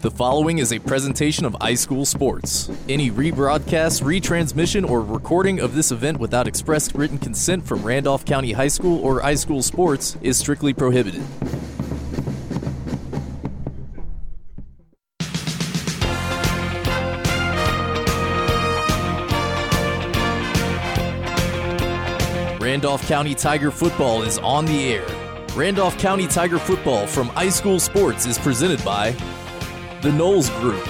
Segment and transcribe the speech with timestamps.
[0.00, 2.70] The following is a presentation of iSchool Sports.
[2.88, 8.52] Any rebroadcast, retransmission, or recording of this event without express written consent from Randolph County
[8.52, 11.20] High School or iSchool Sports is strictly prohibited.
[22.58, 25.06] Randolph County Tiger Football is on the air.
[25.54, 29.14] Randolph County Tiger Football from iSchool Sports is presented by
[30.02, 30.82] The Knowles Group,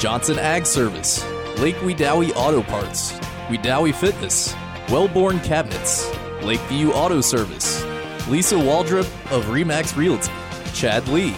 [0.00, 1.24] Johnson Ag Service,
[1.58, 3.12] Lake Wedowee Auto Parts,
[3.48, 4.56] Wedowee Fitness,
[4.88, 7.84] Wellborn Cabinets, Lakeview Auto Service,
[8.26, 10.32] Lisa Waldrop of Remax Realty,
[10.74, 11.30] Chad Lee,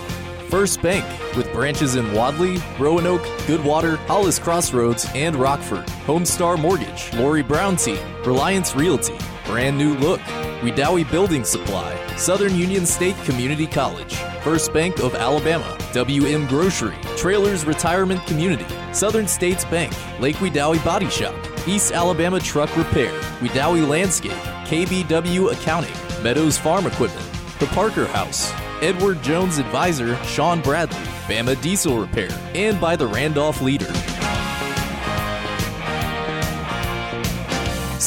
[0.49, 1.05] First Bank
[1.37, 7.99] with branches in Wadley, Roanoke, Goodwater, Hollis Crossroads, and Rockford, Homestar Mortgage, Lori Brown Team,
[8.25, 10.23] Reliance Realty, Brand New Look,
[10.61, 17.65] Wedowee Building Supply, Southern Union State Community College, First Bank of Alabama, WM Grocery, Trailers
[17.65, 21.33] Retirement Community, Southern States Bank, Lake Wedowee Body Shop,
[21.69, 24.33] East Alabama Truck Repair, Wedowee Landscape,
[24.67, 30.99] KBW Accounting, Meadows Farm Equipment, The Parker House, Edward Jones Advisor Sean Bradley,
[31.29, 33.93] Bama Diesel Repair, and by the Randolph Leader.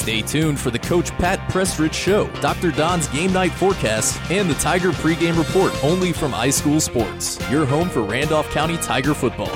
[0.02, 2.71] Stay tuned for the Coach Pat Prestridge Show, Dr.
[2.71, 7.88] Don's Game Night Forecast, and the Tiger Pregame Report only from iSchool Sports, your home
[7.88, 9.52] for Randolph County Tiger football.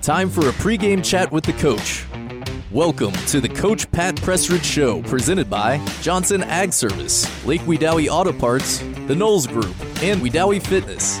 [0.00, 2.04] Time for a pregame chat with the coach.
[2.74, 8.32] Welcome to the Coach Pat Prestridge Show, presented by Johnson Ag Service, Lake Wedowee Auto
[8.32, 11.20] Parts, the Knowles Group, and Wedowee Fitness.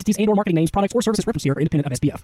[0.00, 2.22] entities and or marketing names, products, or services referenced here are independent of SPF.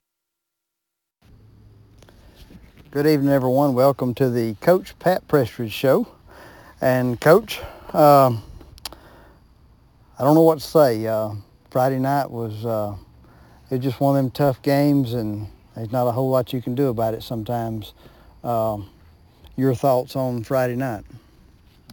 [2.91, 3.75] Good evening, everyone.
[3.75, 6.09] Welcome to the Coach Pat Prestridge Show.
[6.81, 7.61] And Coach,
[7.93, 8.43] um,
[10.19, 11.07] I don't know what to say.
[11.07, 11.33] Uh,
[11.71, 12.97] Friday night was uh,
[13.71, 16.63] it was just one of them tough games, and there's not a whole lot you
[16.63, 17.93] can do about it sometimes.
[18.43, 18.89] Um,
[19.57, 21.05] your thoughts on Friday night?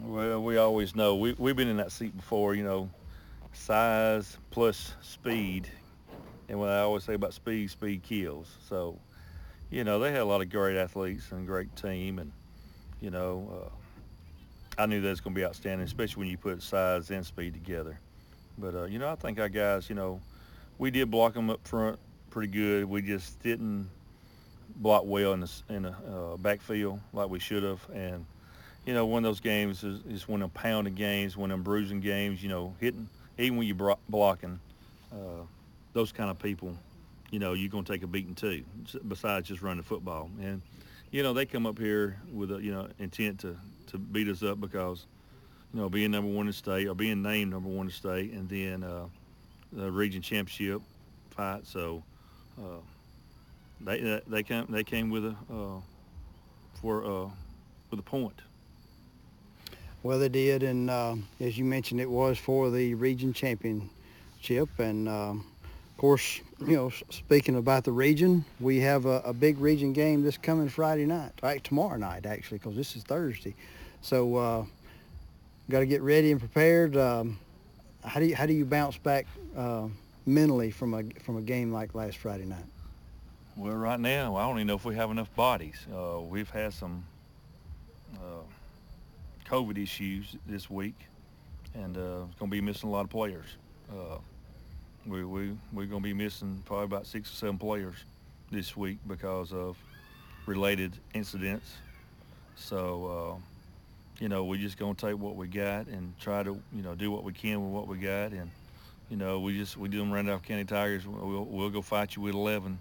[0.02, 2.56] Well, we always know we we've been in that seat before.
[2.56, 2.90] You know,
[3.52, 5.68] size plus speed,
[6.48, 8.56] and what I always say about speed, speed kills.
[8.70, 9.00] So,
[9.72, 12.32] you know, they had a lot of great athletes and a great team, and
[13.02, 13.72] you know,
[14.78, 17.26] uh, I knew that was going to be outstanding, especially when you put size and
[17.26, 18.00] speed together.
[18.60, 20.22] But uh, you know, I think our guys, you know,
[20.78, 21.98] we did block them up front
[22.30, 22.86] pretty good.
[22.86, 23.90] We just didn't
[24.76, 28.24] block well in the in uh, backfield like we should have, and
[28.86, 31.56] you know, one of those games is, is one of them pounding games, one of
[31.56, 32.44] them bruising games.
[32.44, 34.60] You know, hitting even when you're blocking,
[35.12, 35.44] uh,
[35.94, 36.76] those kind of people,
[37.32, 38.64] you know, you're going to take a beating too.
[39.08, 40.62] Besides just running football, and
[41.12, 43.58] you know, they come up here with a you know intent to
[43.88, 45.06] to beat us up because
[45.74, 48.50] you know being number one in state or being named number one in state, and
[48.50, 49.06] then uh,
[49.72, 50.82] the region championship
[51.32, 51.66] fight.
[51.66, 52.04] So.
[52.58, 52.80] Uh,
[53.86, 55.80] they they came they came with a uh,
[56.82, 57.30] for uh,
[57.90, 58.40] with a point.
[60.04, 64.68] Well, they did, and uh, as you mentioned, it was for the region championship.
[64.78, 69.60] And um, of course, you know, speaking about the region, we have a, a big
[69.60, 73.56] region game this coming Friday night, right tomorrow night actually, because this is Thursday.
[74.02, 74.66] So, uh,
[75.70, 76.98] got to get ready and prepared.
[76.98, 77.40] Um,
[78.04, 79.26] how do you how do you bounce back
[79.56, 79.88] uh,
[80.26, 82.66] mentally from a from a game like last Friday night?
[83.56, 85.86] Well, right now, I don't even know if we have enough bodies.
[85.90, 87.06] Uh, we've had some
[89.54, 90.96] COVID issues this week,
[91.76, 93.46] and uh, it's going to be missing a lot of players.
[93.88, 94.18] Uh,
[95.06, 97.94] we, we, we're going to be missing probably about six or seven players
[98.50, 99.78] this week because of
[100.48, 101.76] related incidents.
[102.56, 106.60] So, uh, you know, we're just going to take what we got and try to,
[106.74, 108.32] you know, do what we can with what we got.
[108.32, 108.50] And,
[109.12, 111.06] you know, we just, we do them Randolph County Tigers.
[111.06, 112.80] We'll, we'll go fight you with 11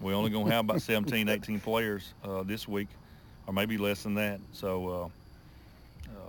[0.00, 2.88] we're only going to have about 17, 18 players uh, this week,
[3.46, 4.40] or maybe less than that.
[4.52, 5.08] So uh,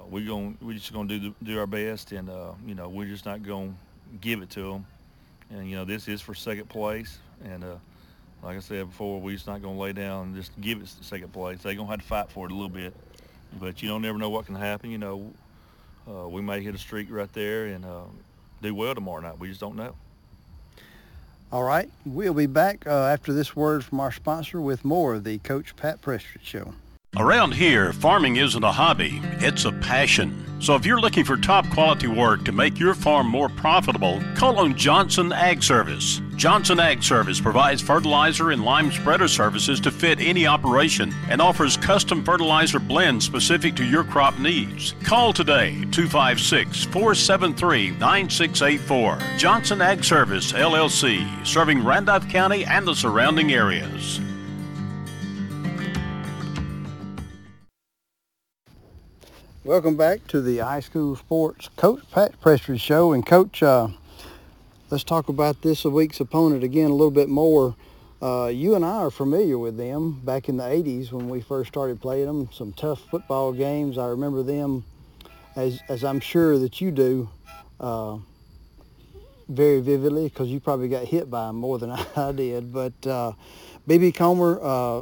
[0.09, 2.89] we're going we're just going to do the, do our best, and uh, you know
[2.89, 4.85] we're just not going to give it to them.
[5.49, 7.75] And you know this is for second place, and uh,
[8.43, 10.87] like I said before, we're just not going to lay down and just give it
[10.87, 11.61] second place.
[11.61, 12.93] They're going to have to fight for it a little bit,
[13.59, 14.91] but you don't never know what can happen.
[14.91, 15.33] You know,
[16.07, 18.03] uh, we may hit a streak right there and uh,
[18.61, 19.39] do well tomorrow night.
[19.39, 19.95] We just don't know.
[21.51, 25.23] All right, we'll be back uh, after this word from our sponsor with more of
[25.23, 26.73] the Coach Pat Prestridge Show.
[27.17, 30.43] Around here, farming isn't a hobby, it's a passion.
[30.59, 34.59] So if you're looking for top quality work to make your farm more profitable, call
[34.59, 36.21] on Johnson Ag Service.
[36.35, 41.77] Johnson Ag Service provides fertilizer and lime spreader services to fit any operation and offers
[41.77, 44.93] custom fertilizer blends specific to your crop needs.
[45.05, 49.19] Call today 256 473 9684.
[49.37, 54.19] Johnson Ag Service LLC, serving Randolph County and the surrounding areas.
[59.65, 63.13] Welcome back to the iSchool Sports Coach Pat Prestridge Show.
[63.13, 63.87] And Coach, uh,
[64.91, 67.75] let's talk about this week's opponent again a little bit more.
[68.21, 71.69] Uh, you and I are familiar with them back in the 80s when we first
[71.69, 72.49] started playing them.
[72.53, 73.97] Some tough football games.
[73.97, 74.85] I remember them,
[75.55, 77.27] as, as I'm sure that you do,
[77.79, 78.17] uh,
[79.49, 82.71] very vividly because you probably got hit by them more than I did.
[82.71, 85.01] But BB uh, Comer, uh,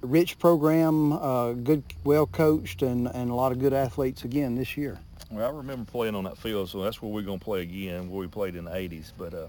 [0.00, 4.76] rich program, uh, good, well coached, and, and a lot of good athletes again this
[4.76, 4.98] year.
[5.30, 8.10] Well, I remember playing on that field, so that's where we're going to play again,
[8.10, 9.12] where we played in the 80s.
[9.16, 9.48] But, uh,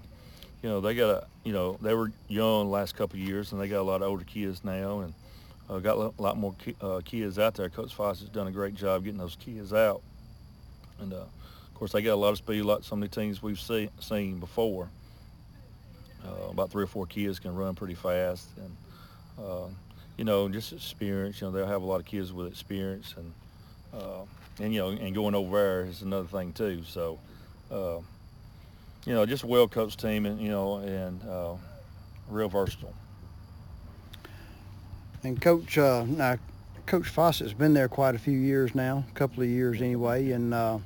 [0.62, 3.60] you know, they got a, you know, they were young the last couple years, and
[3.60, 5.14] they got a lot of older kids now, and
[5.70, 7.68] uh, got a lot more ki- uh, kids out there.
[7.70, 10.02] Coach Foss has done a great job getting those kids out.
[11.00, 13.60] And, uh, of course, they got a lot of speed, like of the teams we've
[13.60, 14.90] see, seen before.
[16.26, 18.76] Uh, about three or four kids can run pretty fast, and
[19.42, 19.68] uh,
[20.20, 21.40] you know, just experience.
[21.40, 23.32] You know, they'll have a lot of kids with experience, and
[23.94, 24.20] uh,
[24.60, 26.82] and you know, and going over there is another thing too.
[26.86, 27.18] So,
[27.72, 28.00] uh,
[29.06, 31.54] you know, just a well coached team, and you know, and uh,
[32.28, 32.92] real versatile.
[35.22, 36.36] And coach, uh, now
[36.84, 40.52] Coach Fawcett's been there quite a few years now, a couple of years anyway, and
[40.52, 40.80] uh,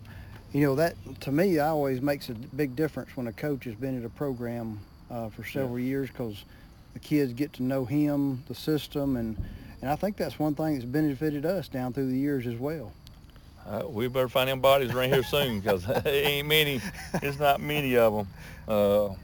[0.52, 3.98] you know that to me always makes a big difference when a coach has been
[3.98, 4.78] at a program
[5.10, 5.86] uh, for several yeah.
[5.86, 6.44] years because
[6.94, 9.36] the kids get to know him, the system, and
[9.82, 12.90] and I think that's one thing that's benefited us down through the years as well.
[13.66, 16.80] Uh, we better find them bodies around here soon because ain't many.
[17.22, 18.28] It's not many of them.
[18.66, 19.14] Uh,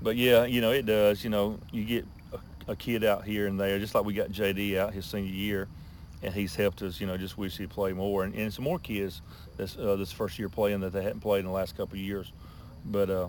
[0.00, 1.22] but yeah, you know it does.
[1.24, 4.30] You know you get a, a, kid out here and there, just like we got
[4.30, 5.68] JD out his senior year,
[6.22, 7.00] and he's helped us.
[7.00, 9.20] You know, just wish he'd play more, and, and some more kids
[9.56, 12.00] this uh, this first year playing that they hadn't played in the last couple of
[12.00, 12.32] years.
[12.84, 13.28] But uh,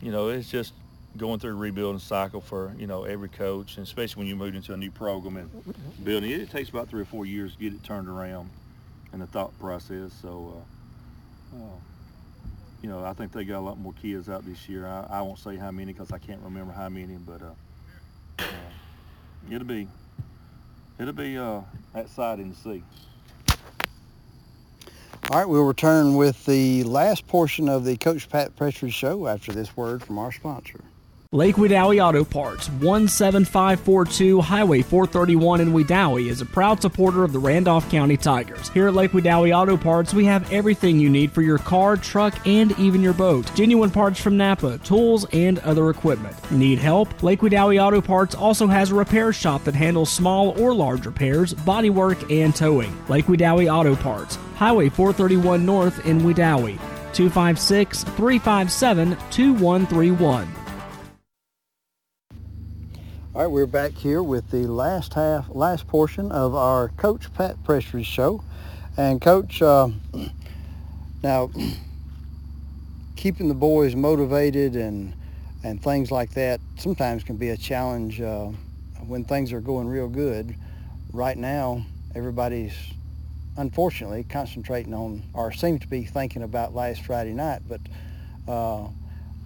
[0.00, 0.72] you know, it's just
[1.16, 4.54] going through a rebuilding cycle for you know every coach, and especially when you move
[4.54, 5.74] into a new program and
[6.04, 8.50] building it, it takes about three or four years to get it turned around,
[9.12, 10.12] and the thought process.
[10.20, 10.62] So,
[11.54, 11.78] uh, uh,
[12.82, 14.86] you know, I think they got a lot more kids out this year.
[14.86, 17.50] I, I won't say how many because I can't remember how many, but uh,
[18.38, 18.44] uh
[19.50, 19.88] it'll be
[20.98, 21.60] it'll be uh,
[21.94, 22.82] exciting to see.
[25.30, 29.50] All right, we'll return with the last portion of the Coach Pat Prestridge show after
[29.50, 30.84] this word from our sponsor.
[31.32, 37.38] Lake Wedowee Auto Parts, 17542 Highway 431 in Wedowee, is a proud supporter of the
[37.40, 38.68] Randolph County Tigers.
[38.68, 42.46] Here at Lake Wedowee Auto Parts, we have everything you need for your car, truck,
[42.46, 43.52] and even your boat.
[43.56, 46.36] Genuine parts from Napa, tools, and other equipment.
[46.52, 47.24] Need help?
[47.24, 51.54] Lake Wedowee Auto Parts also has a repair shop that handles small or large repairs,
[51.54, 52.96] bodywork, and towing.
[53.08, 56.78] Lake Wedowee Auto Parts, Highway 431 North in Wedowee,
[57.14, 60.65] 256 357 2131.
[63.36, 67.62] All right, we're back here with the last half, last portion of our Coach Pat
[67.64, 68.42] Prestridge show.
[68.96, 69.90] And Coach, uh,
[71.22, 71.50] now
[73.16, 75.12] keeping the boys motivated and
[75.62, 78.46] and things like that sometimes can be a challenge uh,
[79.06, 80.56] when things are going real good.
[81.12, 82.72] Right now, everybody's
[83.58, 87.82] unfortunately concentrating on or seems to be thinking about last Friday night, but
[88.48, 88.88] uh,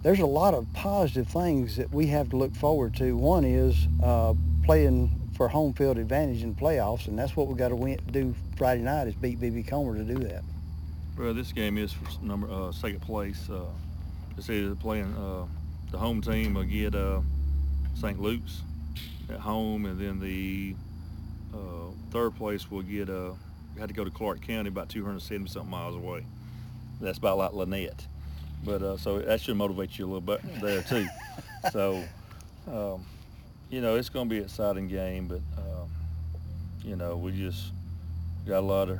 [0.03, 3.15] there's a lot of positive things that we have to look forward to.
[3.15, 7.69] One is uh, playing for home field advantage in playoffs, and that's what we got
[7.69, 10.43] to do Friday night is beat BB Comer to do that.
[11.17, 13.49] Well, this game is for number uh, second place.
[13.49, 13.65] Uh,
[14.37, 15.45] it's either playing uh,
[15.91, 17.21] the home team will get uh,
[17.95, 18.19] St.
[18.19, 18.61] Luke's
[19.29, 20.75] at home, and then the
[21.53, 23.33] uh, third place will get uh,
[23.77, 26.25] had to go to Clark County, about 270 something miles away.
[26.99, 28.05] That's about like Lanett.
[28.63, 31.07] But uh, so that should motivate you a little bit there too.
[31.71, 32.03] so,
[32.67, 33.05] um,
[33.69, 35.89] you know, it's going to be an exciting game, but um,
[36.83, 37.71] you know, we just
[38.45, 38.99] got a lot of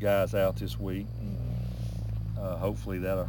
[0.00, 1.06] guys out this week.
[1.20, 1.38] And,
[2.38, 3.28] uh, hopefully that'll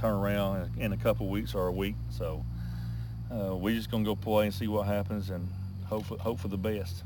[0.00, 1.94] turn around in a couple weeks or a week.
[2.10, 2.44] So
[3.30, 5.48] uh, we're just gonna go play and see what happens and
[5.86, 7.02] hope for, hope for the best.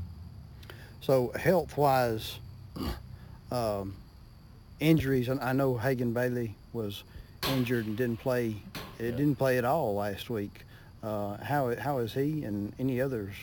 [1.01, 2.39] So health-wise,
[3.51, 3.95] um,
[4.79, 5.29] injuries.
[5.29, 7.03] And I know Hagan Bailey was
[7.47, 8.55] injured and didn't play.
[8.97, 9.11] It Yeah.
[9.11, 10.65] didn't play at all last week.
[11.01, 13.33] Uh, how how is he and any others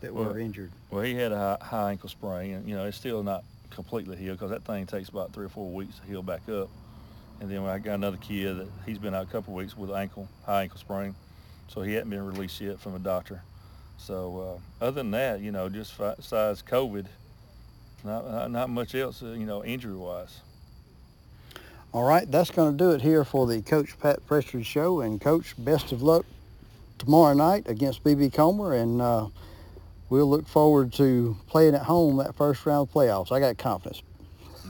[0.00, 0.72] that were injured?
[0.90, 4.16] Well, he had a high, high ankle sprain, and you know it's still not completely
[4.16, 6.68] healed because that thing takes about three or four weeks to heal back up.
[7.40, 9.90] And then I got another kid that he's been out a couple of weeks with
[9.90, 11.14] ankle high ankle sprain,
[11.68, 13.42] so he hadn't been released yet from a doctor.
[13.96, 17.06] So uh, other than that, you know, just besides COVID,
[18.04, 20.40] not not, not much else, uh, you know, injury wise.
[21.94, 25.00] All right, that's going to do it here for the Coach Pat Prestridge Show.
[25.00, 26.26] And Coach, best of luck
[26.98, 29.28] tomorrow night against BB Comer, and uh,
[30.08, 33.30] we'll look forward to playing at home that first round of playoffs.
[33.30, 34.02] I got confidence.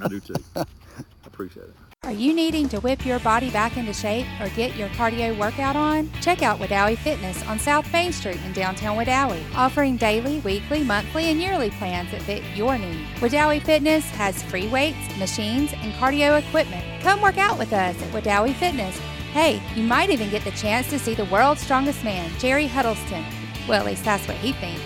[0.02, 0.34] I do too.
[0.54, 0.66] I
[1.26, 1.74] appreciate it.
[2.04, 5.74] Are you needing to whip your body back into shape or get your cardio workout
[5.74, 6.10] on?
[6.20, 11.30] Check out Wedowee Fitness on South Main Street in downtown Wedowee, offering daily, weekly, monthly,
[11.30, 13.08] and yearly plans that fit your needs.
[13.20, 16.84] Wedowee Fitness has free weights, machines, and cardio equipment.
[17.02, 18.98] Come work out with us at Wedowee Fitness.
[19.32, 23.24] Hey, you might even get the chance to see the world's strongest man, Jerry Huddleston.
[23.66, 24.82] Well, at least that's what he thinks.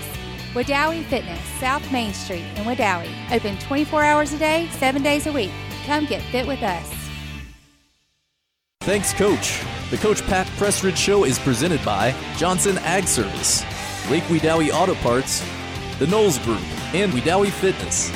[0.55, 3.13] Wedowee Fitness, South Main Street in Wedowee.
[3.33, 5.51] Open 24 hours a day, 7 days a week.
[5.85, 6.98] Come get fit with us.
[8.89, 9.63] Thanks, Coach.
[9.91, 13.61] The Coach Pat Prestridge Show is presented by Johnson Ag Service,
[14.11, 15.45] Lake Wedowee Auto Parts,
[15.99, 16.63] the Knowles Group,
[16.95, 18.11] and Wedowee Fitness.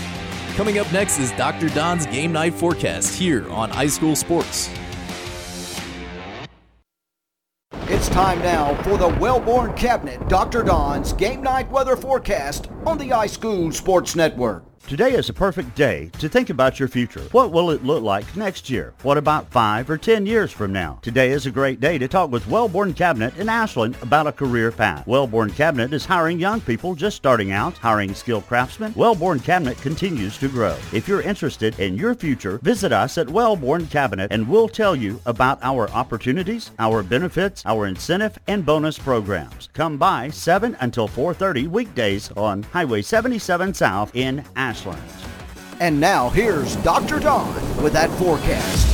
[0.56, 1.68] Coming up next is Dr.
[1.68, 4.70] Don's Game Night Forecast here on iSchool Sports.
[7.88, 10.62] It's time now for the Wellborn Cabinet, Dr.
[10.62, 14.71] Don's Game Night Weather Forecast on the iSchool Sports Network.
[14.92, 17.22] Today is a perfect day to think about your future.
[17.32, 18.92] What will it look like next year?
[19.00, 20.98] What about five or ten years from now?
[21.00, 24.70] Today is a great day to talk with Wellborn Cabinet in Ashland about a career
[24.70, 25.06] path.
[25.06, 28.92] Wellborn Cabinet is hiring young people just starting out, hiring skilled craftsmen.
[28.94, 30.76] Wellborn Cabinet continues to grow.
[30.92, 35.18] If you're interested in your future, visit us at Wellborn Cabinet and we'll tell you
[35.24, 39.70] about our opportunities, our benefits, our incentive and bonus programs.
[39.72, 44.81] Come by 7 until 4.30 weekdays on Highway 77 South in Ashland.
[45.80, 47.18] And now here's Dr.
[47.18, 48.88] Don with that forecast.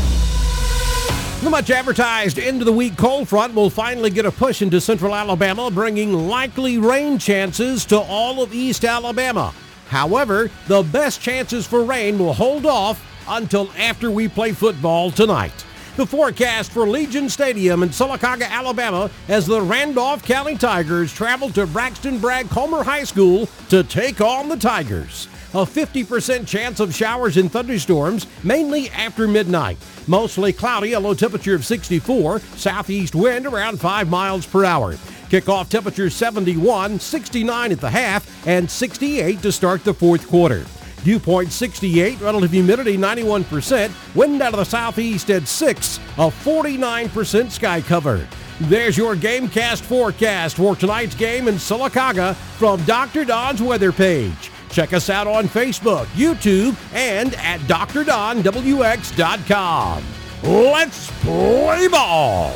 [1.43, 4.81] The much advertised end of the week cold front will finally get a push into
[4.81, 9.55] central Alabama, bringing likely rain chances to all of East Alabama.
[9.87, 15.65] However, the best chances for rain will hold off until after we play football tonight.
[15.97, 21.67] The forecast for Legion Stadium in Sylacauga, Alabama, as the Randolph County Tigers travel to
[21.67, 25.29] Braxton Bragg Comer High School to take on the Tigers.
[25.59, 29.77] A 50% chance of showers and thunderstorms, mainly after midnight.
[30.07, 34.93] Mostly cloudy, a low temperature of 64, southeast wind around 5 miles per hour.
[35.29, 40.65] Kickoff temperature 71, 69 at the half, and 68 to start the fourth quarter.
[41.03, 47.51] Dew point 68, relative humidity 91%, wind out of the southeast at 6, a 49%
[47.51, 48.29] sky cover.
[48.61, 53.25] There's your Gamecast forecast for tonight's game in Sylacauga from Dr.
[53.25, 54.53] Don's weather page.
[54.71, 58.45] Check us out on Facebook, YouTube, and at drdonwx.com.
[60.43, 62.53] Let's play ball!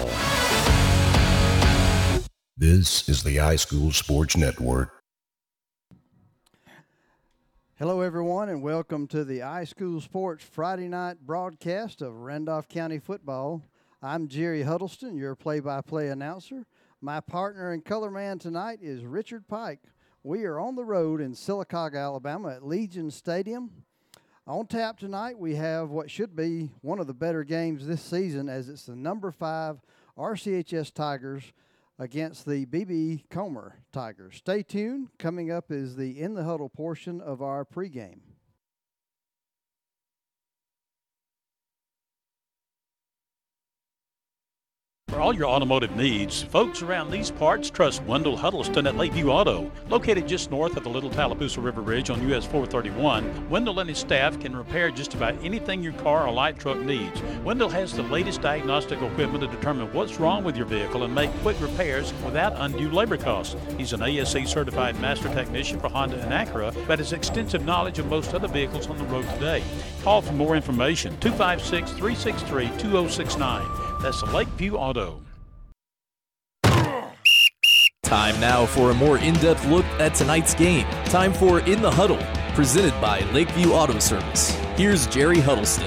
[2.56, 5.02] This is the iSchool Sports Network.
[7.76, 13.62] Hello, everyone, and welcome to the iSchool Sports Friday night broadcast of Randolph County football.
[14.00, 16.66] I'm Jerry Huddleston, your play-by-play announcer.
[17.00, 19.80] My partner and color man tonight is Richard Pike.
[20.24, 23.72] We are on the road in Sylacauga, Alabama at Legion Stadium.
[24.46, 28.48] On tap tonight, we have what should be one of the better games this season
[28.48, 29.80] as it's the number five
[30.16, 31.52] RCHS Tigers
[31.98, 34.36] against the BB Comer Tigers.
[34.36, 35.08] Stay tuned.
[35.18, 38.20] Coming up is the In the Huddle portion of our pregame.
[45.12, 49.70] For all your automotive needs, folks around these parts trust Wendell Huddleston at Lakeview Auto.
[49.90, 53.98] Located just north of the Little Tallapoosa River Bridge on US 431, Wendell and his
[53.98, 57.20] staff can repair just about anything your car or light truck needs.
[57.44, 61.30] Wendell has the latest diagnostic equipment to determine what's wrong with your vehicle and make
[61.42, 63.54] quick repairs without undue labor costs.
[63.76, 68.06] He's an ASE certified master technician for Honda and Acura, but has extensive knowledge of
[68.06, 69.62] most other vehicles on the road today.
[70.04, 73.81] Call for more information 256 363 2069.
[74.02, 75.22] That's Lakeview Auto.
[78.02, 80.88] Time now for a more in depth look at tonight's game.
[81.04, 82.18] Time for In the Huddle,
[82.52, 84.50] presented by Lakeview Auto Service.
[84.76, 85.86] Here's Jerry Huddleston.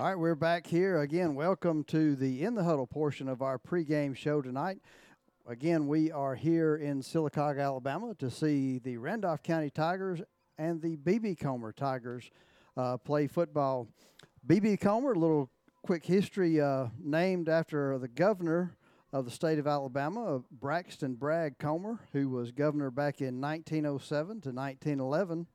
[0.00, 1.34] All right, we're back here again.
[1.34, 4.78] Welcome to the In the Huddle portion of our pregame show tonight.
[5.46, 10.22] Again, we are here in Sylacauga, Alabama to see the Randolph County Tigers
[10.58, 12.30] and the BB Comer Tigers
[12.76, 13.88] uh, play football.
[14.46, 15.50] BB Comer, a little
[15.82, 18.76] quick history, uh, named after the governor
[19.12, 24.40] of the state of Alabama, uh, Braxton Bragg Comer, who was governor back in 1907
[24.42, 25.46] to 1911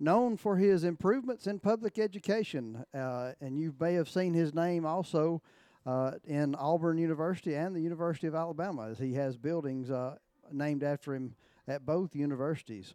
[0.00, 2.84] known for his improvements in public education.
[2.94, 5.42] Uh, and you may have seen his name also
[5.86, 10.16] uh, in Auburn University and the University of Alabama, as he has buildings uh,
[10.52, 11.34] named after him
[11.66, 12.94] at both universities.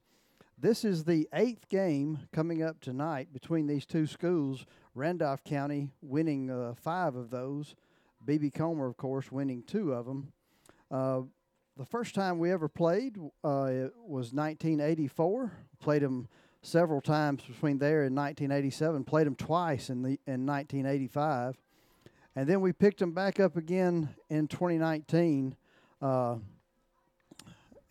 [0.63, 4.65] This is the eighth game coming up tonight between these two schools.
[4.95, 7.75] Randolph County winning uh, five of those.
[8.23, 8.49] B.B.
[8.49, 10.31] Comer, of course, winning two of them.
[10.89, 11.23] Uh,
[11.75, 15.51] the first time we ever played uh, was 1984.
[15.81, 16.29] Played them
[16.61, 19.03] several times between there and 1987.
[19.03, 21.57] Played them twice in the in 1985,
[22.37, 25.57] and then we picked them back up again in 2019
[26.01, 26.37] uh,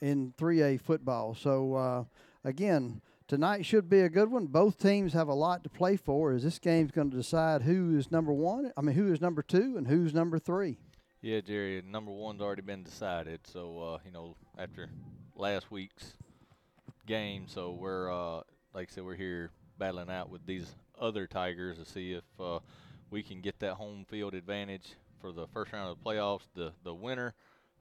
[0.01, 1.35] in 3A football.
[1.35, 2.05] So uh,
[2.45, 4.47] again, tonight should be a good one.
[4.47, 6.33] Both teams have a lot to play for.
[6.33, 8.73] As this game's going to decide who is number one.
[8.77, 10.79] I mean, who is number two and who's number three.
[11.21, 13.41] Yeah, Jerry, number one's already been decided.
[13.47, 14.89] So uh, you know, after
[15.37, 16.15] last week's
[17.07, 18.43] game, so we're uh,
[18.75, 22.59] like I said, we're here battling out with these other Tigers to see if uh,
[23.11, 26.49] we can get that home field advantage for the first round of the playoffs.
[26.55, 27.35] The the winner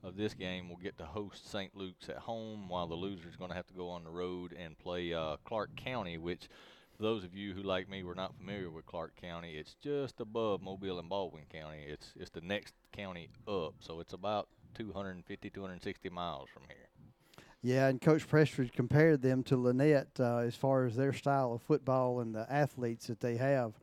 [0.03, 1.75] of this game will get to host St.
[1.75, 4.53] Luke's at home, while the loser is going to have to go on the road
[4.58, 6.50] and play uh, Clark County, which
[6.96, 10.20] for those of you who like me were not familiar with Clark County, it's just
[10.20, 11.84] above Mobile and Baldwin County.
[11.88, 16.77] It's it's the next county up, so it's about 250 260 miles from here.
[17.63, 21.62] Yeah, and Coach Prestridge compared them to Lanett uh, as far as their style of
[21.62, 23.74] football and the athletes that they have.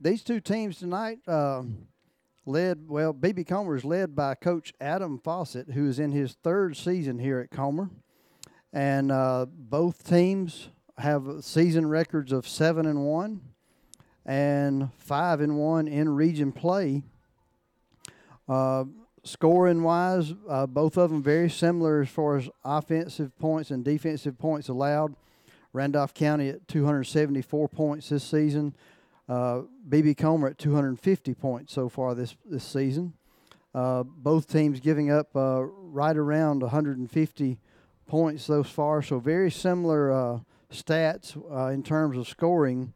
[0.00, 1.62] These two teams tonight, uh,
[2.46, 6.76] led well, BB Comer is led by Coach Adam Fawcett, who is in his third
[6.76, 7.90] season here at Comer,
[8.72, 13.40] and uh, both teams have season records of seven and one,
[14.24, 17.02] and five and one in region play.
[18.48, 18.84] Uh,
[19.24, 24.38] scoring wise, uh, both of them very similar as far as offensive points and defensive
[24.38, 25.14] points allowed.
[25.72, 28.74] Randolph County at 274 points this season.
[29.28, 33.14] Uh, BB Comer at 250 points so far this this season.
[33.74, 37.58] Uh, both teams giving up uh, right around 150
[38.06, 40.38] points so far, so very similar uh,
[40.72, 42.92] stats uh, in terms of scoring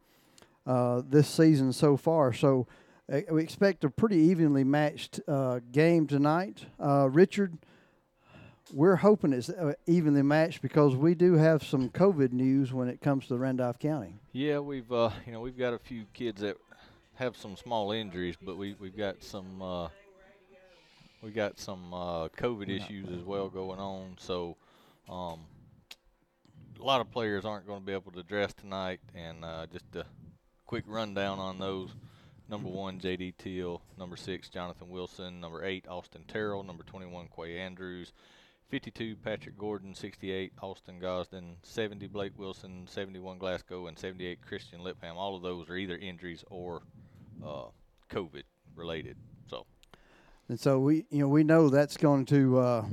[0.67, 2.33] this season so far.
[2.33, 2.67] So
[3.11, 6.67] uh, we expect a pretty evenly matched uh, game tonight.
[6.79, 7.59] Uh, Richard,
[8.73, 13.01] we're hoping it's uh, evenly matched because we do have some COVID news when it
[13.01, 14.15] comes to Randolph County.
[14.33, 16.57] Yeah, we've uh, you know we've got a few kids that
[17.15, 19.89] have some small injuries, but we we've got some uh,
[21.23, 24.17] we got some COVID issues as well going on.
[24.19, 24.57] So.
[25.09, 25.41] Um,
[26.79, 30.07] a lot of players aren't going to be able to dress tonight, and just a
[30.65, 31.91] quick rundown on those.
[32.51, 33.35] Number one, J.D.
[33.39, 33.81] Teal.
[33.97, 35.41] Number six, Jonathan Wilson.
[35.41, 36.65] Number eight, Austin Terrell.
[36.65, 38.13] Number 21, Quay Andrews.
[38.71, 39.95] 52, Patrick Gordon.
[39.95, 41.57] 68, Austin Gosden.
[41.63, 42.87] 70, Blake Wilson.
[42.87, 43.89] 71, Glasgow.
[43.89, 45.17] And 78, Christian Lipham.
[45.17, 46.83] All of those are either injuries or
[47.45, 47.65] uh,
[48.11, 48.45] COVID
[48.77, 49.17] related.
[49.49, 49.67] So.
[50.49, 52.85] And so we, you know, we know that's going to uh,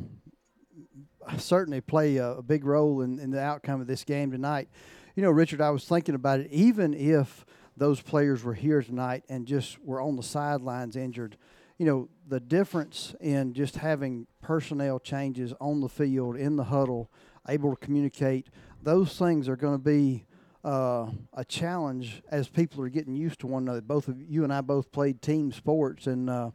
[1.37, 4.69] certainly play a, a big role in, in the outcome of this game tonight.
[5.15, 6.51] You know, Richard, I was thinking about it.
[6.51, 7.45] Even if
[7.77, 11.37] those players were here tonight and just were on the sidelines injured.
[11.77, 17.11] You know, the difference in just having personnel changes on the field, in the huddle,
[17.47, 18.47] able to communicate,
[18.81, 20.25] those things are going to be
[20.63, 23.81] uh, a challenge as people are getting used to one another.
[23.81, 26.51] Both of you and I both played team sports, and uh,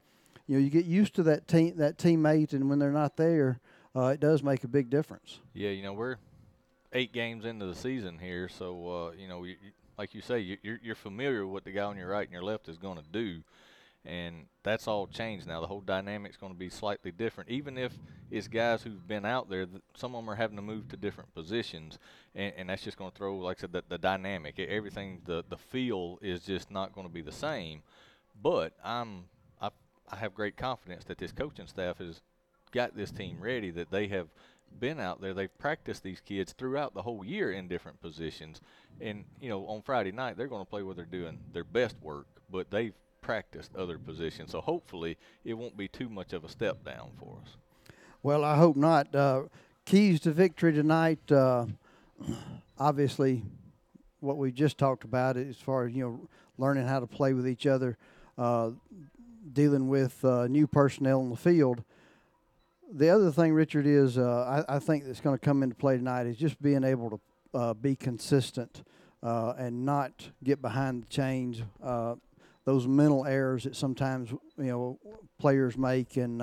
[0.47, 3.61] you know you get used to that team that teammate, and when they're not there,
[3.97, 5.41] uh, it does make a big difference.
[5.55, 6.17] Yeah, you know we're
[6.93, 9.57] eight games into the season here, so uh, you know you,
[9.97, 12.43] like you say, you're you're familiar with what the guy on your right and your
[12.43, 13.43] left is going to do,
[14.05, 15.61] and that's all changed now.
[15.61, 17.51] The whole dynamic's going to be slightly different.
[17.51, 17.93] Even if
[18.31, 21.35] it's guys who've been out there, some of them are having to move to different
[21.35, 21.99] positions,
[22.35, 24.59] and, and that's just going to throw, like I said, the, the dynamic.
[24.59, 27.83] Everything, the the feel is just not going to be the same.
[28.43, 29.25] But I'm
[29.61, 29.71] I
[30.11, 32.21] I have great confidence that this coaching staff has
[32.73, 33.71] got this team ready.
[33.71, 34.29] That they have
[34.81, 35.35] been out there.
[35.35, 38.61] They've practiced these kids throughout the whole year in different positions.
[39.01, 41.97] And, you know, on Friday night, they're going to play where they're doing their best
[42.01, 44.51] work, but they've practiced other positions.
[44.51, 47.57] So hopefully it won't be too much of a step down for us.
[48.23, 49.15] Well, I hope not.
[49.15, 49.45] Uh,
[49.87, 51.67] keys to victory tonight, uh,
[52.79, 53.43] obviously,
[54.21, 57.49] what we just talked about as far as you know learning how to play with
[57.49, 57.97] each other,
[58.37, 58.71] uh,
[59.53, 61.83] dealing with uh, new personnel in the field.
[62.93, 65.97] The other thing, Richard, is uh, I, I, think that's going to come into play
[65.97, 67.21] tonight is just being able to
[67.59, 68.85] uh, be consistent
[69.23, 71.63] and not get behind the chains.
[72.67, 74.99] Uh, those mental errors that sometimes you know
[75.39, 76.41] players make, and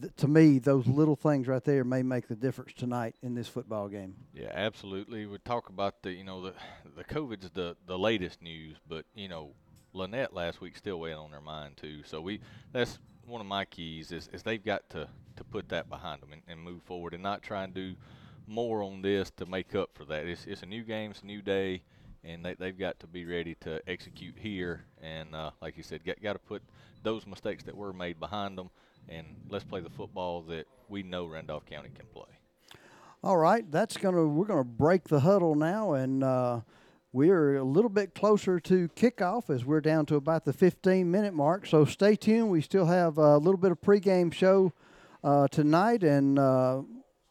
[0.00, 3.48] th- to me, those little things right there may make the difference tonight in this
[3.48, 4.14] football game.
[4.34, 5.26] Yeah, absolutely.
[5.26, 6.54] We talk about the you know the
[6.96, 9.52] the COVID's the the latest news, but you know
[9.94, 12.02] Lanett last week still weighing on their mind too.
[12.04, 12.40] So we
[12.72, 16.32] that's one of my keys is, is they've got to to put that behind them
[16.32, 17.94] and, and move forward and not try and do
[18.46, 20.26] more on this to make up for that.
[20.26, 21.82] It's it's a new game, it's a new day,
[22.24, 24.84] and they they've got to be ready to execute here.
[25.02, 26.62] And uh, like you said, got got to put
[27.02, 28.70] those mistakes that were made behind them
[29.08, 32.28] and let's play the football that we know Randolph County can play.
[33.24, 36.60] All right, that's gonna we're gonna break the huddle now, and uh,
[37.12, 41.32] we're a little bit closer to kickoff as we're down to about the 15 minute
[41.32, 41.66] mark.
[41.66, 42.50] So stay tuned.
[42.50, 44.72] We still have a little bit of pregame show
[45.22, 46.82] uh, tonight, and uh,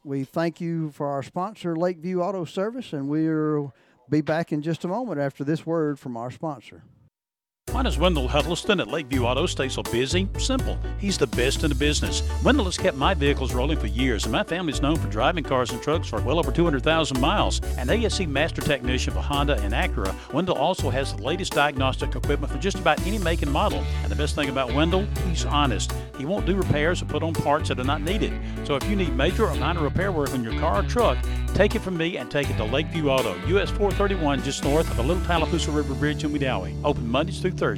[0.05, 3.73] we thank you for our sponsor, Lakeview Auto Service, and we'll
[4.11, 6.83] be back in just a moment after this word from our sponsor.
[7.81, 10.29] Why does Wendell Huddleston at Lakeview Auto stay so busy?
[10.37, 10.77] Simple.
[10.99, 12.21] He's the best in the business.
[12.43, 15.71] Wendell has kept my vehicles rolling for years, and my family's known for driving cars
[15.71, 17.59] and trucks for well over 200,000 miles.
[17.79, 22.53] An ASE master technician for Honda and Acura, Wendell also has the latest diagnostic equipment
[22.53, 23.83] for just about any make and model.
[24.03, 25.91] And the best thing about Wendell, he's honest.
[26.19, 28.31] He won't do repairs or put on parts that are not needed.
[28.63, 31.17] So if you need major or minor repair work on your car or truck,
[31.55, 34.97] take it from me and take it to Lakeview Auto, US 431, just north of
[34.97, 36.79] the Little Tallapoosa River Bridge in Wedowee.
[36.83, 37.70] Open Mondays through Thursdays.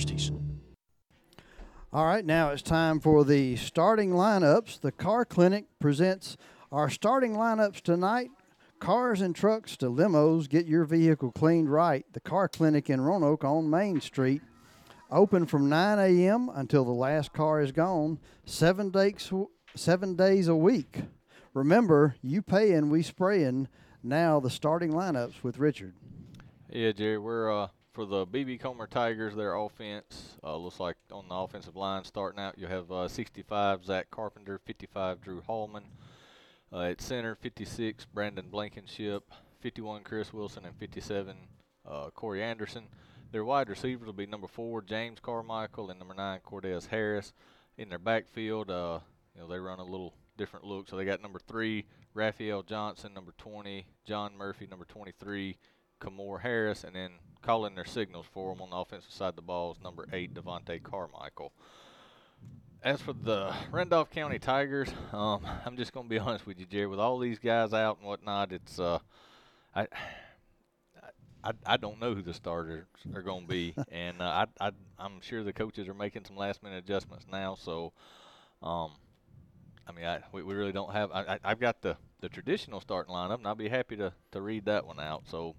[1.91, 4.81] All right, now it's time for the starting lineups.
[4.81, 6.37] The Car Clinic presents
[6.71, 8.31] our starting lineups tonight.
[8.79, 12.05] Cars and trucks to limos, get your vehicle cleaned right.
[12.13, 14.41] The Car Clinic in Roanoke on Main Street.
[15.11, 16.49] Open from 9 a.m.
[16.55, 19.31] until the last car is gone, seven days,
[19.75, 21.03] seven days a week.
[21.53, 23.67] Remember, you paying, we spraying.
[24.01, 25.93] Now the starting lineups with Richard.
[26.71, 29.35] Yeah, Jerry, we're uh, for the BB Comer Tigers.
[29.35, 32.57] Their offense uh, looks like on the offensive line starting out.
[32.57, 35.83] You have uh, 65 Zach Carpenter, 55 Drew Hallman.
[36.71, 41.35] Uh, at center, 56 Brandon Blankenship, 51 Chris Wilson, and 57
[41.87, 42.85] uh, Corey Anderson.
[43.31, 47.31] Their wide receivers will be number four James Carmichael and number nine Cordez Harris.
[47.77, 48.99] In their backfield, uh,
[49.35, 50.89] you know they run a little different look.
[50.89, 55.57] So they got number three, Raphael Johnson, number 20, John Murphy, number 23,
[56.01, 57.11] Kamor Harris, and then
[57.43, 60.33] calling their signals for them on the offensive side of the ball is number eight,
[60.33, 61.51] Devontae Carmichael.
[62.81, 66.65] As for the Randolph County Tigers, um, I'm just going to be honest with you,
[66.65, 66.87] Jerry.
[66.87, 68.99] With all these guys out and whatnot, it's uh,
[69.75, 69.87] I,
[71.43, 74.71] I, I don't know who the starters are going to be, and uh, I, I,
[74.97, 77.55] I'm sure the coaches are making some last minute adjustments now.
[77.59, 77.91] So,
[78.61, 78.91] um,
[79.87, 81.11] I mean, I, we, we really don't have.
[81.11, 84.41] I, I, have got the, the traditional starting lineup, and I'll be happy to, to
[84.41, 85.23] read that one out.
[85.27, 85.55] So,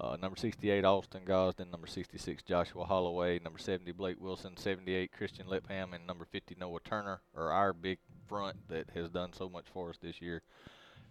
[0.00, 1.70] uh, number 68, Austin Gosden.
[1.70, 3.38] Number 66, Joshua Holloway.
[3.38, 4.56] Number 70, Blake Wilson.
[4.56, 5.94] 78, Christian Lipham.
[5.94, 9.90] And number 50, Noah Turner, or our big front that has done so much for
[9.90, 10.42] us this year.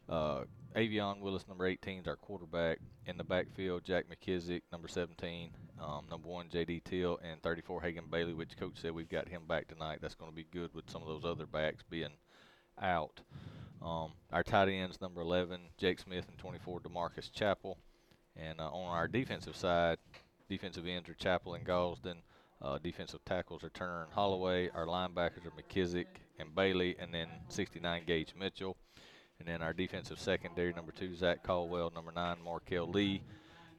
[0.09, 0.43] Uh,
[0.75, 2.79] Avion Willis, number 18, is our quarterback.
[3.05, 5.49] In the backfield, Jack McKissick, number 17.
[5.81, 6.81] Um, number 1, J.D.
[6.85, 7.19] Till.
[7.23, 9.99] And 34, Hagan Bailey, which coach said we've got him back tonight.
[10.01, 12.11] That's going to be good with some of those other backs being–
[12.81, 13.21] out.
[13.81, 17.77] Um, our tight ends, number 11, Jake Smith, and 24, Demarcus Chappell.
[18.37, 19.97] And uh, on our defensive side,
[20.49, 22.17] defensive ends are Chappell and Gosden.
[22.61, 24.69] Uh, defensive tackles are Turner and Holloway.
[24.73, 26.05] Our linebackers are McKissick
[26.39, 28.77] and Bailey, and then 69 Gage Mitchell.
[29.39, 33.21] And then our defensive secondary, number two, Zach Caldwell, number nine, Markel Lee.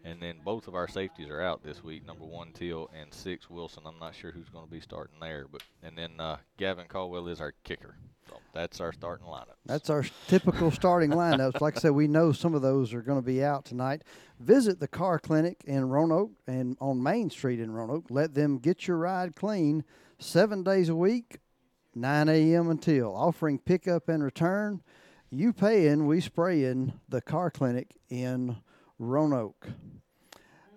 [0.05, 3.51] And then both of our safeties are out this week, number one, Till, and six,
[3.51, 3.83] Wilson.
[3.85, 5.47] I'm not sure who's going to be starting there.
[5.51, 7.97] but And then uh, Gavin Caldwell is our kicker.
[8.29, 9.57] So that's our starting lineup.
[9.67, 11.61] That's our typical starting lineups.
[11.61, 14.03] Like I said, we know some of those are going to be out tonight.
[14.39, 18.07] Visit the car clinic in Roanoke and on Main Street in Roanoke.
[18.11, 19.85] Let them get your ride clean
[20.19, 21.39] seven days a week,
[21.95, 22.71] 9 a.m.
[22.71, 23.15] until.
[23.15, 24.83] Offering pickup and return.
[25.31, 28.57] You paying, we spraying the car clinic in
[28.99, 29.69] Roanoke.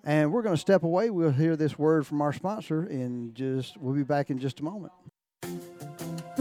[0.04, 1.10] And we're going to step away.
[1.10, 4.64] We'll hear this word from our sponsor in just, we'll be back in just a
[4.64, 4.94] moment.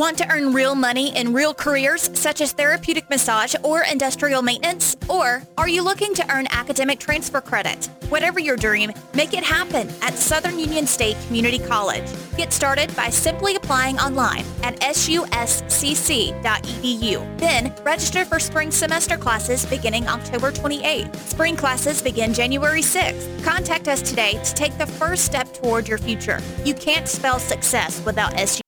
[0.00, 4.96] Want to earn real money in real careers such as therapeutic massage or industrial maintenance?
[5.10, 7.90] Or are you looking to earn academic transfer credit?
[8.08, 12.10] Whatever your dream, make it happen at Southern Union State Community College.
[12.38, 15.18] Get started by simply applying online at suscc.edu.
[17.38, 21.14] Then register for spring semester classes beginning October 28th.
[21.16, 23.44] Spring classes begin January 6th.
[23.44, 26.40] Contact us today to take the first step toward your future.
[26.64, 28.62] You can't spell success without SU.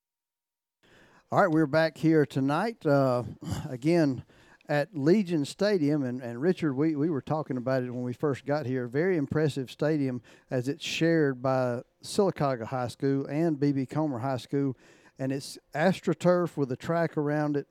[1.33, 3.23] All right, we're back here tonight uh,
[3.71, 4.23] again
[4.68, 8.45] at Legion Stadium, and, and Richard, we, we were talking about it when we first
[8.45, 8.87] got here.
[8.87, 14.77] Very impressive stadium as it's shared by Sylacauga High School and BB Comer High School,
[15.18, 17.66] and it's astroturf with a track around it.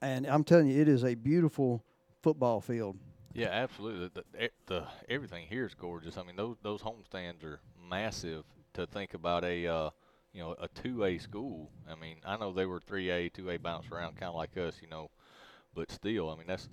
[0.00, 1.84] And I'm telling you, it is a beautiful
[2.22, 2.96] football field.
[3.34, 4.08] Yeah, absolutely.
[4.14, 6.16] The, the, the everything here is gorgeous.
[6.16, 8.44] I mean, those those home stands are massive.
[8.76, 9.90] To think about a uh,
[10.32, 11.70] you know, a two A school.
[11.90, 14.56] I mean, I know they were three A, two A bounce around, kind of like
[14.56, 15.10] us, you know,
[15.74, 16.68] but still, I mean, that's.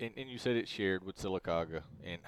[0.00, 2.20] And, and you said it's shared with Sylacauga, and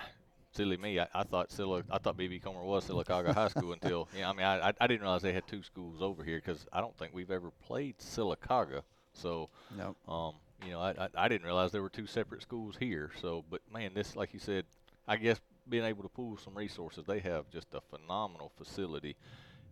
[0.52, 4.08] silly me, I, I thought Silla, I thought BB Comer was Sylacauga High School until,
[4.20, 6.80] know, I mean, I, I didn't realize they had two schools over here because I
[6.80, 8.82] don't think we've ever played Sylacauga.
[9.12, 9.94] So, no.
[10.12, 10.34] um,
[10.64, 13.10] you know, I, I I didn't realize there were two separate schools here.
[13.20, 14.64] So, but man, this, like you said,
[15.06, 19.16] I guess being able to pool some resources, they have just a phenomenal facility.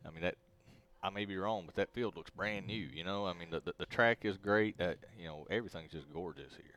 [0.06, 0.36] I mean, that
[1.02, 2.88] I may be wrong, but that field looks brand new.
[2.92, 4.78] You know, I mean, the the, the track is great.
[4.78, 6.74] That you know, everything's just gorgeous here.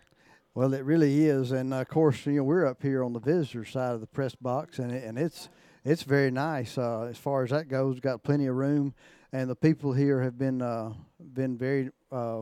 [0.53, 3.63] Well, it really is, and of course, you know, we're up here on the visitor
[3.63, 5.49] side of the press box, and it, and it's
[5.83, 7.99] it's very nice uh, as far as that goes.
[7.99, 8.93] Got plenty of room,
[9.31, 12.41] and the people here have been uh, been very uh,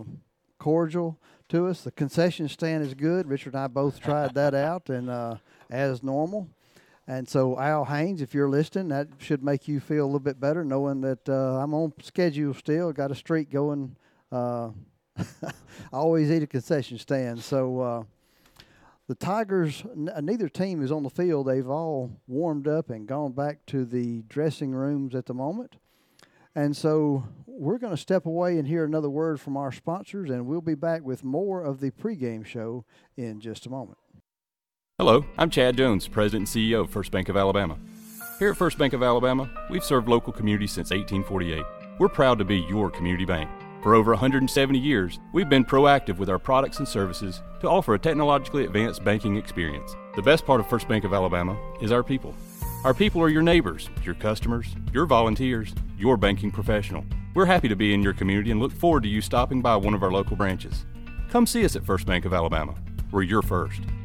[0.57, 1.17] cordial
[1.49, 1.83] to us.
[1.83, 3.27] The concession stand is good.
[3.27, 5.35] Richard and I both tried that out, and uh,
[5.69, 6.49] as normal.
[7.09, 10.39] And so, Al Haynes, if you're listening, that should make you feel a little bit
[10.39, 12.93] better knowing that uh, I'm on schedule still.
[12.93, 13.95] Got a streak going.
[14.31, 14.69] Uh,
[15.17, 15.51] I
[15.91, 17.41] always eat a concession stand.
[17.41, 18.03] So uh,
[19.07, 21.47] the Tigers, n- neither team is on the field.
[21.47, 25.77] They've all warmed up and gone back to the dressing rooms at the moment.
[26.53, 30.45] And so we're going to step away and hear another word from our sponsors, and
[30.45, 32.85] we'll be back with more of the pregame show
[33.17, 33.97] in just a moment.
[34.99, 37.77] Hello, I'm Chad Jones, President and CEO of First Bank of Alabama.
[38.37, 41.63] Here at First Bank of Alabama, we've served local communities since 1848.
[41.99, 43.49] We're proud to be your community bank.
[43.81, 47.99] For over 170 years, we've been proactive with our products and services to offer a
[47.99, 49.95] technologically advanced banking experience.
[50.17, 52.35] The best part of First Bank of Alabama is our people.
[52.83, 57.05] Our people are your neighbors, your customers, your volunteers, your banking professional.
[57.35, 59.93] We're happy to be in your community and look forward to you stopping by one
[59.93, 60.85] of our local branches.
[61.29, 62.75] Come see us at First Bank of Alabama.
[63.11, 63.79] We're your first.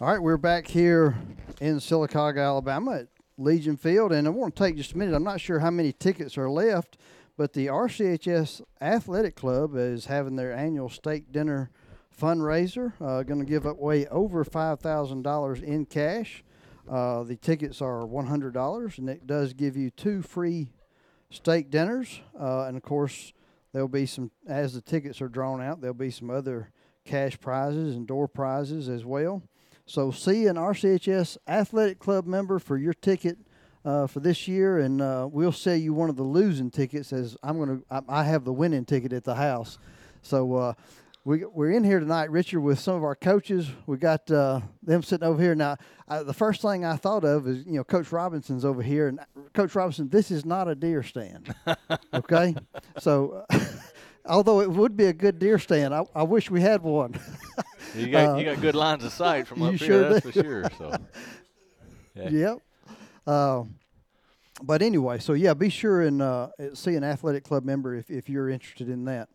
[0.00, 1.18] All right, we're back here
[1.60, 5.12] in Sylacauga, Alabama at Legion Field, and I want to take just a minute.
[5.12, 6.98] I'm not sure how many tickets are left,
[7.36, 11.72] but the RCHS Athletic Club is having their annual steak dinner
[12.16, 12.92] fundraiser.
[13.00, 16.44] Uh, going to give away over five thousand dollars in cash.
[16.88, 20.70] Uh, the tickets are one hundred dollars, and it does give you two free
[21.30, 23.32] steak dinners, uh, and of course
[23.72, 25.80] there'll be some as the tickets are drawn out.
[25.80, 26.70] There'll be some other
[27.04, 29.42] cash prizes and door prizes as well.
[29.88, 33.38] So see an RCHS Athletic Club member for your ticket
[33.86, 37.10] uh, for this year, and uh, we'll sell you one of the losing tickets.
[37.10, 39.78] As I'm going to, I, I have the winning ticket at the house.
[40.20, 40.74] So uh,
[41.24, 43.70] we we're in here tonight, Richard, with some of our coaches.
[43.86, 45.78] We got uh, them sitting over here now.
[46.06, 49.20] I, the first thing I thought of is you know Coach Robinson's over here, and
[49.54, 51.54] Coach Robinson, this is not a deer stand,
[52.12, 52.54] okay?
[52.98, 53.46] so.
[54.28, 57.18] although it would be a good deer stand, I, I wish we had one.
[57.94, 60.32] You got Uh, you got good lines of sight from up here, sure that's do.
[60.32, 60.70] for sure.
[60.78, 60.96] So,
[62.14, 62.28] yeah.
[62.28, 62.58] Yep.
[63.26, 63.64] Uh,
[64.62, 68.28] but anyway, so yeah, be sure and uh, see an athletic club member if, if
[68.28, 69.28] you're interested in that.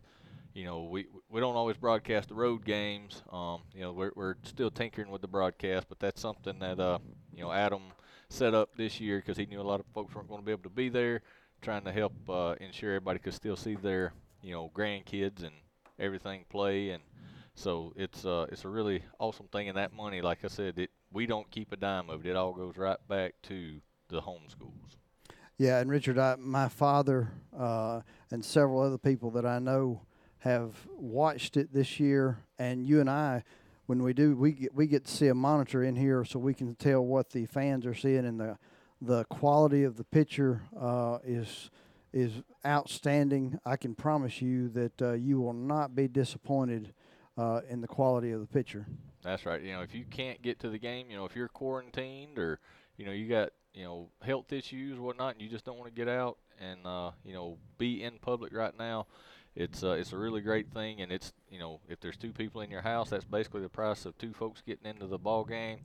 [0.54, 3.22] you know, we we don't always broadcast the road games.
[3.32, 6.98] Um, you know, we're we're still tinkering with the broadcast, but that's something that uh,
[7.34, 7.82] you know, Adam
[8.30, 10.52] set up this year because he knew a lot of folks weren't going to be
[10.52, 11.20] able to be there,
[11.60, 15.52] trying to help uh, ensure everybody could still see their you know grandkids and
[15.98, 17.02] everything play, and
[17.54, 19.68] so it's uh it's a really awesome thing.
[19.68, 22.30] And that money, like I said, it we don't keep a dime of it.
[22.30, 24.96] It all goes right back to the home schools.
[25.58, 30.00] Yeah, and Richard, I, my father uh, and several other people that I know
[30.38, 33.44] have watched it this year, and you and I,
[33.90, 36.54] when we do, we get we get to see a monitor in here, so we
[36.54, 38.56] can tell what the fans are seeing, and the
[39.02, 41.72] the quality of the picture uh, is
[42.12, 42.30] is
[42.64, 43.58] outstanding.
[43.66, 46.94] I can promise you that uh, you will not be disappointed
[47.36, 48.86] uh, in the quality of the picture.
[49.24, 49.60] That's right.
[49.60, 52.60] You know, if you can't get to the game, you know, if you're quarantined or
[52.96, 56.00] you know you got you know health issues whatnot, and you just don't want to
[56.00, 59.08] get out and uh, you know be in public right now
[59.56, 62.60] it's uh, it's a really great thing, and it's you know if there's two people
[62.60, 65.78] in your house, that's basically the price of two folks getting into the ball game,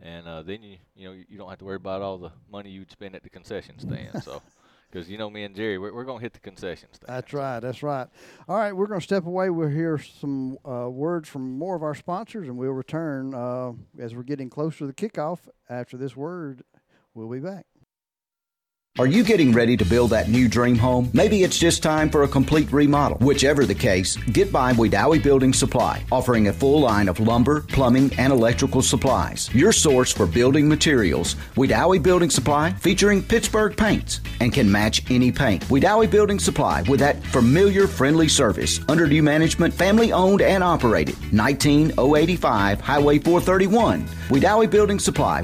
[0.00, 2.70] and uh, then you you know you don't have to worry about all the money
[2.70, 4.22] you'd spend at the concession stand.
[4.22, 4.42] so.
[4.88, 7.08] Because you know me and Jerry, we're, we're going to hit the concession stand.
[7.08, 7.58] That's right.
[7.58, 8.06] That's right.
[8.48, 9.50] All right, we're going to step away.
[9.50, 14.14] We'll hear some uh, words from more of our sponsors, and we'll return uh, as
[14.14, 15.40] we're getting closer to the kickoff.
[15.68, 16.62] After this word,
[17.14, 17.66] we'll be back.
[18.98, 21.10] Are you getting ready to build that new dream home?
[21.12, 23.18] Maybe it's just time for a complete remodel.
[23.18, 28.10] Whichever the case, get by Wedowee Building Supply, offering a full line of lumber, plumbing,
[28.16, 29.54] and electrical supplies.
[29.54, 31.36] Your source for building materials.
[31.56, 35.62] Wedowee Building Supply, featuring Pittsburgh paints, and can match any paint.
[35.64, 38.80] Wedowee Building Supply, with that familiar, friendly service.
[38.88, 41.16] Under new management, family owned and operated.
[41.34, 44.06] 19085 Highway 431.
[44.30, 45.42] Wedowee Building Supply,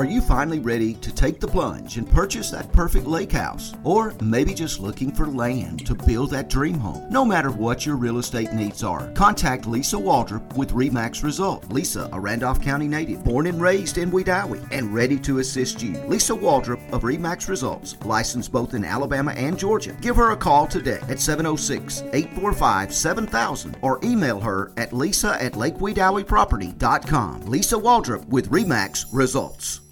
[0.00, 3.74] Are you finally ready to take the plunge and purchase that perfect lake house?
[3.84, 7.06] Or maybe just looking for land to build that dream home?
[7.10, 11.70] No matter what your real estate needs are, contact Lisa Waldrop with REMAX Result.
[11.70, 15.92] Lisa, a Randolph County native, born and raised in Wedowee, and ready to assist you.
[16.08, 19.92] Lisa Waldrop of REMAX Results, licensed both in Alabama and Georgia.
[20.00, 25.52] Give her a call today at 706 845 7000 or email her at lisa at
[25.52, 27.42] lakewedoweeproperty.com.
[27.42, 29.82] Lisa Waldrop with REMAX Results.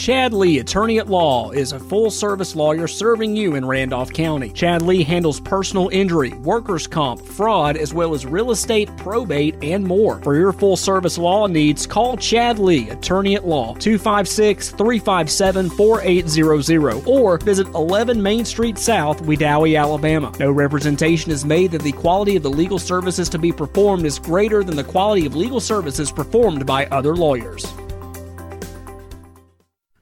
[0.00, 4.48] Chad Lee, attorney at law, is a full service lawyer serving you in Randolph County.
[4.48, 9.84] Chad Lee handles personal injury, workers' comp, fraud, as well as real estate, probate, and
[9.84, 10.18] more.
[10.22, 17.06] For your full service law needs, call Chad Lee, attorney at law, 256 357 4800,
[17.06, 20.32] or visit 11 Main Street South, Wedowee, Alabama.
[20.40, 24.18] No representation is made that the quality of the legal services to be performed is
[24.18, 27.66] greater than the quality of legal services performed by other lawyers.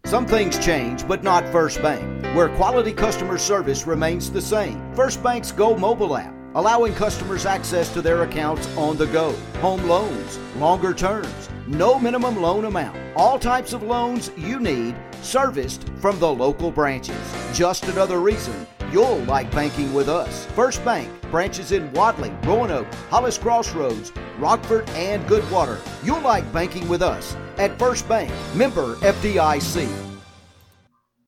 [0.09, 4.91] Some things change, but not First Bank, where quality customer service remains the same.
[4.95, 9.87] First Bank's Go mobile app, allowing customers access to their accounts on the go, home
[9.87, 16.19] loans, longer terms, no minimum loan amount, all types of loans you need, serviced from
[16.21, 17.35] the local branches.
[17.53, 20.47] Just another reason you'll like banking with us.
[20.57, 25.79] First Bank, branches in Wadley, Roanoke, Hollis Crossroads, Rockford, and Goodwater.
[26.05, 30.08] You'll like banking with us at First Bank, member FDIC.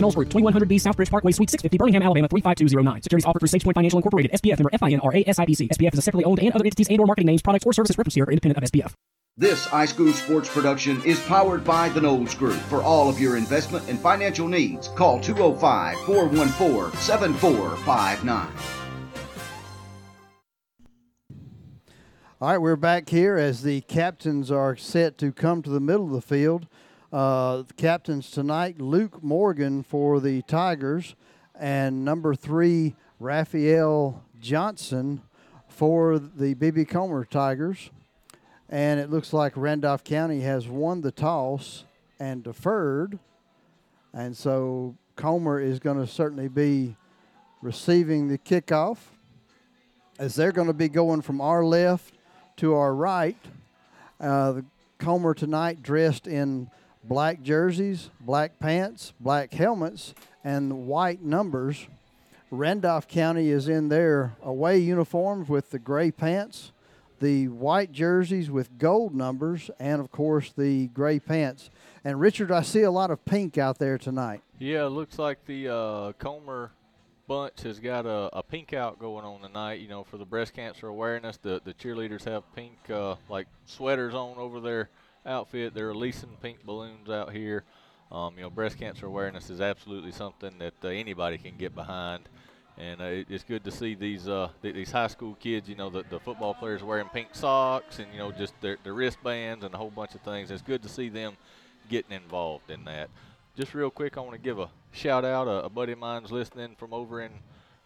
[0.00, 3.02] Knowles Group, 2100B Southbridge Parkway, Suite 650, Birmingham, Alabama 35209.
[3.02, 5.68] Securities offered through SagePoint Financial Incorporated, SPF member FINRA SIPC.
[5.70, 7.98] SPF is a separately owned and other entities and or marketing names, products, or services
[7.98, 8.92] referenced here are independent of SPF.
[9.38, 12.56] This iSchool Sports production is powered by the Knowles Group.
[12.70, 18.48] For all of your investment and financial needs, call 205 414 7459.
[22.38, 26.06] All right, we're back here as the captains are set to come to the middle
[26.06, 26.66] of the field.
[27.12, 31.14] Uh, captains tonight, Luke Morgan for the Tigers,
[31.54, 35.22] and number three, Raphael Johnson
[35.68, 37.90] for the BB Comer Tigers.
[38.68, 41.84] And it looks like Randolph County has won the toss
[42.18, 43.20] and deferred.
[44.12, 46.96] And so Comer is going to certainly be
[47.62, 48.98] receiving the kickoff.
[50.18, 52.14] as they're going to be going from our left
[52.56, 53.36] to our right.
[54.18, 54.64] Uh, the
[54.98, 56.68] Comer tonight dressed in
[57.08, 61.86] black jerseys, black pants, black helmets, and white numbers.
[62.50, 66.72] Randolph County is in their away uniforms with the gray pants,
[67.20, 71.70] the white jerseys with gold numbers, and of course the gray pants.
[72.04, 74.42] And Richard, I see a lot of pink out there tonight.
[74.58, 76.70] Yeah, looks like the uh, Comer
[77.26, 79.80] bunch has got a, a, pink out going on tonight.
[79.80, 84.14] You know, for the breast cancer awareness, the the cheerleaders have pink uh, like sweaters
[84.14, 84.88] on over their
[85.26, 85.74] outfit.
[85.74, 87.64] They're releasing pink balloons out here.
[88.10, 92.28] Um, you know, breast cancer awareness is absolutely something that uh, anybody can get behind,
[92.78, 95.68] and uh, it, it's good to see these uh, th- these high school kids.
[95.68, 98.94] You know, the, the football players wearing pink socks and you know just their, their
[98.94, 100.52] wristbands and a whole bunch of things.
[100.52, 101.36] It's good to see them
[101.88, 103.10] getting involved in that.
[103.56, 105.48] Just real quick, I want to give a shout out.
[105.48, 107.32] A, a, buddy of mine's listening from over in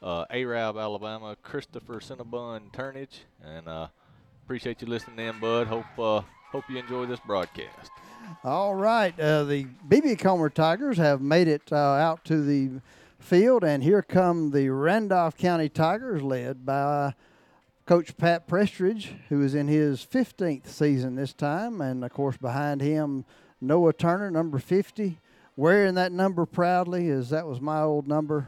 [0.02, 3.86] uh, Arab, Alabama, Christopher Cinnabon Turnage, and uh,
[4.44, 5.66] appreciate you listening in, bud.
[5.66, 6.22] Hope uh,
[6.52, 7.90] hope you enjoy this broadcast.
[8.44, 12.80] All right, uh, the BB Comer Tigers have made it uh, out to the
[13.18, 17.14] field, and here come the Randolph County Tigers, led by
[17.86, 22.80] Coach Pat Prestridge, who is in his 15th season this time, and of course behind
[22.80, 23.24] him
[23.60, 25.18] Noah Turner, number 50,
[25.56, 28.46] wearing that number proudly, as that was my old number.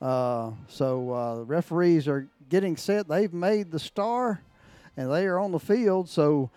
[0.00, 3.06] Uh, so uh, the referees are getting set.
[3.06, 4.42] They've made the star,
[4.96, 6.08] and they are on the field.
[6.08, 6.50] So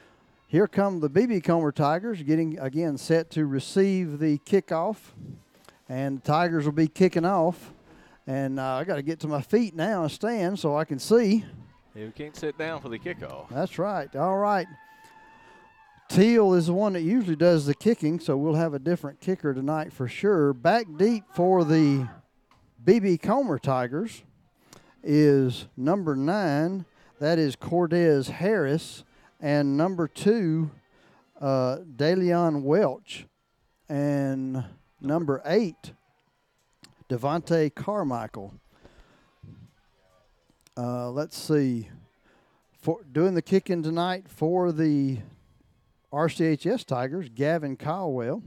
[0.54, 4.98] here come the BB Comer Tigers, getting again set to receive the kickoff,
[5.90, 7.74] and the Tigers will be kicking off.
[8.28, 11.00] And uh, I got to get to my feet now and stand so I can
[11.00, 11.44] see.
[11.96, 13.50] Yeah, we can't sit down for the kickoff.
[13.50, 14.16] That's right.
[14.16, 14.68] All right.
[16.08, 19.56] Teal is the one that usually does the kicking, so we'll have a different kicker
[19.56, 20.54] tonight for sure.
[20.54, 22.08] Back deep for the
[22.86, 24.22] BB Comer Tigers
[25.02, 26.86] is number nine.
[27.20, 29.04] That is Cordez Harris.
[29.44, 30.72] And number two,
[31.42, 33.28] uh, DeLeon Welch.
[33.90, 34.64] And
[35.02, 35.92] number eight,
[37.10, 38.54] Devontae Carmichael.
[40.78, 41.90] Uh, let's see.
[42.82, 45.18] For doing the kicking tonight for the
[46.14, 48.42] RCHS Tigers, Gavin Caldwell.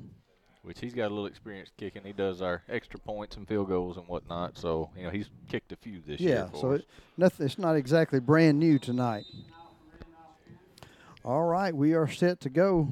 [0.63, 2.05] Which he's got a little experience kicking.
[2.05, 4.57] He does our extra points and field goals and whatnot.
[4.57, 6.51] So you know he's kicked a few this yeah, year.
[6.55, 6.87] Yeah, so it,
[7.19, 7.45] nothing.
[7.45, 9.25] It's not exactly brand new tonight.
[11.27, 12.89] All right, we are set to go.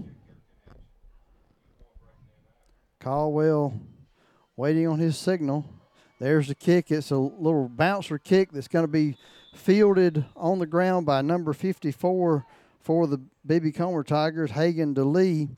[2.99, 3.81] Caldwell
[4.57, 5.65] waiting on his signal.
[6.19, 6.91] There's the kick.
[6.91, 9.17] It's a little bouncer kick that's going to be
[9.55, 12.45] fielded on the ground by number 54
[12.81, 15.57] for the BB Comer Tigers, Hagen DeLee.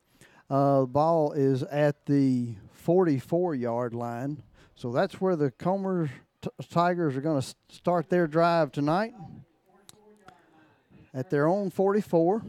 [0.50, 4.42] Uh, the ball is at the 44 yard line.
[4.74, 6.10] So that's where the Comer
[6.68, 9.14] Tigers are going to start their drive tonight
[11.16, 12.42] at their own 44.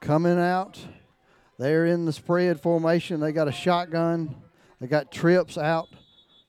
[0.00, 0.78] Coming out,
[1.58, 3.20] they're in the spread formation.
[3.20, 4.36] They got a shotgun.
[4.80, 5.88] They got trips out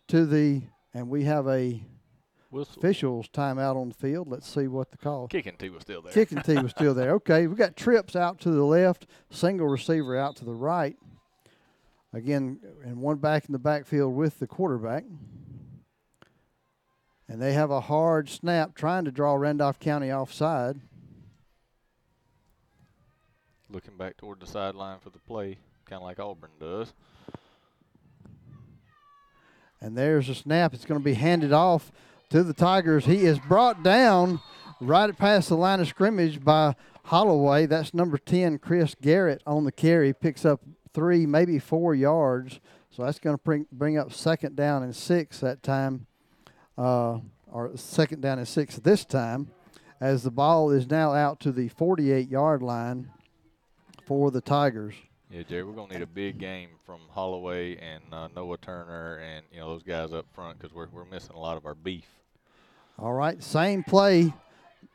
[0.09, 0.63] to the,
[0.93, 1.81] and we have a
[2.51, 2.75] Whistle.
[2.77, 4.29] Officials timeout on the field.
[4.29, 5.27] Let's see what the call.
[5.27, 6.13] Kicking tee was still there.
[6.13, 7.11] Kicking tee was still there.
[7.15, 10.95] Okay, we got trips out to the left, single receiver out to the right.
[12.13, 15.03] Again, and one back in the backfield with the quarterback.
[17.27, 20.79] And they have a hard snap trying to draw Randolph County offside.
[23.69, 26.93] Looking back toward the sideline for the play, kind of like Auburn does.
[29.81, 30.73] And there's a snap.
[30.73, 31.91] It's going to be handed off
[32.29, 33.05] to the Tigers.
[33.05, 34.39] He is brought down
[34.79, 37.65] right past the line of scrimmage by Holloway.
[37.65, 40.13] That's number 10, Chris Garrett, on the carry.
[40.13, 40.61] Picks up
[40.93, 42.59] three, maybe four yards.
[42.89, 46.07] So that's going to bring, bring up second down and six that time,
[46.77, 47.19] uh,
[47.51, 49.49] or second down and six this time,
[49.99, 53.09] as the ball is now out to the 48 yard line
[54.05, 54.95] for the Tigers.
[55.31, 59.43] Yeah, Jerry, we're gonna need a big game from Holloway and uh, Noah Turner and
[59.51, 62.05] you know those guys up front because we're we're missing a lot of our beef.
[62.97, 64.33] All right, same play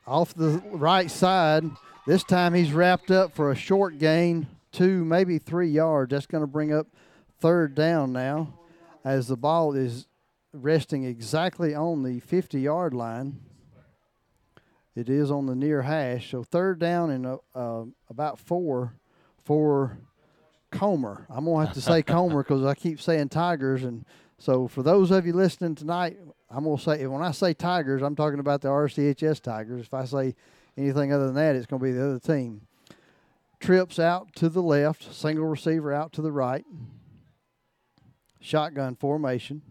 [0.06, 1.64] off the right side.
[2.06, 6.10] This time he's wrapped up for a short gain, two maybe three yards.
[6.10, 6.86] That's going to bring up
[7.40, 8.54] third down now,
[9.04, 10.06] as the ball is
[10.52, 13.40] resting exactly on the 50-yard line.
[14.96, 18.94] It is on the near hash, so third down and uh, uh, about four
[19.44, 19.98] for
[20.70, 21.26] Comer.
[21.30, 24.04] I'm gonna have to say Comer because I keep saying Tigers, and
[24.38, 26.18] so for those of you listening tonight,
[26.50, 29.86] I'm gonna say when I say Tigers, I'm talking about the RCHS Tigers.
[29.86, 30.34] If I say
[30.76, 32.62] anything other than that, it's gonna be the other team.
[33.60, 36.64] Trips out to the left, single receiver out to the right.
[38.40, 39.62] Shotgun formation.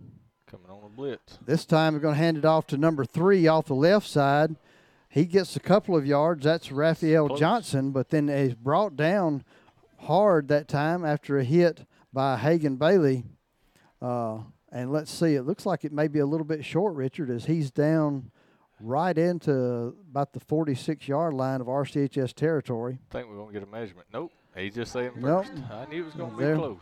[0.49, 1.37] Coming on a blitz.
[1.45, 4.55] This time we're going to hand it off to number three off the left side.
[5.07, 6.43] He gets a couple of yards.
[6.43, 7.39] That's Raphael Close.
[7.39, 9.43] Johnson, but then he's brought down
[9.99, 13.25] hard that time after a hit by Hagan Bailey.
[14.01, 14.39] Uh,
[14.71, 17.45] and let's see, it looks like it may be a little bit short, Richard, as
[17.45, 18.31] he's down
[18.79, 22.97] right into about the 46 yard line of RCHS territory.
[23.11, 24.07] I think we're gonna get a measurement.
[24.13, 24.31] Nope.
[24.55, 25.45] He just saying Nope.
[25.45, 25.61] first.
[25.71, 26.77] I knew it was gonna be close.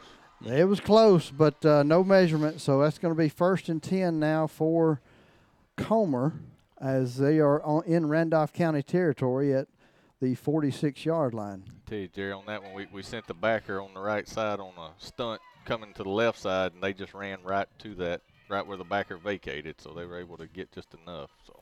[0.45, 2.61] It was close, but uh, no measurement.
[2.61, 5.01] So that's going to be first and 10 now for
[5.75, 6.33] Comer
[6.79, 9.67] as they are on, in Randolph County territory at
[10.21, 11.63] the 46 yard line.
[11.87, 14.59] Tell you, Jerry, on that one, we, we sent the backer on the right side
[14.59, 18.21] on a stunt coming to the left side, and they just ran right to that,
[18.49, 21.31] right where the backer vacated, so they were able to get just enough.
[21.45, 21.59] So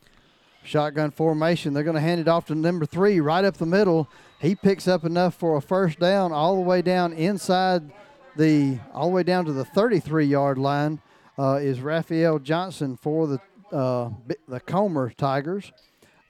[0.63, 1.73] Shotgun formation.
[1.73, 4.09] They're going to hand it off to number three right up the middle.
[4.39, 7.91] He picks up enough for a first down all the way down inside
[8.35, 10.99] the, all the way down to the 33 yard line
[11.37, 13.39] uh, is Raphael Johnson for the
[13.71, 14.09] uh,
[14.47, 15.71] the Comer Tigers.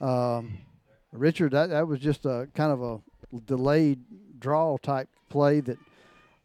[0.01, 0.59] Um,
[1.11, 2.99] Richard, that, that was just a kind of a
[3.45, 3.99] delayed
[4.39, 5.77] draw type play that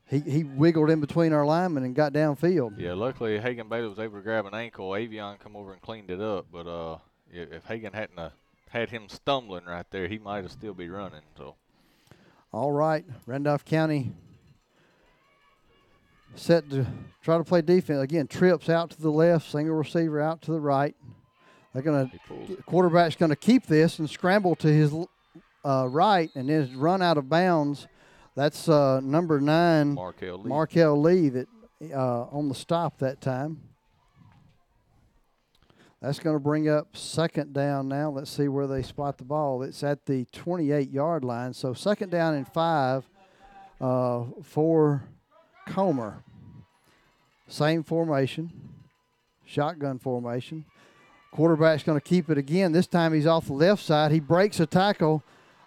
[0.08, 2.78] he, he wiggled in between our linemen and got downfield.
[2.78, 4.90] yeah, luckily Hagan Bailey was able to grab an ankle.
[4.90, 6.98] Avion come over and cleaned it up, but uh,
[7.32, 8.30] if, Hagan hadn't uh,
[8.68, 11.22] had him stumbling right there, he might have still be running.
[11.36, 11.54] So
[12.52, 14.12] All right, Randolph County
[16.34, 16.86] set to
[17.22, 18.26] try to play defense again.
[18.26, 20.94] Trips out to the left, single receiver out to the right.
[21.72, 24.92] They're going to quarterback's going to keep this and scramble to his
[25.64, 27.86] uh, right, and then run out of bounds.
[28.34, 30.48] That's uh, number nine, Markel Lee.
[30.48, 31.48] Markel Lee, that
[31.92, 33.60] uh, on the stop that time.
[36.00, 38.08] That's going to bring up second down now.
[38.10, 39.62] Let's see where they spot the ball.
[39.62, 41.52] It's at the 28 yard line.
[41.52, 43.04] So second down and five
[43.82, 45.04] uh, for
[45.66, 46.22] Comer.
[47.48, 48.50] Same formation,
[49.44, 50.64] shotgun formation.
[51.32, 52.72] Quarterback's going to keep it again.
[52.72, 54.10] This time he's off the left side.
[54.12, 55.22] He breaks a tackle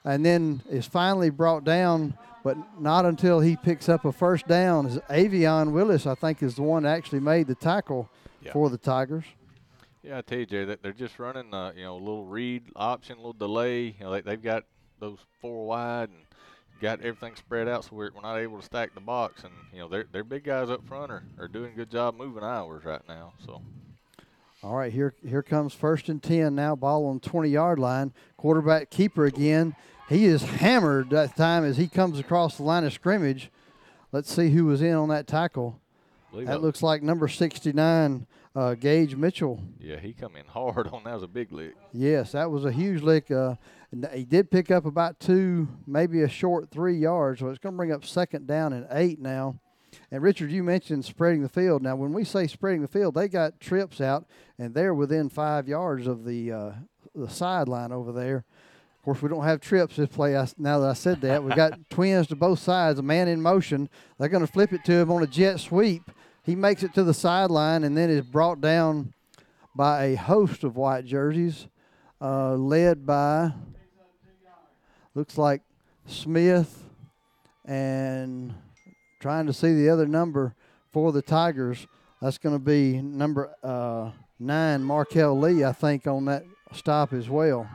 [0.05, 4.89] and then is finally brought down, but not until he picks up a first down.
[5.09, 8.09] Avion Willis, I think, is the one that actually made the tackle
[8.41, 8.51] Yeah.
[8.53, 9.23] for the Tigers.
[10.03, 13.13] Yeah, I tell you, Jay, they're just running, uh, you know, a little read option,
[13.15, 13.95] a little delay.
[13.97, 14.63] You know, they, they've got
[14.99, 16.22] those four wide and
[16.83, 19.43] got everything spread out, so we're, we're not able to stack the box.
[19.43, 22.15] And you know, their their big guys up front are, are doing a good job
[22.15, 23.33] moving ours right now.
[23.45, 23.61] So
[24.61, 26.75] All right, here here comes first and ten now.
[26.75, 28.13] Ball on twenty yard line.
[28.37, 29.75] Quarterback keeper again.
[30.09, 33.49] He is hammered that time as he comes across the line of scrimmage.
[34.11, 35.79] Let's see who was in on that tackle.
[36.33, 39.61] Believe That looks like number sixty nine, uh, Gage Mitchell.
[39.79, 41.75] yeah, he come in hard on that was a big lick.
[41.93, 43.31] Yes, that was a huge lick.
[43.31, 43.55] Uh,
[44.11, 47.39] he did pick up about two, maybe a short three yards.
[47.39, 49.59] So it's going to bring up second down and eight now.
[50.09, 51.83] And Richard, you mentioned spreading the field.
[51.83, 54.25] Now, when we say spreading the field, they got trips out,
[54.57, 56.71] and they're within five yards of the uh,
[57.13, 58.37] the sideline over there.
[58.97, 60.35] Of course, we don't have trips this play.
[60.37, 63.41] I, now that I said that, we got twins to both sides, a man in
[63.41, 63.89] motion.
[64.17, 66.09] They're going to flip it to him on a jet sweep.
[66.43, 69.13] He makes it to the sideline and then is brought down
[69.75, 71.67] by a host of white jerseys,
[72.21, 73.53] uh, led by
[75.15, 75.61] looks like
[76.05, 76.89] Smith
[77.65, 78.53] and
[79.19, 80.55] trying to see the other number
[80.91, 81.87] for the Tigers.
[82.21, 87.29] That's going to be number uh, nine, Markel Lee, I think, on that stop as
[87.29, 87.69] well.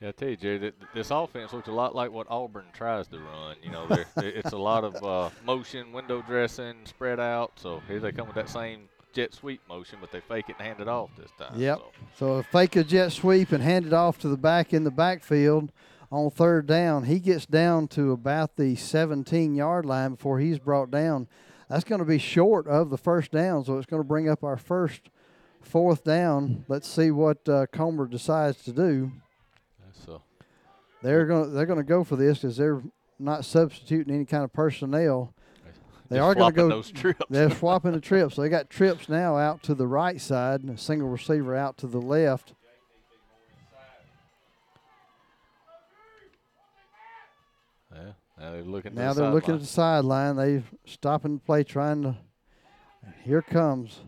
[0.00, 3.08] Yeah, I tell you, Jerry, that this offense looks a lot like what Auburn tries
[3.08, 3.56] to run.
[3.62, 3.86] You know,
[4.18, 7.52] it's a lot of uh, motion, window dressing, spread out.
[7.56, 10.66] So here they come with that same jet sweep motion, but they fake it and
[10.66, 11.58] hand it off this time.
[11.58, 11.78] Yep.
[11.78, 11.92] So.
[12.18, 14.90] So a fake a jet sweep and hand it off to the back in the
[14.90, 15.72] backfield
[16.12, 17.04] on third down.
[17.04, 21.28] He gets down to about the 17 yard line before he's brought down.
[21.70, 24.44] That's going to be short of the first down, so it's going to bring up
[24.44, 25.08] our first
[25.62, 26.64] fourth down.
[26.68, 29.12] Let's see what uh, Comer decides to do.
[31.02, 32.82] They're going to they're going to go for this because they're
[33.18, 35.32] not substituting any kind of personnel.
[36.08, 36.68] They Just are going to go.
[36.68, 37.24] those trips.
[37.28, 38.36] They're swapping the trips.
[38.36, 41.76] So they got trips now out to the right side and a single receiver out
[41.78, 42.54] to the left.
[47.94, 48.92] Yeah, now they're looking.
[48.92, 50.36] to Now the they're looking at the sideline.
[50.36, 52.16] They stopping the play, trying to.
[53.22, 54.00] Here comes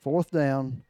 [0.00, 0.82] fourth down.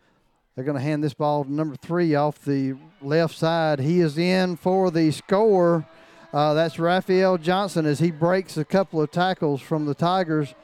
[0.55, 3.81] They're going to hand this ball to number three off the left side.
[3.81, 5.85] He is in for the score.
[6.33, 10.55] Uh, that's Raphael Johnson as he breaks a couple of tackles from the Tigers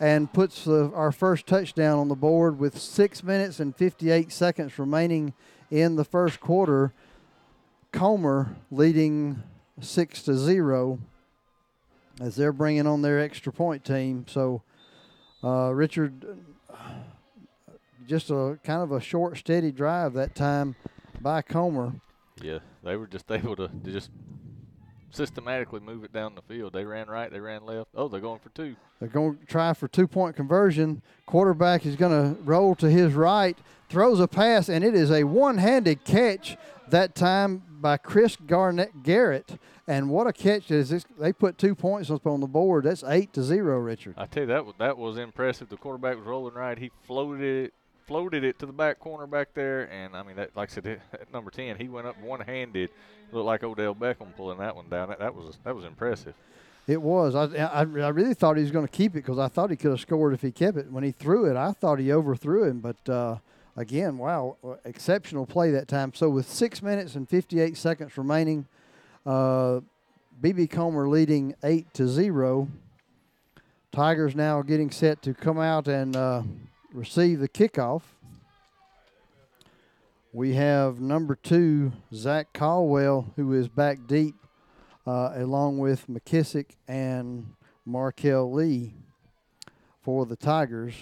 [0.00, 4.78] and puts the, our first touchdown on the board with six minutes and 58 seconds
[4.78, 5.34] remaining
[5.70, 6.94] in the first quarter.
[7.92, 9.42] Comer leading
[9.78, 10.98] six to zero
[12.18, 14.24] as they're bringing on their extra point team.
[14.26, 14.62] So,
[15.42, 16.24] uh, Richard,
[18.06, 20.76] just a kind of a short, steady drive that time
[21.20, 21.92] by Comer.
[22.42, 24.10] Yeah, they were just able to, to just
[25.10, 26.72] systematically move it down the field.
[26.72, 27.90] They ran right, they ran left.
[27.94, 28.76] Oh, they're going for two.
[28.98, 31.02] They're going to try for two point conversion.
[31.26, 33.56] Quarterback is going to roll to his right,
[33.88, 36.56] throws a pass, and it is a one handed catch
[36.88, 39.58] that time by Chris Garnett Garrett.
[39.86, 41.04] And what a catch is this!
[41.18, 42.84] They put two points up on the board.
[42.84, 44.14] That's eight to zero, Richard.
[44.16, 45.68] I tell you that was that was impressive.
[45.68, 46.78] The quarterback was rolling right.
[46.78, 47.74] He floated it,
[48.06, 51.00] floated it to the back corner back there, and I mean that, like I said,
[51.12, 52.90] at number ten, he went up one handed,
[53.32, 55.08] looked like Odell Beckham pulling that one down.
[55.08, 56.34] That, that was that was impressive.
[56.86, 57.34] It was.
[57.34, 59.76] I, I, I really thought he was going to keep it because I thought he
[59.76, 60.90] could have scored if he kept it.
[60.90, 62.80] When he threw it, I thought he overthrew him.
[62.80, 63.36] But uh,
[63.74, 66.12] again, wow, exceptional play that time.
[66.14, 68.66] So with six minutes and 58 seconds remaining,
[69.24, 69.80] uh,
[70.42, 72.68] BB Comer leading eight to zero.
[73.90, 76.42] Tigers now getting set to come out and uh,
[76.94, 78.02] receive the kickoff.
[80.32, 84.36] We have number two, Zach Caldwell, who is back deep,
[85.06, 87.46] uh, along with McKissick and
[87.84, 88.94] Markel Lee
[90.02, 90.94] for the Tigers.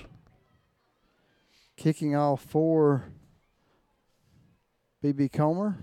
[1.76, 3.05] Kicking off for
[5.03, 5.78] BB Comer.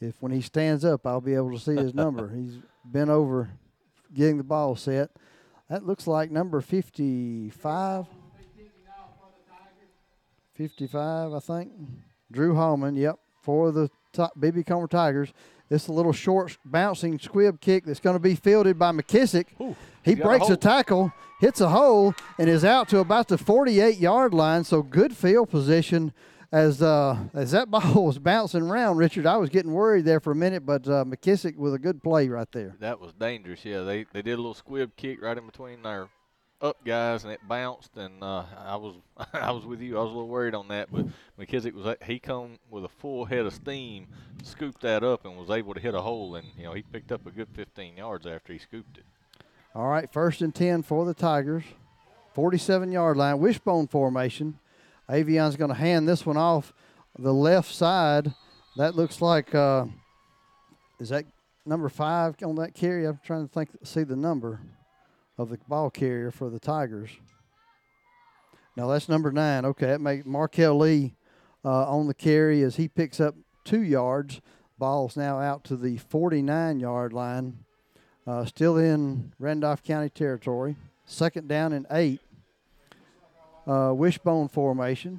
[0.00, 2.28] If when he stands up, I'll be able to see his number.
[2.34, 3.50] He's bent over
[4.12, 5.10] getting the ball set.
[5.68, 8.06] That looks like number 55.
[10.54, 11.72] 55, I think.
[12.30, 15.32] Drew Hallman, yep, for the BB Comer Tigers.
[15.70, 19.46] It's a little short bouncing squib kick that's going to be fielded by McKissick.
[19.60, 23.38] Ooh, he breaks a, a tackle, hits a hole, and is out to about the
[23.38, 24.64] 48 yard line.
[24.64, 26.12] So good field position
[26.54, 30.30] as uh, as that ball was bouncing around, Richard, I was getting worried there for
[30.30, 32.76] a minute, but uh, McKissick with a good play right there.
[32.78, 33.64] That was dangerous.
[33.64, 36.08] Yeah, they they did a little squib kick right in between their
[36.64, 37.96] up guys, and it bounced.
[37.96, 38.94] And uh, I was
[39.32, 39.98] I was with you.
[39.98, 41.06] I was a little worried on that, but
[41.38, 44.06] McKissick was he come with a full head of steam,
[44.42, 46.34] scooped that up, and was able to hit a hole.
[46.36, 49.04] And you know he picked up a good 15 yards after he scooped it.
[49.74, 51.64] All right, first and 10 for the Tigers,
[52.32, 54.58] 47 yard line, wishbone formation.
[55.10, 56.72] Avion's going to hand this one off
[57.18, 58.32] the left side.
[58.76, 59.86] That looks like, uh,
[60.98, 61.26] is that
[61.66, 63.04] number five on that carry?
[63.04, 64.60] I'm trying to think, see the number
[65.38, 67.10] of the ball carrier for the Tigers.
[68.76, 69.64] Now that's number nine.
[69.64, 71.14] Okay, that makes Markel Lee
[71.64, 74.40] uh, on the carry as he picks up two yards.
[74.78, 77.58] Ball's now out to the 49 yard line.
[78.26, 80.76] Uh, still in Randolph County territory.
[81.06, 82.20] Second down and eight
[83.66, 85.18] uh, wishbone formation.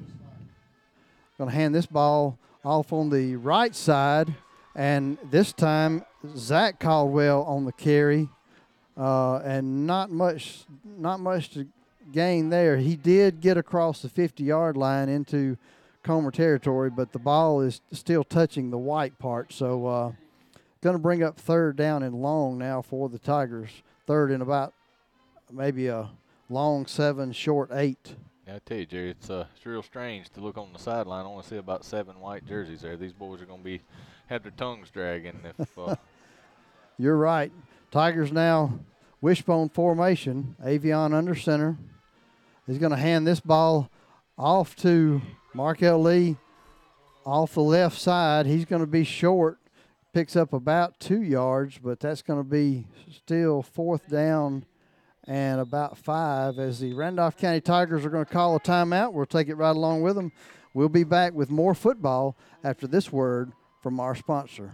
[1.38, 4.34] Going to hand this ball off on the right side,
[4.76, 6.04] and this time
[6.36, 8.30] Zach Caldwell on the carry,
[8.98, 11.68] uh, and not much, not much to
[12.12, 12.78] gain there.
[12.78, 15.58] He did get across the 50-yard line into
[16.04, 19.52] Comer territory, but the ball is still touching the white part.
[19.52, 20.12] So, uh,
[20.82, 23.72] going to bring up third down and long now for the Tigers.
[24.06, 24.72] Third and about
[25.52, 26.12] maybe a
[26.48, 28.16] long seven, short eight.
[28.48, 31.26] Yeah, I tell you, Jerry, it's uh, it's real strange to look on the sideline.
[31.26, 32.98] I only see about seven white jerseys there.
[32.98, 33.82] These boys are going to be
[34.28, 35.78] have their tongues dragging if.
[35.78, 35.96] Uh,
[37.00, 37.52] You're right.
[37.96, 38.78] Tigers now
[39.22, 40.58] wishbone formation.
[40.62, 41.78] Avion under center.
[42.68, 43.90] He's going to hand this ball
[44.38, 45.22] off to
[45.54, 46.36] Markel Lee
[47.26, 48.48] off the left side.
[48.48, 49.60] He's going to be short.
[50.12, 54.66] Picks up about two yards, but that's going to be still fourth down
[55.26, 59.14] and about five as the Randolph County Tigers are going to call a timeout.
[59.14, 60.34] We'll take it right along with them.
[60.74, 64.74] We'll be back with more football after this word from our sponsor.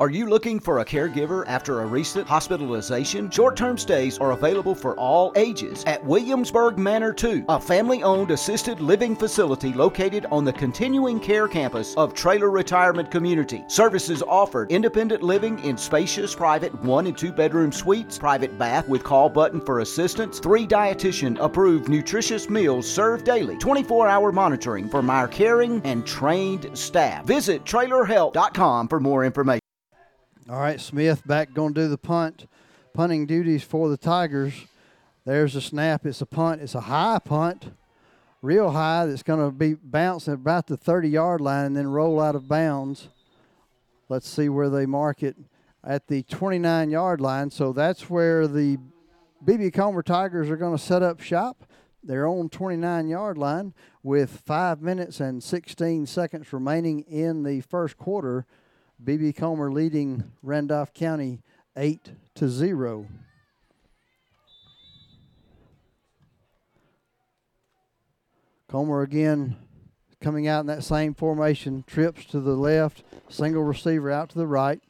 [0.00, 3.30] Are you looking for a caregiver after a recent hospitalization?
[3.30, 8.30] Short term stays are available for all ages at Williamsburg Manor 2, a family owned
[8.30, 13.62] assisted living facility located on the continuing care campus of Traylor Retirement Community.
[13.68, 19.04] Services offered independent living in spacious private one and two bedroom suites, private bath with
[19.04, 25.10] call button for assistance, three dietitian approved nutritious meals served daily, 24 hour monitoring from
[25.10, 27.26] our caring and trained staff.
[27.26, 29.60] Visit trailerhelp.com for more information.
[30.50, 32.48] All right, Smith back going to do the punt,
[32.92, 34.52] punting duties for the Tigers.
[35.24, 36.04] There's a snap.
[36.04, 36.60] It's a punt.
[36.60, 37.70] It's a high punt,
[38.42, 39.06] real high.
[39.06, 43.10] That's going to be bouncing about the 30-yard line and then roll out of bounds.
[44.08, 45.36] Let's see where they mark it
[45.84, 47.50] at the 29-yard line.
[47.52, 48.76] So that's where the
[49.44, 51.62] BB Comer Tigers are going to set up shop.
[52.02, 53.72] Their own 29-yard line
[54.02, 58.46] with five minutes and 16 seconds remaining in the first quarter.
[59.02, 61.40] BB Comer leading Randolph County
[61.76, 63.06] eight to zero.
[68.68, 69.56] Comer again
[70.20, 74.46] coming out in that same formation, trips to the left, single receiver out to the
[74.46, 74.80] right.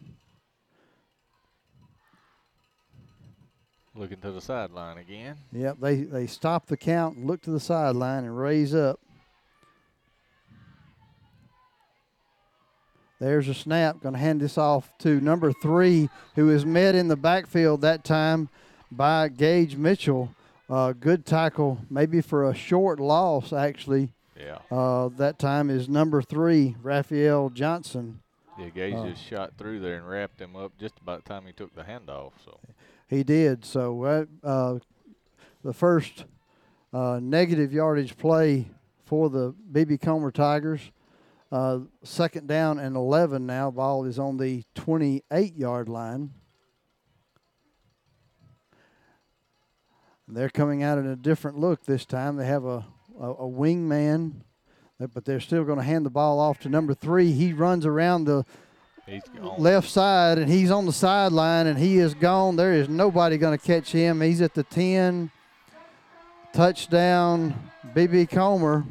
[3.95, 5.37] Looking to the sideline again.
[5.53, 9.01] Yep, they, they stop the count and look to the sideline and raise up.
[13.21, 14.01] There's a snap.
[14.01, 18.03] Going to hand this off to number three, who is met in the backfield that
[18.03, 18.49] time
[18.91, 20.35] by Gage Mitchell.
[20.69, 24.13] Uh, good tackle, maybe for a short loss, actually.
[24.39, 24.59] Yeah.
[24.71, 28.21] Uh, that time is number three, Raphael Johnson.
[28.59, 31.45] Yeah, Gage Uh, just shot through there and wrapped him up just about the time
[31.47, 32.33] he took the handoff.
[32.45, 32.59] So
[33.09, 33.65] He did.
[33.65, 34.79] So uh, uh,
[35.63, 36.25] the first
[36.93, 38.69] uh, negative yardage play
[39.05, 40.91] for the BB Comer Tigers.
[41.53, 43.71] Uh, second down and 11 now.
[43.71, 46.31] Ball is on the 28 yard line.
[50.29, 52.37] They're coming out in a different look this time.
[52.37, 52.85] They have a,
[53.21, 54.45] a, a wing man,
[55.13, 57.33] but they're still going to hand the ball off to number three.
[57.33, 58.45] He runs around the
[59.59, 62.55] left side and he's on the sideline and he is gone.
[62.55, 64.21] There is nobody going to catch him.
[64.21, 65.33] He's at the 10.
[66.53, 68.85] Touchdown, BB Comer.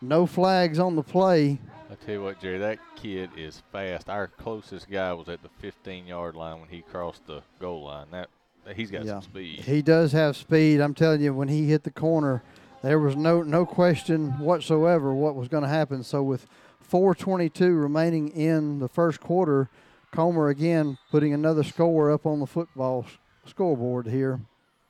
[0.00, 1.60] No flags on the play.
[2.04, 4.08] Tell you what, Jerry, that kid is fast.
[4.08, 8.06] Our closest guy was at the 15-yard line when he crossed the goal line.
[8.10, 8.28] That
[8.74, 9.60] he's got some speed.
[9.60, 10.80] He does have speed.
[10.80, 12.42] I'm telling you, when he hit the corner,
[12.82, 16.02] there was no no question whatsoever what was going to happen.
[16.02, 16.48] So with
[16.90, 19.70] 4:22 remaining in the first quarter,
[20.10, 23.06] Comer again putting another score up on the football
[23.46, 24.40] scoreboard here.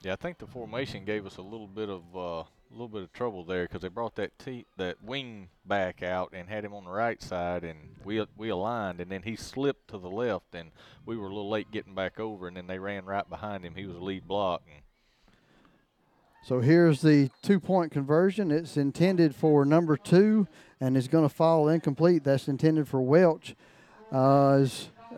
[0.00, 3.02] Yeah, I think the formation gave us a little bit of uh, a little bit
[3.02, 6.72] of trouble there because they brought that t- that wing back out and had him
[6.72, 10.54] on the right side, and we we aligned, and then he slipped to the left,
[10.54, 10.70] and
[11.04, 13.74] we were a little late getting back over, and then they ran right behind him.
[13.74, 14.62] He was lead block,
[16.44, 18.50] So here's the two-point conversion.
[18.50, 20.48] It's intended for number two,
[20.80, 22.24] and is going to fall incomplete.
[22.24, 23.54] That's intended for Welch.
[24.10, 24.66] Uh,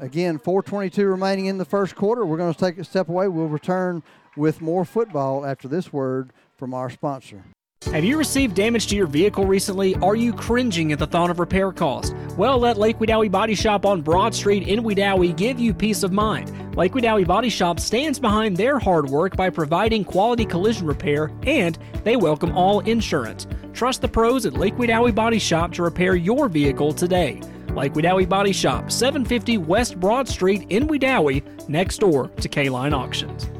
[0.01, 2.27] again 4:22 remaining in the first quarter.
[2.27, 3.29] We're going to take a step away.
[3.29, 4.03] We'll return
[4.37, 6.33] with more football after this word
[6.65, 7.45] from our sponsor.
[7.93, 9.95] Have you received damage to your vehicle recently?
[9.97, 12.15] Are you cringing at the thought of repair costs?
[12.39, 16.11] Well, let Lake Wedowee Body Shop on Broad Street in Wedowee give you peace of
[16.11, 16.75] mind.
[16.75, 21.77] Lake Wedowee Body Shop stands behind their hard work by providing quality collision repair, and
[22.03, 23.47] they welcome all insurance.
[23.75, 27.43] Trust the pros at Lake Wedowee Body Shop to repair your vehicle today.
[27.75, 33.51] Lake Wedowee Body Shop, 750 West Broad Street in Wedowee, next door to K-Line Auctions.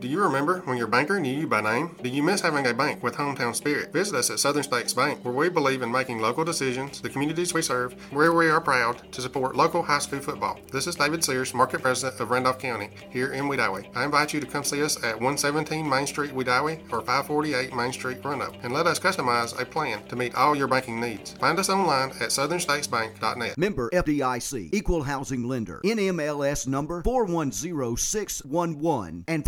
[0.00, 1.94] Do you remember when your banker knew you by name?
[2.02, 3.92] Do you miss having a bank with hometown spirit?
[3.92, 7.52] Visit us at Southern States Bank, where we believe in making local decisions, the communities
[7.52, 10.58] we serve, where we are proud to support local high school football.
[10.72, 13.94] This is David Sears, Market President of Randolph County, here in Wedowee.
[13.94, 17.92] I invite you to come see us at 117 Main Street, Wedowee, or 548 Main
[17.92, 21.32] Street, Roanoke, and let us customize a plan to meet all your banking needs.
[21.32, 23.58] Find us online at southernstatesbank.net.
[23.58, 29.44] Member FDIC, Equal Housing Lender, NMLS number 410611 and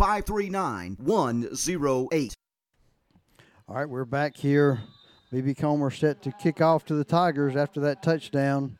[0.49, 2.33] 539108.
[3.69, 4.81] All right, we're back here.
[5.31, 8.77] BB Comer set to kick off to the Tigers after that touchdown.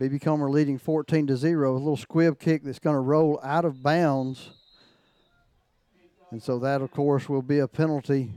[0.00, 1.72] BB Comer leading 14 to 0.
[1.72, 4.50] A little squib kick that's going to roll out of bounds.
[6.32, 8.32] And so that, of course, will be a penalty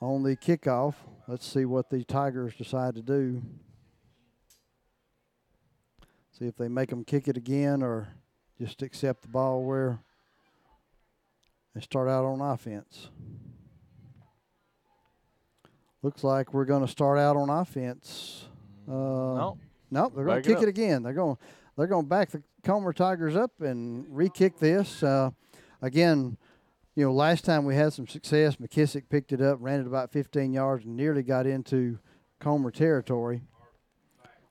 [0.00, 0.94] on the kickoff.
[1.28, 3.42] Let's see what the Tigers decide to do.
[6.32, 8.08] See if they make them kick it again or
[8.58, 10.00] just accept the ball where
[11.76, 13.10] they start out on offense.
[16.00, 18.48] Looks like we're going to start out on offense.
[18.88, 19.58] Uh, Nope.
[19.90, 20.68] Nope, they're going to kick it, up.
[20.68, 21.02] again.
[21.02, 21.36] They're going
[21.76, 25.02] they're going to back the Comer Tigers up and re-kick this.
[25.02, 25.32] Uh,
[25.82, 26.38] again,
[26.94, 28.56] you know, last time we had some success.
[28.56, 31.98] McKissick picked it up, ran it about 15 yards, and nearly got into
[32.40, 33.42] Comer territory.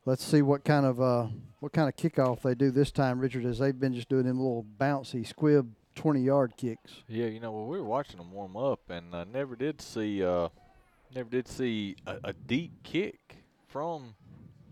[0.05, 1.27] Let's see what kind of uh,
[1.59, 4.37] what kind of kickoff they do this time, Richard, as they've been just doing them
[4.37, 7.03] little bouncy squib 20-yard kicks.
[7.07, 10.23] Yeah, you know, well, we were watching them warm up, and I never did see,
[10.23, 10.49] uh,
[11.13, 13.37] never did see a, a deep kick
[13.67, 14.15] from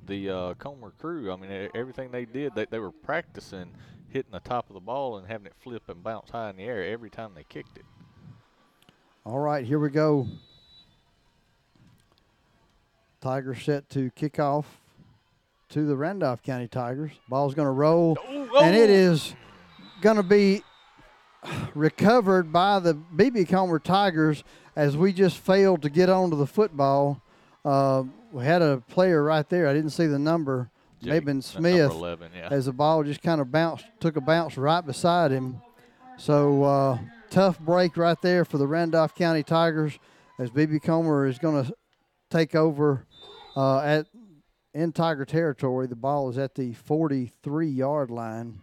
[0.06, 1.32] the uh, Comer crew.
[1.32, 3.72] I mean, everything they did, they, they were practicing
[4.10, 6.64] hitting the top of the ball and having it flip and bounce high in the
[6.64, 7.86] air every time they kicked it.
[9.26, 10.28] All right, here we go.
[13.22, 14.82] Tigers set to kick off
[15.70, 17.12] to the Randolph County Tigers.
[17.30, 18.18] Ball's going to roll,
[18.60, 19.34] and it is
[20.02, 20.62] going to be
[21.76, 24.44] recovered by the BB Comer Tigers
[24.76, 27.22] as we just failed to get onto the football.
[27.64, 29.68] Uh, we had a player right there.
[29.68, 30.70] I didn't see the number.
[31.02, 31.92] Jake, Maybe Smith.
[31.92, 32.48] 11, yeah.
[32.50, 35.62] As the ball just kind of bounced, took a bounce right beside him.
[36.18, 36.98] So uh,
[37.30, 40.00] tough break right there for the Randolph County Tigers
[40.40, 41.74] as BB Comer is going to
[42.30, 43.06] take over
[43.56, 44.08] uh, at
[44.74, 45.88] in Tiger territory.
[45.88, 48.60] The ball is at the 43 yard line.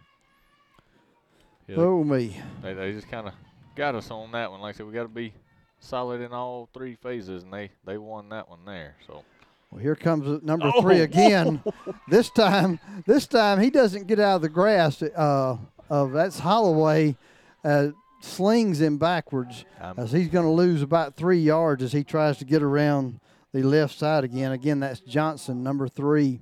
[1.71, 2.39] Yeah, Oh me.
[2.61, 3.33] They, they just kind of
[3.75, 4.61] got us on that one.
[4.61, 5.33] Like I said, we got to be
[5.79, 8.95] solid in all three phases, and they, they won that one there.
[9.07, 9.23] So
[9.71, 10.81] Well, here comes number Oh.
[10.81, 11.63] three again.
[12.09, 15.01] this time, this time he doesn't get out of the grass.
[15.01, 15.57] Uh,
[15.89, 17.15] of that's Holloway,
[17.63, 17.89] uh,
[18.21, 22.37] slings him backwards Um, as he's going to lose about three yards as he tries
[22.37, 23.19] to get around
[23.53, 24.51] the left side again.
[24.51, 26.39] Again, that's Johnson, number three.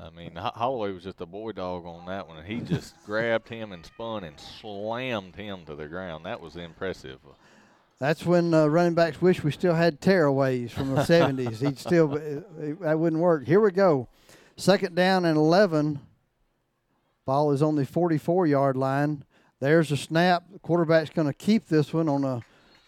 [0.00, 3.48] I mean, Holloway was just a boy dog on that one, and he just grabbed
[3.48, 6.26] him and spun and slammed him to the ground.
[6.26, 7.18] That was impressive.
[8.00, 11.64] That's when uh, running backs wish we still had tearaways from the 70s.
[11.64, 12.08] He'd still,
[12.80, 13.46] that wouldn't work.
[13.46, 14.08] Here we go.
[14.56, 16.00] Second down and 11.
[17.26, 19.24] Ball is on the 44 yard line.
[19.60, 20.44] There's a snap.
[20.52, 22.42] The quarterback's going to keep this one on a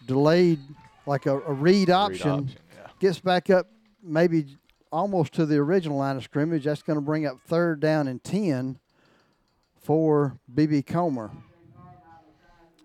[0.06, 0.58] delayed,
[1.06, 2.30] like a, a read option.
[2.30, 2.56] option,
[2.98, 3.68] Gets back up
[4.02, 4.46] maybe
[4.92, 6.64] almost to the original line of scrimmage.
[6.64, 8.78] That's going to bring up third down and 10
[9.80, 11.30] for BB Comer.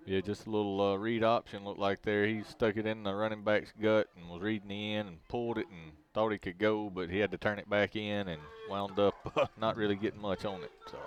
[0.06, 2.26] Yeah, just a little uh, read option looked like there.
[2.26, 5.58] He stuck it in the running back's gut and was reading the end and pulled
[5.58, 8.42] it and thought he could go, but he had to turn it back in and
[8.70, 10.72] wound up not really getting much on it.
[10.90, 10.98] So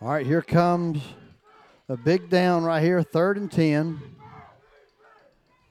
[0.00, 1.02] All right, here comes
[1.88, 4.00] a big down right here, third and 10.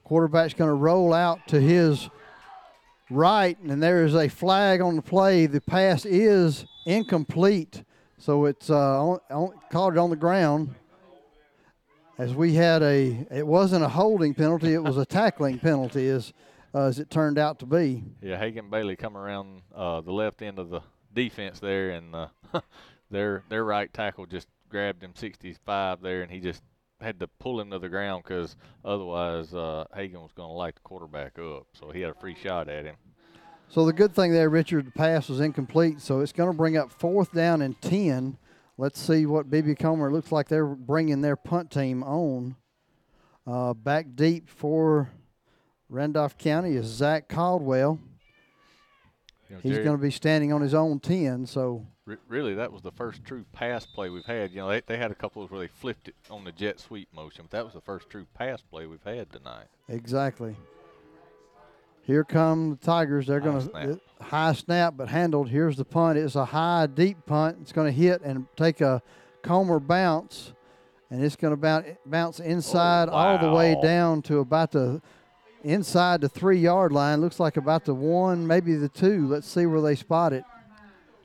[0.04, 2.08] Quarterback's going to roll out to his
[3.10, 5.46] right, and there is a flag on the play.
[5.46, 7.84] The pass is incomplete,
[8.18, 10.74] so it's uh, on, on, called it on the ground.
[12.16, 16.32] As we had a, it wasn't a holding penalty; it was a tackling penalty, as
[16.74, 18.04] uh, as it turned out to be.
[18.20, 20.80] yeah, Hagan Bailey come around uh, the left end of the
[21.12, 22.28] defense there, and uh,
[23.10, 26.62] their their right tackle just grabbed him 65 there, and he just
[27.04, 30.74] had to pull him to the ground because otherwise uh, Hagan was going to light
[30.74, 31.66] the quarterback up.
[31.72, 32.96] So he had a free shot at him.
[33.68, 36.76] So the good thing there, Richard, the pass was incomplete, so it's going to bring
[36.76, 38.38] up fourth down and 10.
[38.76, 42.56] Let's see what BB Comer looks like they're bringing their punt team on.
[43.46, 45.10] Uh, back deep for
[45.88, 47.98] Randolph County is Zach Caldwell.
[49.48, 52.72] You know, He's going to be standing on his own 10, so Re- really, that
[52.72, 54.50] was the first true pass play we've had.
[54.50, 56.78] You know, they, they had a couple of where they flipped it on the jet
[56.80, 59.66] sweep motion, but that was the first true pass play we've had tonight.
[59.88, 60.56] exactly.
[62.02, 63.26] Here come the Tigers.
[63.26, 65.48] They're going to high snap, but handled.
[65.48, 66.18] Here's the punt.
[66.18, 67.56] It's a high, deep punt.
[67.62, 69.02] It's going to hit and take a
[69.40, 70.52] Comer bounce,
[71.10, 75.00] and it's going to bounce, bounce inside all the way down to about the
[75.64, 77.20] inside the three yard line.
[77.20, 79.26] Looks like about the one, maybe the two.
[79.26, 80.44] Let's see where they spot it.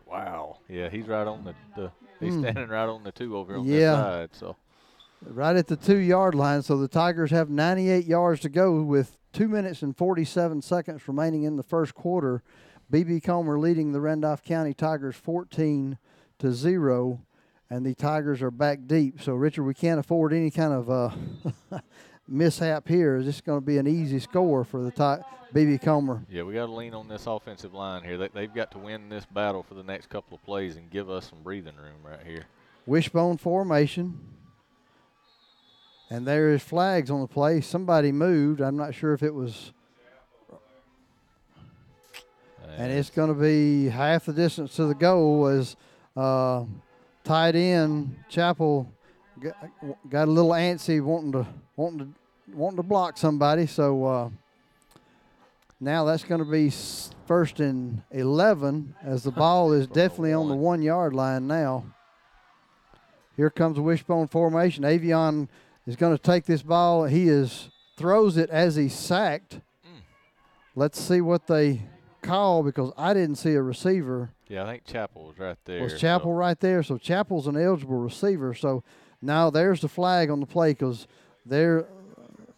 [0.10, 0.58] Wow.
[0.68, 2.42] Yeah, he's right on the, the he's Hmm.
[2.42, 3.76] standing right on the two over on Yeah.
[3.76, 4.30] this side.
[4.34, 4.56] So
[5.26, 6.62] right at the two yard line.
[6.64, 11.44] So the Tigers have 98 yards to go with two minutes and 47 seconds remaining
[11.44, 12.42] in the first quarter.
[12.92, 16.00] BB Comer leading the Randolph County Tigers 14
[16.40, 17.22] to 0,
[17.70, 19.22] and the Tigers are back deep.
[19.22, 21.10] So, Richard, we can't afford any kind of uh,
[22.30, 25.24] mishap here is just going to be an easy score for the Ti-
[25.54, 26.24] BB Comer.
[26.30, 28.18] yeah, we got to lean on this offensive line here.
[28.18, 31.10] They, they've got to win this battle for the next couple of plays and give
[31.10, 32.46] us some breathing room right here.
[32.86, 34.20] Wishbone formation.
[36.12, 37.62] And there is flags on the play.
[37.62, 38.62] Somebody moved.
[38.62, 39.74] I'm not sure if it was.
[42.78, 45.76] And it's going to be half the distance to the goal as
[46.16, 46.64] uh,
[47.24, 48.92] tight end Chappell
[49.40, 49.56] got,
[50.10, 52.19] got a little antsy wanting to wanting to
[52.54, 53.66] wanting to block somebody.
[53.68, 54.30] So uh,
[55.80, 56.72] now that's going to be
[57.26, 61.86] first and eleven as the ball is definitely on the one yard line now.
[63.36, 64.84] Here comes wishbone formation.
[64.84, 65.48] Avion
[65.88, 67.06] is going to take this ball.
[67.06, 69.62] He is throws it as he's sacked.
[70.76, 71.82] Let's see what they
[72.22, 74.32] call because I didn't see a receiver.
[74.48, 75.82] Yeah, I think Chappell was right there.
[75.82, 76.84] Was so- Chappell right there?
[76.84, 78.54] So Chappell's an eligible receiver.
[78.54, 78.84] So
[79.22, 81.08] now there's the flag on the play because
[81.46, 81.86] they're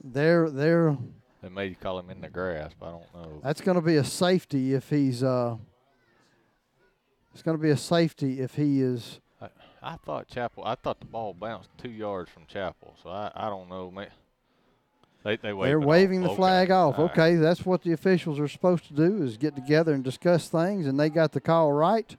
[0.04, 0.98] they're they're
[1.42, 2.76] They may call him in the grasp.
[2.82, 3.40] I don't know.
[3.44, 5.58] that's going to be a safety if he's uh.
[7.34, 9.20] It's going to be a safety if he is.
[9.84, 10.64] I thought Chappell.
[10.66, 13.90] I thought the ball bounced two yards from Chappell, so I, I don't know.
[13.90, 14.10] Man,
[15.24, 16.24] they they They're waving off.
[16.26, 16.36] the Okay.
[16.36, 17.00] flag off.
[17.00, 17.12] All right.
[17.14, 20.86] Okay, that's what the officials are supposed to do is get together and discuss things,
[20.86, 22.16] and they got the call right.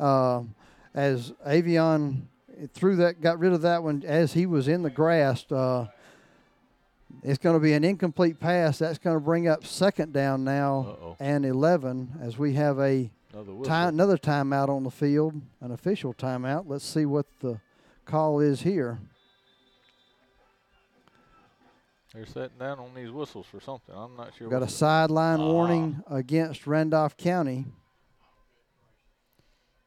[0.00, 0.42] Uh,
[0.94, 2.22] as Avion
[2.72, 5.44] threw that, got rid of that one as he was in the grass.
[5.52, 5.86] Uh,
[7.22, 8.78] it's going to be an incomplete pass.
[8.78, 11.16] That's going to bring up second down now Uh-oh.
[11.20, 16.14] and 11 as we have a Another time, another timeout on the field, an official
[16.14, 16.64] timeout.
[16.66, 17.60] Let's see what the
[18.06, 18.98] call is here.
[22.14, 23.94] They're sitting down on these whistles for something.
[23.94, 24.48] I'm not sure.
[24.48, 25.52] Got a sideline Ah.
[25.52, 27.66] warning against Randolph County.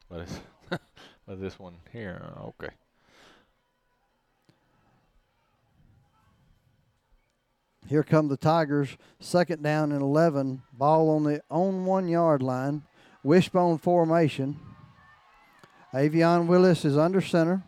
[0.10, 0.28] But
[0.70, 0.82] but
[1.40, 2.22] this one here.
[2.40, 2.70] Okay.
[7.90, 10.62] Here come the Tigers, second down and 11.
[10.74, 12.84] Ball on the own one yard line.
[13.24, 14.60] Wishbone formation.
[15.92, 17.64] Avion Willis is under center.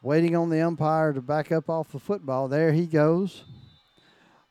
[0.00, 2.48] Waiting on the umpire to back up off the football.
[2.48, 3.44] There he goes.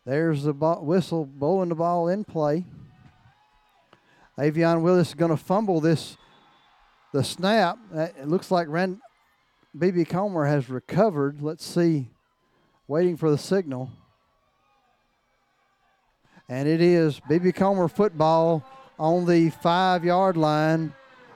[0.06, 2.64] There's the ball, whistle blowing the ball in play.
[4.38, 6.16] Avion Willis is going to fumble this,
[7.12, 7.80] the snap.
[7.92, 9.00] It looks like Rand,
[9.78, 11.42] BB Comer has recovered.
[11.42, 12.10] Let's see.
[12.88, 13.92] Waiting for the signal.
[16.50, 18.66] And it is BB Comer football
[18.98, 20.94] on the five yard line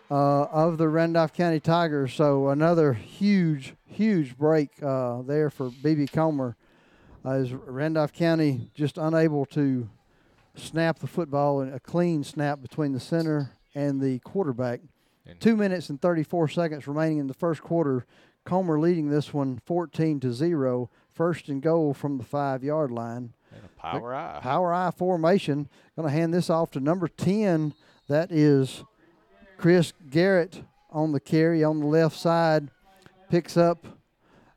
[0.09, 2.13] uh, of the Randolph County Tigers.
[2.13, 6.55] So another huge, huge break uh, there for BB Comer.
[7.23, 9.87] As Randolph County just unable to
[10.55, 14.81] snap the football and a clean snap between the center and the quarterback.
[15.39, 18.05] Two minutes and 34 seconds remaining in the first quarter.
[18.45, 20.89] Comer leading this one 14 to 0.
[21.11, 23.33] First and goal from the five yard line.
[23.77, 24.39] Power I.
[24.41, 25.67] Power I formation.
[25.95, 27.73] Going to hand this off to number 10.
[28.07, 28.83] That is
[29.57, 32.69] Chris Garrett on the carry on the left side.
[33.29, 33.85] Picks up.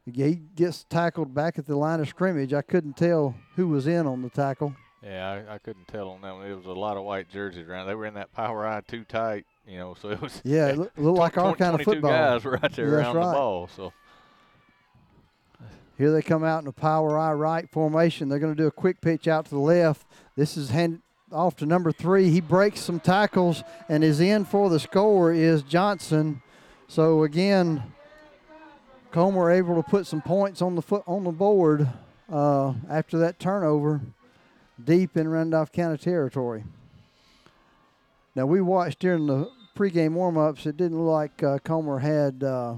[0.05, 2.53] He gets tackled back at the line of scrimmage.
[2.53, 4.75] I couldn't tell who was in on the tackle.
[5.03, 6.47] Yeah, I, I couldn't tell on that one.
[6.47, 7.87] It was a lot of white jerseys around.
[7.87, 9.95] They were in that power I too tight, you know.
[10.01, 10.41] So it was.
[10.45, 12.11] Yeah, it looked, looked like our kind of football.
[12.11, 13.27] guys were out there That's around right.
[13.27, 13.69] the ball.
[13.75, 13.93] So
[15.97, 18.29] Here they come out in a power I right formation.
[18.29, 20.07] They're going to do a quick pitch out to the left.
[20.37, 21.01] This is handed
[21.33, 22.31] off to number three.
[22.31, 26.43] He breaks some tackles and is in for the score is Johnson.
[26.89, 27.83] So again,
[29.11, 31.89] Comer able to put some points on the foot on the board
[32.31, 34.01] uh, after that turnover,
[34.83, 36.65] deep in Randolph County territory.
[38.37, 40.67] Now we watched during the pregame warmups.
[40.67, 42.75] It didn't look like uh, Comer had uh,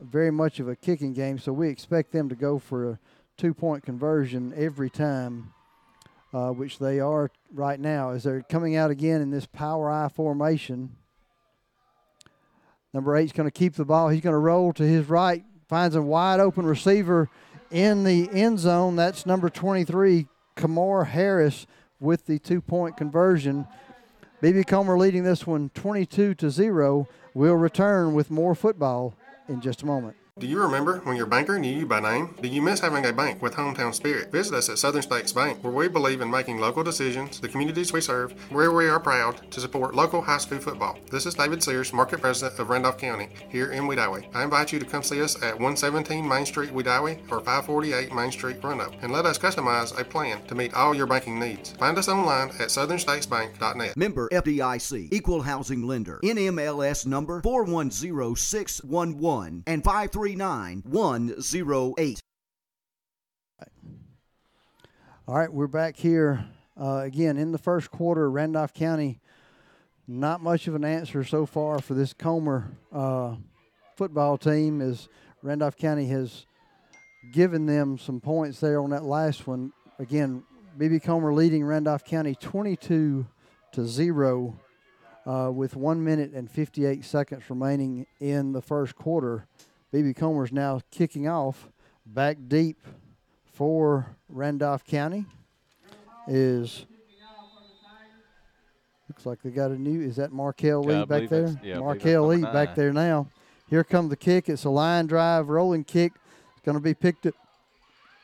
[0.00, 2.98] very much of a kicking game, so we expect them to go for a
[3.36, 5.52] two-point conversion every time,
[6.32, 10.08] uh, which they are right now as they're coming out again in this power I
[10.08, 10.94] formation.
[12.94, 14.10] Number eight's going to keep the ball.
[14.10, 17.28] He's going to roll to his right, finds a wide open receiver
[17.72, 18.94] in the end zone.
[18.94, 21.66] That's number 23, Kamar Harris,
[21.98, 23.66] with the two-point conversion.
[24.42, 27.06] BB Comer leading this one 22 to 0.
[27.34, 29.14] We'll return with more football
[29.48, 30.16] in just a moment.
[30.38, 32.34] Do you remember when your banker knew you by name?
[32.40, 34.32] Do you miss having a bank with hometown spirit?
[34.32, 37.92] Visit us at Southern States Bank, where we believe in making local decisions, the communities
[37.92, 40.98] we serve, where we are proud to support local high school football.
[41.10, 44.24] This is David Sears, Market President of Randolph County, here in Wedowee.
[44.34, 48.30] I invite you to come see us at 117 Main Street, Wedowee, or 548 Main
[48.30, 51.72] Street, Roanoke, and let us customize a plan to meet all your banking needs.
[51.72, 53.96] Find us online at southernstatesbank.net.
[53.96, 59.84] Member FDIC, Equal Housing Lender, NMLS number 410611 and
[60.20, 62.20] 539108.
[65.26, 66.44] All right, we're back here
[66.78, 68.30] uh, again in the first quarter.
[68.30, 69.18] Randolph County,
[70.06, 73.36] not much of an answer so far for this Comer uh,
[73.96, 75.08] football team, as
[75.42, 76.44] Randolph County has
[77.32, 79.72] given them some points there on that last one.
[79.98, 80.42] Again,
[80.78, 83.26] BB Comer leading Randolph County 22
[83.72, 84.60] to zero,
[85.26, 89.46] uh, with one minute and 58 seconds remaining in the first quarter.
[89.92, 91.68] BB Comer's now kicking off
[92.06, 92.78] back deep
[93.44, 95.26] for Randolph County
[96.28, 96.86] is
[99.08, 101.60] looks like they got a new is that Markel Lee back there?
[101.62, 103.26] yeah, Markel Lee back there now.
[103.68, 104.48] Here come the kick.
[104.48, 106.12] It's a line drive rolling kick.
[106.52, 107.34] It's going to be picked up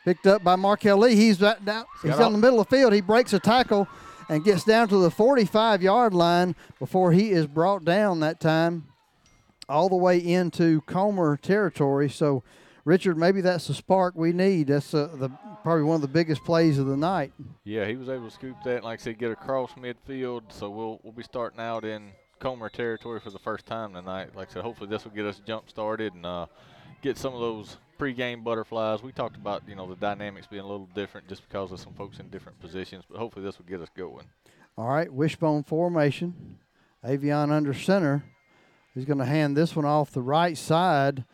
[0.05, 1.17] picked up by Markel Lee.
[1.17, 2.93] He's right down he's Got the middle of the field.
[2.93, 3.89] He breaks a tackle
[4.29, 8.87] and gets down to the 45 yard line before he is brought down that time
[9.69, 12.09] all the way into Comer territory.
[12.09, 12.43] So,
[12.85, 14.69] Richard, maybe that's the spark we need.
[14.69, 15.31] That's uh, the
[15.62, 17.33] probably one of the biggest plays of the night.
[17.64, 20.53] yeah, he was able to scoop that, like I said, get across midfield.
[20.53, 24.37] So we'll we'll be starting out in Comer territory for the first time tonight.
[24.37, 26.47] Like I said, hopefully this will get us jump started and uh,
[27.03, 29.03] get some of those pregame butterflies.
[29.03, 31.95] We talked about you know the dynamics being a little different just because of some
[31.95, 34.27] folks in different positions, but hopefully this will get us going.
[34.79, 36.59] All right, wishbone formation.
[37.05, 38.25] Avion under center.
[38.97, 41.26] He's going to hand this one off the right side.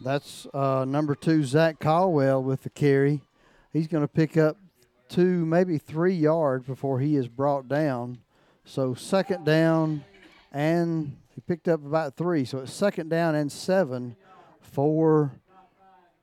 [0.00, 3.20] That's uh, number two, Zach Caldwell, with the carry.
[3.72, 4.56] He's going to pick up
[5.08, 8.18] two, maybe three yards before he is brought down.
[8.64, 10.04] So second down,
[10.52, 12.44] and he picked up about three.
[12.44, 14.14] So it's second down and seven
[14.60, 15.32] for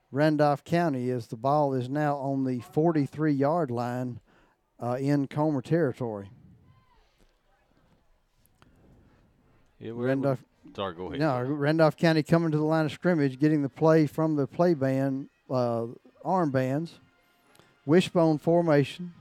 [0.09, 4.21] Randolph County as the ball is now on the 43 yard line
[4.81, 6.29] uh, in Comer territory.
[9.79, 10.46] Yeah, Randolph.
[10.75, 11.19] Sorry, go ahead.
[11.19, 14.73] No, Randolph County coming to the line of scrimmage, getting the play from the play
[14.73, 15.87] band, uh,
[16.23, 16.99] arm bands.
[17.87, 19.13] Wishbone formation.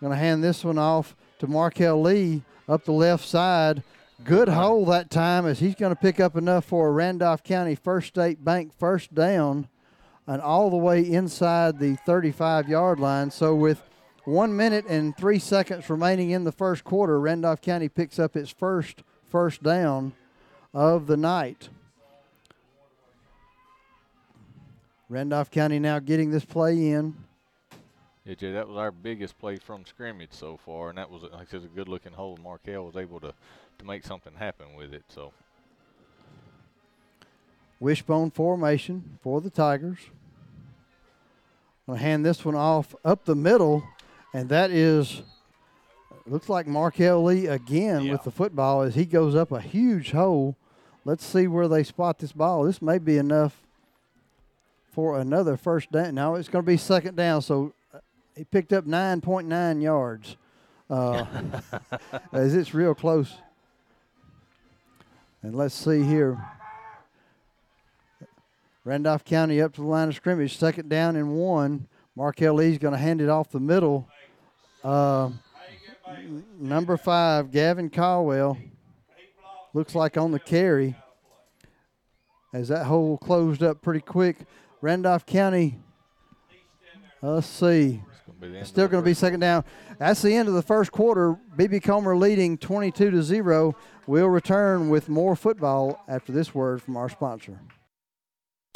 [0.00, 3.82] Going to hand this one off to Markel Lee up the left side.
[4.22, 7.74] Good hole that time as he's going to pick up enough for a Randolph County
[7.74, 9.68] First State Bank first down
[10.26, 13.30] and all the way inside the 35 yard line.
[13.30, 13.82] So, with
[14.24, 18.50] one minute and three seconds remaining in the first quarter, Randolph County picks up its
[18.50, 20.12] first first down
[20.78, 21.70] of the night.
[25.08, 27.16] Randolph County now getting this play in.
[28.24, 31.32] Yeah, Jay, that was our biggest play from scrimmage so far, and that was, like
[31.32, 32.38] I said, a good-looking hole.
[32.38, 33.34] Markell was able to,
[33.78, 35.02] to make something happen with it.
[35.08, 35.32] So
[37.80, 39.98] Wishbone formation for the Tigers.
[41.88, 43.82] I'm Going to hand this one off up the middle,
[44.32, 45.22] and that is
[46.24, 50.54] looks like Markell Lee again with the football as he goes up a huge hole.
[51.08, 52.64] Let's see where they spot this ball.
[52.64, 53.62] This may be enough
[54.92, 56.14] for another first down.
[56.14, 58.00] Now it's going to be second down, so uh,
[58.36, 60.36] he picked up 9.9 yards.
[60.90, 61.24] Uh,
[62.34, 63.38] as it's real close.
[65.40, 66.38] And let's see here.
[68.84, 71.88] Randolph County up to the line of scrimmage, second down and one.
[72.16, 74.06] Markel Lee's going to hand it off the middle.
[74.84, 75.30] Uh,
[76.58, 78.58] number five, Gavin Caldwell,
[79.78, 80.96] looks like on the carry.
[82.52, 84.38] As that hole closed up pretty quick.
[84.80, 85.78] Randolph County,
[87.22, 88.02] let's see.
[88.64, 89.64] Still going to be second down.
[89.98, 91.36] That's the end of the first quarter.
[91.56, 93.76] BB Comer leading 22 to 0.
[94.08, 97.60] We'll return with more football after this word from our sponsor.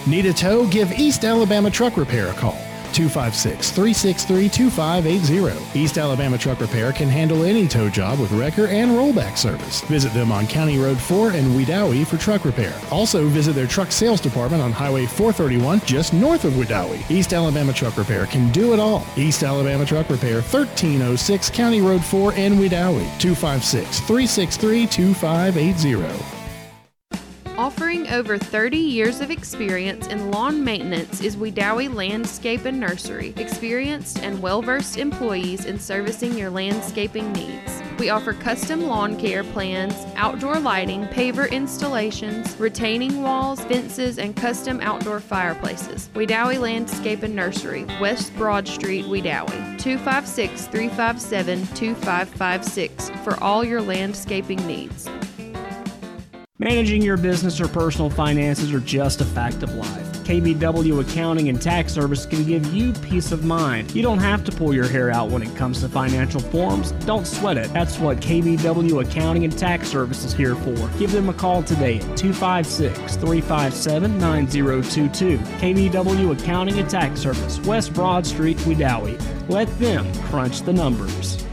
[0.07, 0.68] Need a tow?
[0.68, 2.59] Give East Alabama Truck Repair a call.
[2.93, 5.78] 256 363 2580.
[5.78, 9.80] East Alabama Truck Repair can handle any tow job with wrecker and rollback service.
[9.82, 12.74] Visit them on County Road 4 in Wedowee for truck repair.
[12.90, 17.09] Also, visit their truck sales department on Highway 431 just north of Wedowee.
[17.11, 19.07] East Alabama Truck Repair can do it all.
[19.16, 23.09] East Alabama Truck Repair, 1306 County Road 4 in Wedowee.
[23.18, 26.41] 256 363 2580.
[27.62, 33.32] Offering over 30 years of experience in lawn maintenance is Wedowee Landscape and Nursery.
[33.36, 37.80] Experienced and well versed employees in servicing your landscaping needs.
[38.00, 44.80] We offer custom lawn care plans, outdoor lighting, paver installations, retaining walls, fences, and custom
[44.80, 46.10] outdoor fireplaces.
[46.14, 49.78] Wedowee Landscape and Nursery, West Broad Street, Wedowee.
[49.78, 55.08] 256 357 2556 for all your landscaping needs.
[56.62, 60.12] Managing your business or personal finances are just a fact of life.
[60.22, 63.92] KBW Accounting and Tax Service can give you peace of mind.
[63.96, 66.92] You don't have to pull your hair out when it comes to financial forms.
[67.04, 67.72] Don't sweat it.
[67.72, 70.76] That's what KBW Accounting and Tax Service is here for.
[71.00, 75.38] Give them a call today at 256 357 9022.
[75.38, 79.20] KBW Accounting and Tax Service, West Broad Street, Wedowee.
[79.48, 81.44] Let them crunch the numbers.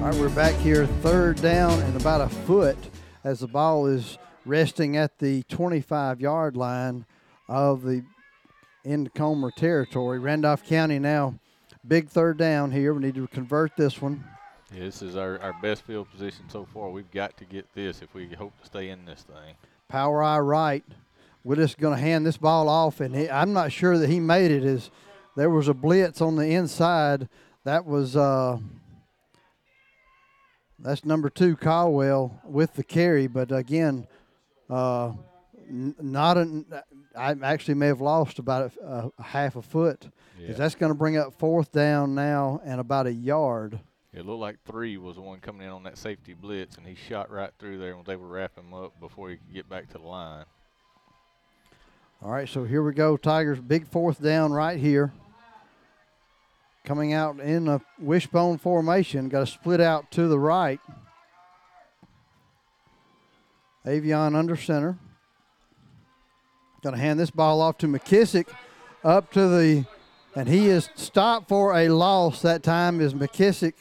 [0.00, 2.76] All right, we're back here, third down and about a foot
[3.24, 7.06] as the ball is resting at the 25 yard line
[7.48, 8.04] of the
[8.84, 10.18] in Comer territory.
[10.18, 11.38] Randolph County now,
[11.86, 12.94] big third down here.
[12.94, 14.24] We need to convert this one.
[14.72, 16.88] yeah, this is our, our best field position so far.
[16.88, 19.54] We've got to get this if we hope to stay in this thing.
[19.88, 20.84] Power I right.
[21.44, 24.20] We're just going to hand this ball off, and he, I'm not sure that he
[24.20, 24.64] made it.
[24.64, 24.90] As
[25.38, 27.28] there was a blitz on the inside.
[27.62, 28.58] That was uh,
[30.88, 34.06] that's number two Caldwell with the carry, but again,
[34.70, 35.12] uh,
[35.68, 36.64] not an.
[37.14, 40.08] I actually may have lost about a, a half a foot.
[40.38, 40.54] Yeah.
[40.54, 43.78] That's going to bring up fourth down now and about a yard.
[44.14, 46.94] It looked like three was the one coming in on that safety blitz, and he
[46.94, 49.68] shot right through there and was able to wrap him up before he could get
[49.68, 50.46] back to the line.
[52.22, 53.18] All right, so here we go.
[53.18, 55.12] Tigers, big fourth down right here.
[56.88, 59.28] Coming out in a wishbone formation.
[59.28, 60.80] Got to split out to the right.
[63.84, 64.96] Avion under center.
[66.82, 68.48] Going to hand this ball off to McKissick
[69.04, 69.84] up to the,
[70.34, 73.74] and he is stopped for a loss that time is McKissick.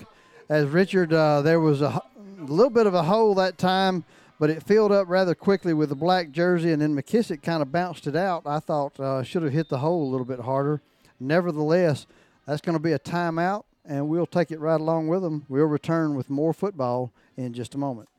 [0.50, 4.04] As Richard, uh, there was a, a little bit of a hole that time,
[4.38, 7.72] but it filled up rather quickly with the black jersey, and then McKissick kind of
[7.72, 8.42] bounced it out.
[8.46, 10.82] I thought uh, should have hit the hole a little bit harder.
[11.22, 12.06] Nevertheless,
[12.48, 15.46] that's going to be a timeout, and we'll take it right along with them.
[15.50, 18.10] We'll return with more football in just a moment.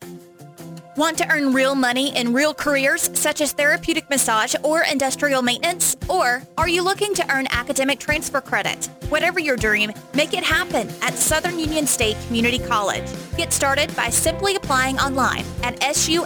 [0.98, 5.96] Want to earn real money in real careers such as therapeutic massage or industrial maintenance?
[6.08, 8.86] Or are you looking to earn academic transfer credit?
[9.08, 13.08] Whatever your dream, make it happen at Southern Union State Community College.
[13.36, 16.18] Get started by simply applying online at suscc.edu.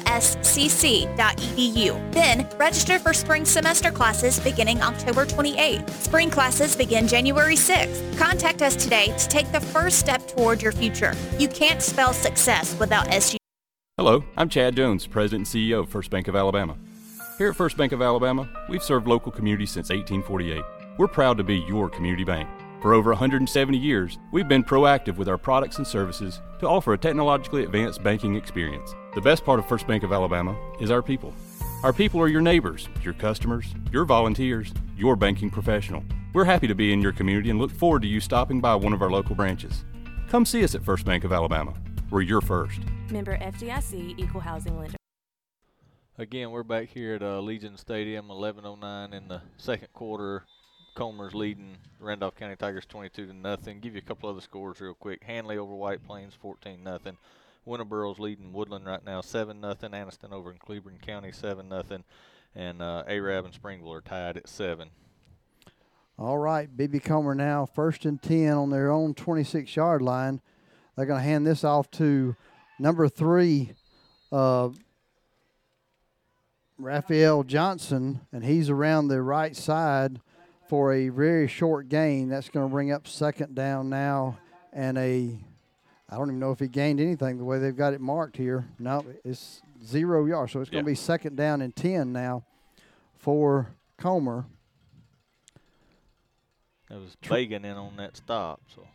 [2.13, 5.91] Then register for spring semester classes beginning October 28th.
[5.91, 8.17] Spring classes begin January 6th.
[8.17, 11.13] Contact us today to take the first step toward your future.
[11.39, 13.37] You can't spell success without SU.
[13.99, 16.79] Hello, I'm Chad Jones, President and CEO of First Bank of Alabama.
[17.37, 20.63] Here at First Bank of Alabama, we've served local communities since 1848.
[20.97, 22.49] We're proud to be your community bank.
[22.81, 26.99] For over 170 years, we've been proactive with our products and services to offer a
[26.99, 28.95] technologically advanced banking experience.
[29.15, 31.35] The best part of First Bank of Alabama is our people.
[31.85, 36.03] Our people are your neighbors, your customers, your volunteers, your banking professional.
[36.33, 38.95] We're happy to be in your community and look forward to you stopping by one
[38.95, 39.85] of our local branches.
[40.31, 41.75] Come see us at First Bank of Alabama.
[42.11, 42.81] We're your first.
[43.13, 44.97] Member FDIC Equal Housing Lender.
[46.17, 50.45] Again, we're back here at uh, Legion Stadium, 11:09 in the second quarter.
[50.95, 53.81] Comer's leading Randolph County Tigers 22 to nothing.
[53.81, 55.23] Give you a couple other scores real quick.
[55.25, 57.19] Handley over White Plains 14 nothing.
[57.67, 59.91] Winterboro's leading Woodland right now 7 nothing.
[59.91, 62.05] Anniston over in Cleburne County 7 nothing.
[62.55, 64.89] And uh, Arab and Springville are tied at 7.
[66.19, 70.41] All right, BB Comer now first and 10 on their own 26 yard line.
[70.97, 72.37] They're going to hand this off to
[72.83, 73.73] number three,
[74.33, 74.71] uh,
[76.79, 80.21] Raphael Johnson, and he's around the right side
[80.69, 82.29] for a very short gain.
[82.29, 84.39] That's going to bring up second down now
[84.73, 85.39] and a
[86.11, 88.67] I don't even know if he gained anything the way they've got it marked here.
[88.79, 90.53] No, it's zero yards.
[90.53, 90.93] So it's going to Yeah.
[90.93, 92.45] be second down and 10 now
[93.17, 94.45] for Comer.
[96.91, 98.61] That was Bagan in on that stop.
[98.75, 98.87] So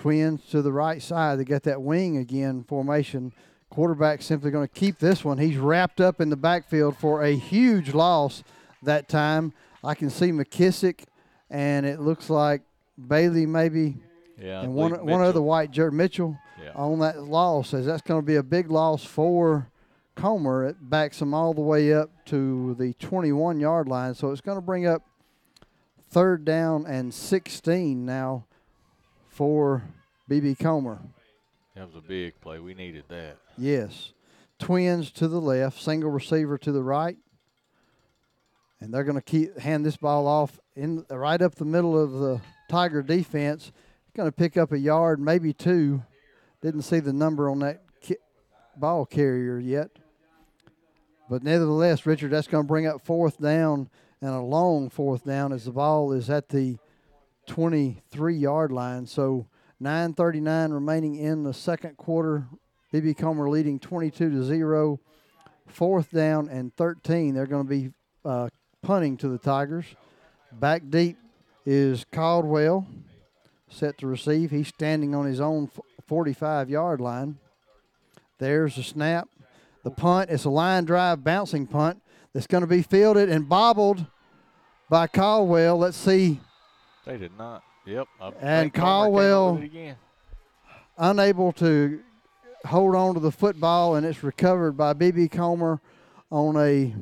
[0.00, 1.38] Twins to the right side.
[1.38, 3.34] They got that wing again formation.
[3.68, 5.36] Quarterback simply going to keep this one.
[5.36, 8.42] He's wrapped up in the backfield for a huge loss
[8.82, 9.52] that time.
[9.84, 11.04] I can see McKissick,
[11.50, 12.62] and it looks like
[13.08, 13.98] Bailey maybe,
[14.38, 16.72] Yeah, and one believe one other white Jared Mitchell Yeah.
[16.74, 17.74] on that loss.
[17.74, 19.68] As that's going to be a big loss for
[20.14, 20.64] Comer.
[20.64, 24.14] It backs them all the way up to the 21 yard line.
[24.14, 25.02] So it's going to bring up
[26.10, 28.46] third down and 16 now
[29.40, 29.82] for
[30.30, 30.98] BB Comer.
[31.74, 32.58] that was a big play.
[32.58, 33.38] We needed that.
[33.56, 34.12] Yes.
[34.58, 37.16] Twins to the left, single receiver to the right.
[38.82, 42.12] And they're going to keep hand this ball off in right up the middle of
[42.12, 43.72] the Tiger defense.
[44.14, 46.02] Going to pick up a yard, maybe two.
[46.60, 48.16] Didn't see the number on that ki-
[48.76, 49.88] ball carrier yet.
[51.30, 53.88] But nevertheless, Richard, that's going to bring up fourth down
[54.20, 56.76] and a long fourth down as the ball is at the
[57.50, 59.04] 23 yard line.
[59.06, 59.48] So
[59.82, 62.46] 9:39 remaining in the second quarter.
[62.94, 65.00] BB Comer leading 22 to zero.
[65.66, 67.34] Fourth down and 13.
[67.34, 67.90] They're going to be
[68.24, 68.50] uh,
[68.82, 69.84] punting to the Tigers.
[70.52, 71.16] Back deep
[71.66, 72.86] is Caldwell,
[73.68, 74.52] set to receive.
[74.52, 75.70] He's standing on his own
[76.06, 77.38] 45 yard line.
[78.38, 79.28] There's the snap.
[79.82, 80.30] The punt.
[80.30, 82.00] It's a line drive bouncing punt
[82.32, 84.06] that's going to be fielded and bobbled
[84.88, 85.78] by Caldwell.
[85.78, 86.38] Let's see.
[87.06, 87.62] They did not.
[87.86, 88.06] Yep.
[88.20, 89.96] I And think Comer came up Caldwell again.
[90.98, 92.00] unable to
[92.66, 95.80] hold on to the football, and it's recovered by BB Comer
[96.30, 96.94] on a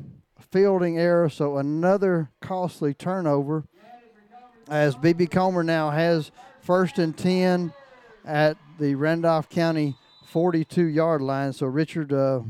[0.53, 1.29] fielding error.
[1.29, 3.65] So another costly turnover
[4.69, 6.31] as BB Comer now has
[6.61, 7.73] first and 10
[8.25, 9.97] at the Randolph County
[10.27, 11.53] 42 yard line.
[11.53, 12.41] So, Richard, uh,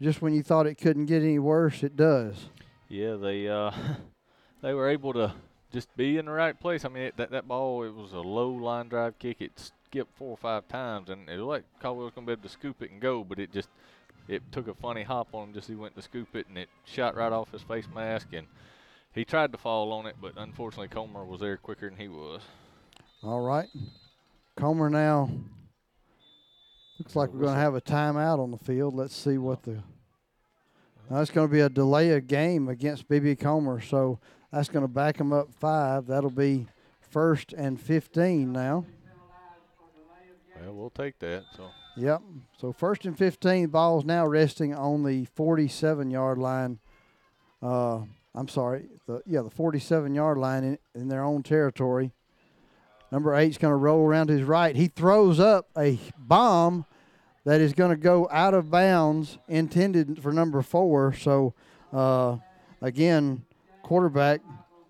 [0.00, 2.48] just when you thought it couldn't get any worse, it does.
[2.88, 3.70] Yeah, they uh,
[4.62, 5.34] they were able to
[5.72, 6.84] just be in the right place.
[6.84, 9.40] I mean, it, that that ball it was a low line drive kick.
[9.40, 9.52] It
[9.86, 12.48] skipped four or five times, and it looked like Caldwell was gonna be able to
[12.48, 13.68] scoop it and go, but it just
[14.28, 16.68] it took a funny hop on him just he went to scoop it, and it
[16.84, 18.46] shot right off his face mask, and
[19.12, 22.42] he tried to fall on it, but unfortunately Comer was there quicker than he was.
[23.22, 23.68] All right.
[24.56, 25.30] Comer now
[26.98, 28.94] looks like we're going to have a timeout on the field.
[28.94, 29.82] Let's see what the.
[31.08, 34.20] Now it's going to be a delay of game against BB Comer, so
[34.52, 36.06] that's going to back them up five.
[36.06, 36.66] That'll be
[37.00, 38.84] first and 15 now.
[40.62, 41.44] Well, we'll take that.
[41.56, 42.22] So Yep.
[42.58, 46.78] So first and 15, ball's now resting on the 47 yard line.
[47.62, 48.00] Uh,
[48.34, 52.12] I'm sorry, the yeah, the 47 yard line in, in their own territory.
[53.12, 54.76] Number eight's going to roll around to his right.
[54.76, 56.86] He throws up a bomb
[57.44, 61.12] that is going to go out of bounds, intended for number four.
[61.12, 61.54] So,
[61.92, 62.36] uh,
[62.80, 63.44] again,
[63.90, 64.40] quarterback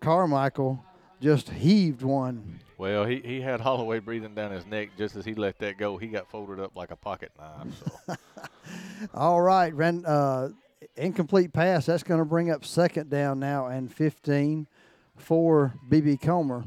[0.00, 0.84] Carmichael
[1.22, 2.60] just heaved one.
[2.76, 5.96] Well, he, he had Holloway breathing down his neck just as he let that go.
[5.96, 7.82] He got folded up like a pocket knife.
[8.06, 8.14] So.
[9.14, 10.50] All right, ran, uh,
[10.96, 11.86] incomplete pass.
[11.86, 14.68] That's going to bring up second down now and 15
[15.16, 16.64] for BB Comer.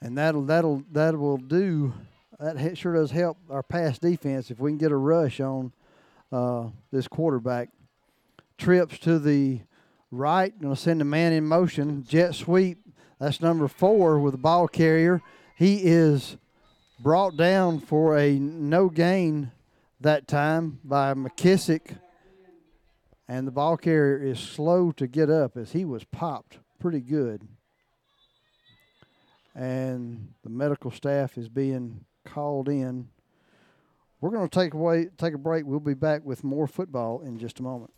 [0.00, 1.92] And that'll that'll that will do.
[2.38, 5.72] That sure does help our pass defense if we can get a rush on
[6.30, 7.70] uh, this quarterback.
[8.56, 9.62] Trips to the
[10.18, 12.04] right, going to send the man in motion.
[12.08, 12.78] Jet sweep.
[13.18, 15.20] That's number four with the ball carrier.
[15.56, 16.36] He is
[17.00, 19.52] brought down for a no gain
[20.00, 21.98] that time by McKissick.
[23.26, 27.48] And the ball carrier is slow to get up as he was popped pretty good.
[29.54, 33.08] And the medical staff is being called in.
[34.20, 35.64] We're going to take away take a break.
[35.64, 37.92] We'll be back with more football in just a moment.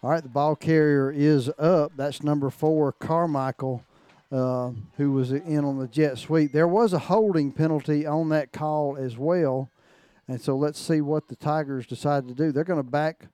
[0.00, 1.90] All right, the ball carrier is up.
[1.96, 3.82] That's number four, Carmichael,
[4.30, 6.52] uh, who was in on the jet sweep.
[6.52, 9.70] There was a holding penalty on that call as well.
[10.28, 12.52] And so let's see what the Tigers decide to do.
[12.52, 13.26] They're going to back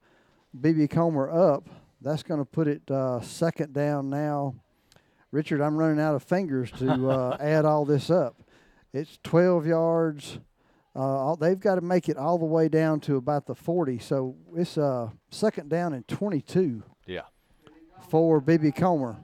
[0.59, 1.69] BB Comer up.
[2.01, 4.55] That's going to put it uh, second down now.
[5.33, 8.37] Richard, I'm running out of fingers to uh, add all this up.
[8.95, 10.39] It's 12 yards.
[10.95, 13.99] Uh, they've got to make it all the way down to about the 40.
[13.99, 16.83] So it's uh, second down and 22.
[17.07, 17.23] Yeah.
[18.09, 19.17] For BB Comer.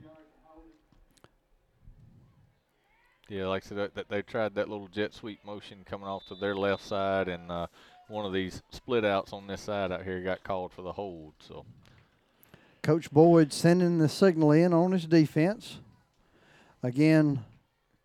[3.29, 6.35] Yeah, like I said, that, they tried that little jet sweep motion coming off to
[6.35, 7.69] their left side, and uh,
[8.09, 11.35] one of these split outs on this side out here got called for the hold.
[11.39, 11.65] So,
[12.83, 15.79] Coach Boyd sending the signal in on his defense.
[16.83, 17.45] Again,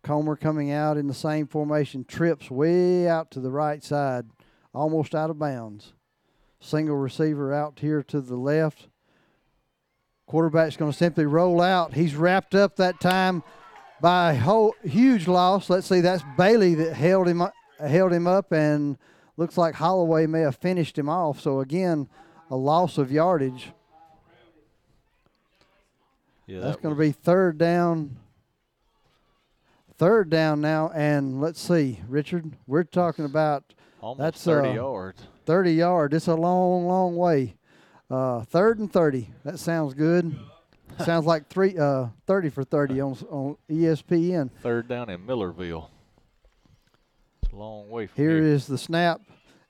[0.06, 4.26] Comer coming out in the same formation, trips way out to the right side,
[4.72, 5.94] almost out of bounds.
[6.60, 8.86] Single receiver out here to the left.
[10.26, 11.94] Quarterback's going to simply roll out.
[11.94, 13.42] He's wrapped up that time
[14.00, 15.68] by a whole, huge loss.
[15.68, 17.42] Let's see, that's Bailey that held him
[17.80, 18.98] held him up, and
[19.36, 21.40] looks like Holloway may have finished him off.
[21.40, 22.08] So again,
[22.48, 23.72] a loss of yardage.
[26.46, 28.18] Yeah, that's that going to be third down.
[29.98, 32.52] Third down now, and let's see, Richard.
[32.66, 35.22] We're talking about almost that's 30 uh, yards.
[35.46, 36.14] 30 yards.
[36.14, 37.56] It's a long, long way.
[38.10, 39.30] Uh, third and 30.
[39.44, 40.36] That sounds good.
[41.04, 44.50] sounds like three, uh, 30 for 30 on, on ESPN.
[44.60, 45.88] Third down in Millerville.
[47.42, 48.52] It's a long way from Here here.
[48.52, 49.22] is the snap.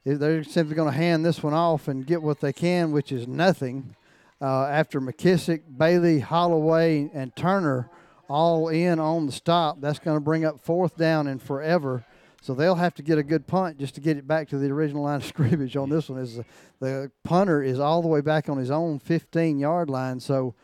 [0.04, 3.28] They're simply going to hand this one off and get what they can, which is
[3.28, 3.94] nothing.
[4.40, 7.90] Uh, after McKissick, Bailey, Holloway, and Turner
[8.28, 12.04] all in on the stop, that's going to bring up fourth down and forever.
[12.42, 14.70] So they'll have to get a good punt just to get it back to the
[14.70, 16.20] original line of scrimmage on this one.
[16.20, 16.44] Is the,
[16.80, 20.20] the punter is all the way back on his own 15 yard line.
[20.20, 20.54] So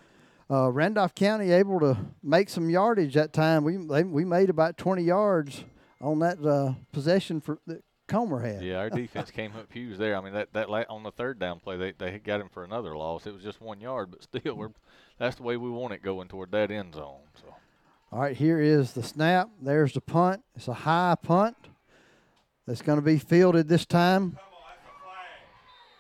[0.51, 3.65] uh, Randolph County able to make some yardage that time.
[3.65, 5.65] We they, we made about 20 yards
[6.01, 8.63] on that uh, possession for that Comer had.
[8.63, 10.17] Yeah, our defense came up huge there.
[10.17, 12.63] I mean, that that la- on the third down play, they they got him for
[12.65, 13.27] another loss.
[13.27, 14.71] It was just one yard, but still, we're
[15.19, 17.21] that's the way we want it going toward that end zone.
[17.41, 17.52] So.
[18.13, 19.49] All right, here is the snap.
[19.63, 20.43] There's the punt.
[20.55, 21.57] It's a high punt
[22.67, 24.39] that's going to be fielded this time.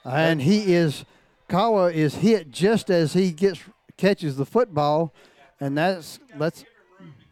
[0.04, 1.06] And he is,
[1.48, 3.60] Kawa is hit just as he gets
[3.96, 5.14] catches the football,
[5.58, 6.66] and that's let's.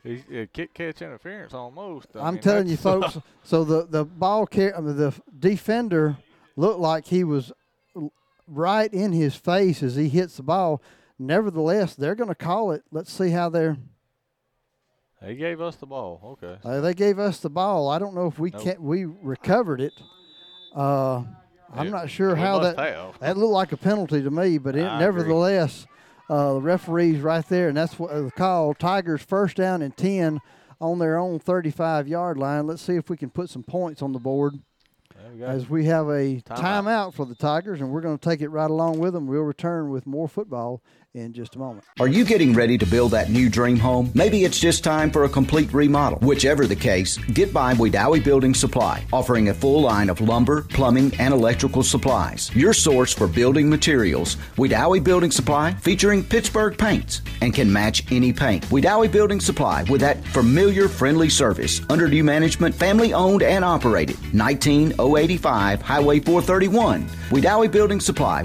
[0.02, 2.06] He's uh, kick catch interference almost.
[2.14, 3.18] I I'm mean, telling you, folks.
[3.42, 6.16] So the the ball car- I mean, the defender
[6.56, 7.52] looked like he was
[8.46, 10.80] right in his face as he hits the ball.
[11.18, 12.82] Nevertheless, they're going to call it.
[12.90, 13.76] Let's see how they're.
[15.24, 16.38] He gave us the ball.
[16.42, 16.56] Okay.
[16.64, 17.88] Uh, they gave us the ball.
[17.88, 18.62] I don't know if we Nope.
[18.62, 19.92] can we recovered it.
[20.74, 21.24] Uh,
[21.72, 23.18] I'm Yeah, not sure how that have.
[23.20, 25.86] that looked like a penalty to me, but it, nevertheless,
[26.28, 28.72] uh, the referees right there, and that's what the call.
[28.74, 30.40] Tigers first down and ten
[30.80, 32.66] on their own 35 yard line.
[32.66, 34.54] Let's see if we can put some points on the board.
[35.34, 36.56] we as we have a timeout.
[36.56, 39.26] timeout for the Tigers, and we're going to take it right along with them.
[39.26, 40.82] We'll return with more football
[41.14, 41.84] in just a moment.
[41.98, 44.12] Are you getting ready to build that new dream home?
[44.14, 46.18] Maybe it's just time for a complete remodel.
[46.20, 51.12] Whichever the case, get by Wedowee Building Supply, offering a full line of lumber, plumbing,
[51.18, 52.50] and electrical supplies.
[52.54, 54.36] Your source for building materials.
[54.56, 58.64] Wedowee Building Supply featuring Pittsburgh paints and can match any paint.
[58.66, 61.80] Wedowee Building Supply with that familiar, friendly service.
[61.90, 64.16] Under new management, family owned and operated.
[64.32, 67.08] 19085 Highway 431.
[67.30, 68.44] Wedowee Building Supply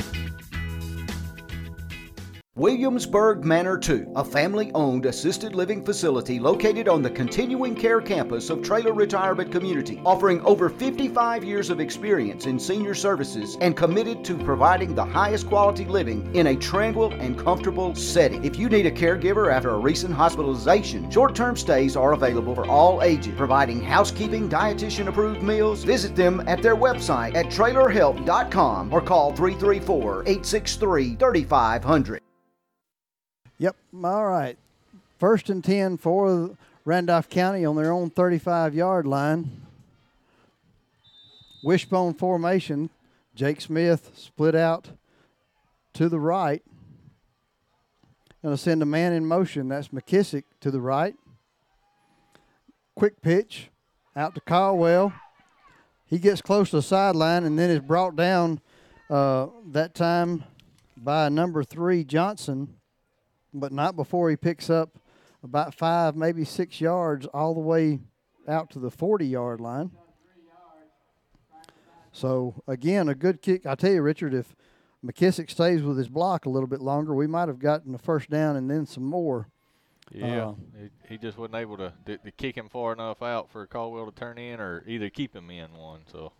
[2.57, 8.49] Williamsburg Manor 2, a family owned assisted living facility located on the continuing care campus
[8.49, 14.23] of Traylor Retirement Community, offering over 55 years of experience in senior services and committed
[14.23, 18.45] to providing the highest quality living in a tranquil and comfortable setting.
[18.45, 22.65] If you need a caregiver after a recent hospitalization, short term stays are available for
[22.67, 25.83] all ages, providing housekeeping, dietitian approved meals.
[25.83, 32.24] Visit them at their website at trailerhelp.com or call 334 863 3500.
[33.57, 33.75] Yep.
[34.03, 34.57] All right.
[35.17, 39.61] First and 10 for Randolph County on their own 35 yard line.
[41.63, 42.89] Wishbone formation.
[43.33, 44.89] Jake Smith split out
[45.93, 46.63] to the right.
[48.43, 49.69] Going to send a man in motion.
[49.69, 51.15] That's McKissick to the right.
[52.93, 53.69] Quick pitch
[54.15, 55.13] out to Caldwell.
[56.05, 58.61] He gets close to the sideline and then is brought down
[59.09, 60.43] uh, that time
[60.95, 62.74] by number three, Johnson
[63.59, 64.97] but not before he picks up
[65.43, 67.99] about five, maybe six yards all the way
[68.47, 69.91] out to the 40 yard line.
[72.11, 73.65] So, again, a good kick.
[73.65, 74.55] I tell you, Richard, if
[75.05, 78.29] McKissick stays with his block a little bit longer, we might have gotten the first
[78.29, 79.49] down and then some more.
[80.11, 83.49] Yeah, Uh, he, he just wasn't able to, to to kick him far enough out
[83.49, 86.01] for Caldwell to turn in, or either keep him in one.
[86.11, 86.31] So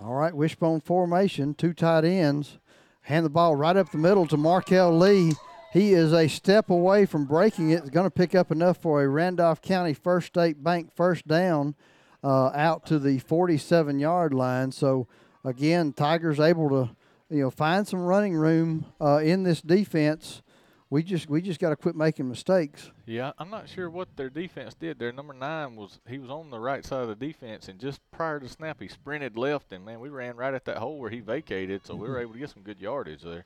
[0.00, 2.58] All right, wishbone formation, two tight ends.
[3.02, 5.32] Hand the ball right up the middle to Markel Lee.
[5.74, 7.90] He is a step away from breaking it.
[7.90, 11.74] going to pick up enough for a Randolph County First State Bank first down
[12.22, 14.70] uh, out to the 47 yard line.
[14.70, 15.08] So
[15.44, 16.90] again, Tigers able to
[17.28, 20.42] you know find some running room uh, in this defense.
[20.90, 22.92] We just we just got to quit making mistakes.
[23.04, 25.00] yeah, I'm not sure what their defense did.
[25.00, 28.00] Their number nine was he was on the right side of the defense, and just
[28.12, 31.10] prior to snap, he sprinted left, and man, we ran right at that hole where
[31.10, 33.44] he vacated, so we were able to get some good yardage there.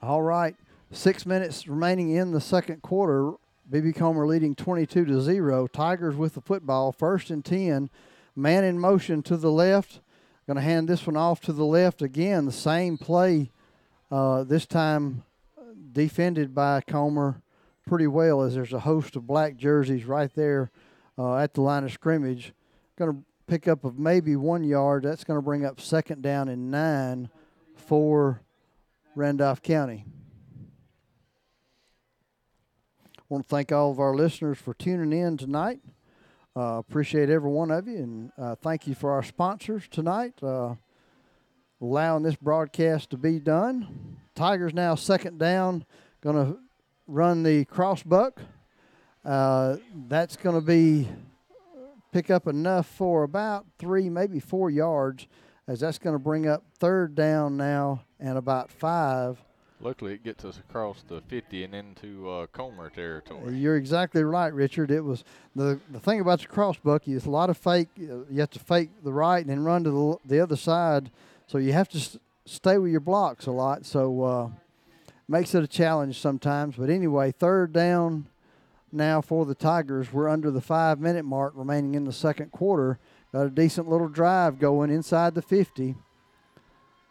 [0.00, 0.56] All right.
[0.94, 3.32] Six minutes remaining in the second quarter.
[3.68, 5.66] BB Comer leading 22 to 0.
[5.66, 7.90] Tigers with the football, first and 10.
[8.36, 9.98] Man in motion to the left.
[10.46, 12.46] Going to hand this one off to the left again.
[12.46, 13.50] The same play,
[14.08, 15.24] uh, this time
[15.92, 17.42] defended by Comer
[17.88, 20.70] pretty well as there's a host of black jerseys right there
[21.18, 22.52] uh, at the line of scrimmage.
[22.96, 25.02] Going to pick up of maybe one yard.
[25.02, 27.30] That's going to bring up second down and nine
[27.74, 28.42] for
[29.16, 30.04] Randolph County.
[33.28, 35.80] Want to thank all of our listeners for tuning in tonight.
[36.56, 40.74] Uh, appreciate every one of you, and uh, thank you for our sponsors tonight, uh,
[41.80, 44.18] allowing this broadcast to be done.
[44.34, 45.84] Tigers now second down,
[46.20, 46.58] going to
[47.06, 48.40] run the crossbuck.
[49.24, 49.76] Uh,
[50.08, 51.08] that's going to be
[52.12, 55.26] pick up enough for about three, maybe four yards,
[55.66, 59.38] as that's going to bring up third down now and about five.
[59.84, 63.54] Luckily, it gets us across the 50 and into uh, Comer territory.
[63.54, 64.90] You're exactly right, Richard.
[64.90, 65.24] It was
[65.54, 67.90] the the thing about the cross bucky is a lot of fake.
[67.98, 71.10] uh, You have to fake the right and then run to the the other side,
[71.46, 73.84] so you have to stay with your blocks a lot.
[73.84, 74.48] So uh,
[75.28, 76.76] makes it a challenge sometimes.
[76.76, 78.26] But anyway, third down
[78.90, 80.14] now for the Tigers.
[80.14, 82.98] We're under the five minute mark remaining in the second quarter.
[83.34, 85.96] Got a decent little drive going inside the 50.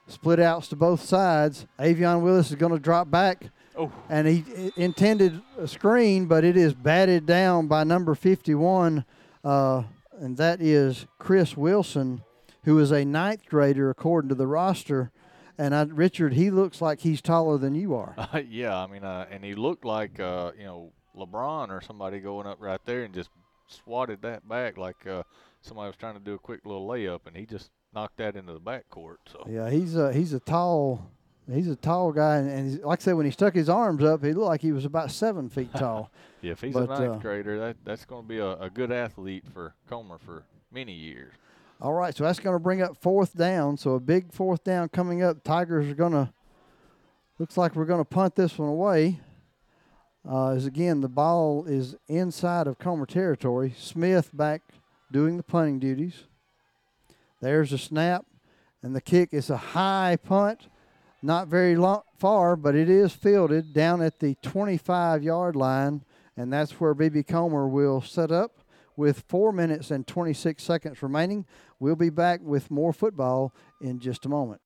[0.08, 1.66] Split outs to both sides.
[1.80, 3.46] Avion Willis is going to drop back.
[3.76, 3.92] Oh.
[4.10, 9.06] And he intended a screen, but it is batted down by number 51,
[9.44, 9.84] uh,
[10.20, 12.22] and that is Chris Wilson,
[12.66, 15.12] who is a ninth grader according to the roster.
[15.58, 18.14] And I, Richard, he looks like he's taller than you are.
[18.18, 22.20] Uh, yeah, I mean, uh, and he looked like uh, you know LeBron or somebody
[22.20, 23.30] going up right there and just
[23.68, 25.24] swatted that back like uh,
[25.62, 28.54] somebody was trying to do a quick little layup, and he just knocked that into
[28.54, 29.18] the backcourt.
[29.32, 31.10] So Yeah, he's a he's a tall
[31.52, 34.04] he's a tall guy, and, and he's, like I said, when he stuck his arms
[34.04, 36.12] up, he looked like he was about seven feet tall.
[36.42, 38.70] yeah, if he's But, a ninth uh, grader, that that's going to be a, a
[38.70, 41.34] good athlete for Comer for many years.
[41.82, 43.78] All right, so that's going to bring up fourth down.
[43.78, 45.44] So a big fourth down coming up.
[45.44, 46.32] Tigers are going to
[47.40, 49.20] looks like we're going to punt this one away.
[50.26, 53.74] Uh, as again, the ball is inside of Comer territory.
[53.78, 54.62] Smith back
[55.12, 56.24] doing the punting duties.
[57.44, 58.26] There's a snap.
[58.82, 60.70] And the kick is a high punt,
[61.22, 66.04] not very long, far, but it is fielded down at the 25 yard line.
[66.36, 68.60] And that's where BB Comer will set up
[68.96, 71.46] with four minutes and 26 seconds remaining.
[71.80, 74.62] We'll be back with more football in just a moment.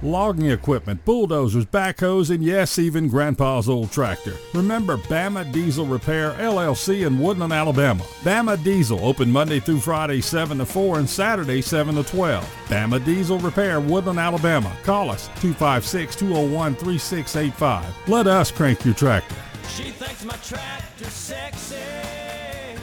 [0.00, 4.34] Logging equipment, bulldozers, backhoes, and yes, even Grandpa's old tractor.
[4.54, 8.04] Remember Bama Diesel Repair LLC in Woodland, Alabama.
[8.22, 12.44] Bama Diesel open Monday through Friday 7 to 4 and Saturday 7 to 12.
[12.68, 14.72] Bama Diesel Repair, Woodland, Alabama.
[14.84, 18.08] Call us 256 201 3685.
[18.08, 19.34] Let us crank your tractor.
[19.68, 21.74] She thinks my tractor's sexy.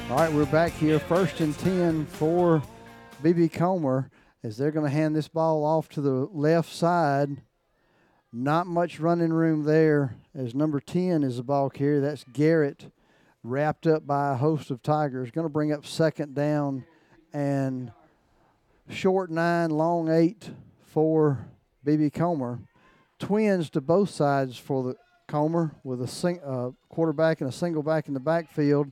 [0.10, 2.62] All right, we're back here, first and 10 for
[3.24, 4.10] BB Comer
[4.46, 7.42] as they're going to hand this ball off to the left side.
[8.32, 12.00] Not much running room there as number 10 is the ball carrier.
[12.00, 12.92] That's Garrett,
[13.42, 15.32] wrapped up by a host of Tigers.
[15.32, 16.86] Going to bring up second down
[17.34, 17.92] and
[18.88, 20.52] short nine, long eight
[20.84, 21.48] for
[21.84, 22.60] BB Comer.
[23.18, 24.96] Twins to both sides for the
[25.28, 28.92] Comer with a sing, uh, quarterback and a single back in the backfield.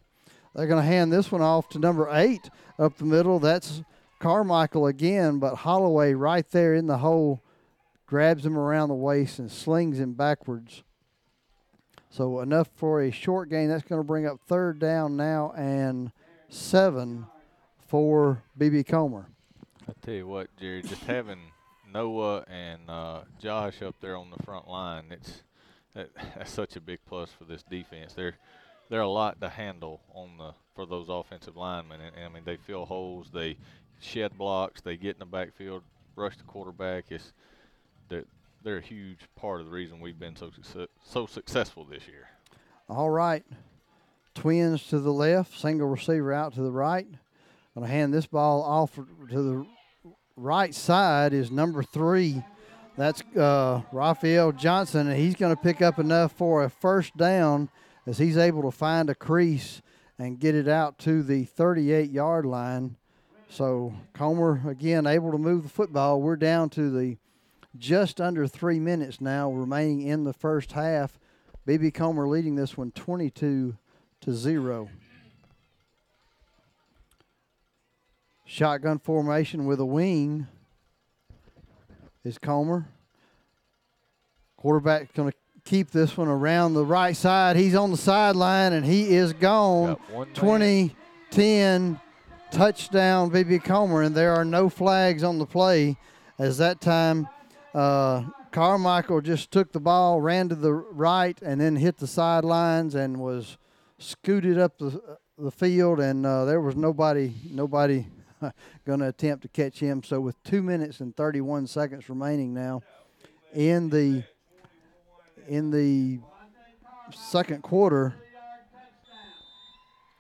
[0.56, 2.50] They're going to hand this one off to number eight
[2.80, 3.38] up the middle.
[3.38, 3.84] That's
[4.24, 7.44] Carmichael again, but Holloway right there in the hole
[8.06, 10.82] grabs him around the waist and slings him backwards.
[12.10, 13.68] So enough for a short gain.
[13.68, 16.14] That's going to bring up third down now and
[16.48, 17.26] seven
[17.86, 19.28] for BB Comer.
[19.90, 21.40] I tell you what, Jerry, just having
[21.94, 25.42] Noah and uh, Josh up there on the front line, it's
[25.96, 28.14] that, that's such a big plus for this defense.
[28.14, 28.36] They're
[28.90, 32.44] they're a lot to handle on the for those offensive linemen, and, and I mean
[32.46, 33.58] they fill holes, they
[34.04, 35.84] shed blocks, they get in the backfield,
[36.16, 37.06] rush the quarterback.
[37.10, 37.34] It's
[38.10, 38.26] they're,
[38.64, 40.52] they're a huge part of the reason we've been so
[41.04, 42.28] so successful this year.
[42.90, 43.44] All right.
[44.36, 47.08] Twins to the left, single receiver out to the right.
[47.78, 49.66] To hand this ball off to the
[50.36, 52.44] right side is number three.
[52.96, 57.70] That's uh, Raphael Johnson, and he's going to pick up enough for a first down
[58.06, 59.82] as he's able to find a crease
[60.20, 62.96] and get it out to the 38 yard line.
[63.54, 66.20] So Comer again able to move the football.
[66.20, 67.18] We're down to the
[67.78, 71.20] just under three minutes now remaining in the first half.
[71.68, 73.78] BB Comer leading this one 22
[74.22, 74.90] to zero.
[78.44, 80.48] Shotgun formation with a wing
[82.24, 82.88] is Comer.
[84.58, 87.56] Quarterback going to keep this one around the right side.
[87.56, 89.98] He's on the sideline and he is gone.
[90.34, 90.96] 20,
[91.30, 92.00] 10,
[92.54, 95.98] touchdown, BB Comer, and there are no flags on the play
[96.38, 97.28] as that time
[97.74, 102.94] uh, Carmichael just took the ball, ran to the right, and then hit the sidelines
[102.94, 103.58] and was
[103.98, 108.06] scooted up the, the field, and uh, there was nobody nobody
[108.86, 110.04] going to attempt to catch him.
[110.04, 112.84] So with two minutes and 31 seconds remaining now
[113.56, 114.24] in the
[115.48, 116.20] in the
[117.12, 118.14] second quarter,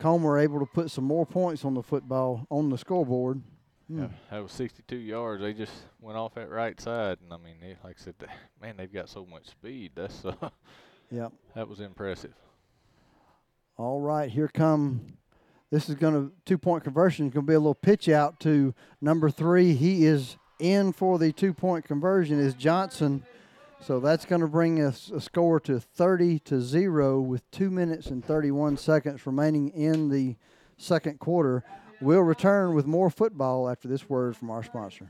[0.03, 3.41] Comer able to put some more points on the football on the scoreboard.
[3.87, 4.01] Hmm.
[4.01, 5.41] Yeah, that was 62 yards.
[5.41, 5.71] They just
[6.01, 8.27] went off that right side, and I mean, they, like I said, they,
[8.61, 9.93] man, they've got so much speed.
[9.95, 10.33] That's uh,
[11.09, 12.33] yeah, that was impressive.
[13.77, 15.15] All right, here come.
[15.71, 17.29] This is going to two point conversion.
[17.29, 19.73] Going to be a little pitch out to number three.
[19.73, 22.41] He is in for the two point conversion.
[22.41, 23.23] Is Johnson
[23.85, 28.07] so that's going to bring us a score to 30 to 0 with 2 minutes
[28.07, 30.37] and 31 seconds remaining in the
[30.77, 31.63] second quarter.
[31.99, 35.09] We'll return with more football after this word from our sponsor.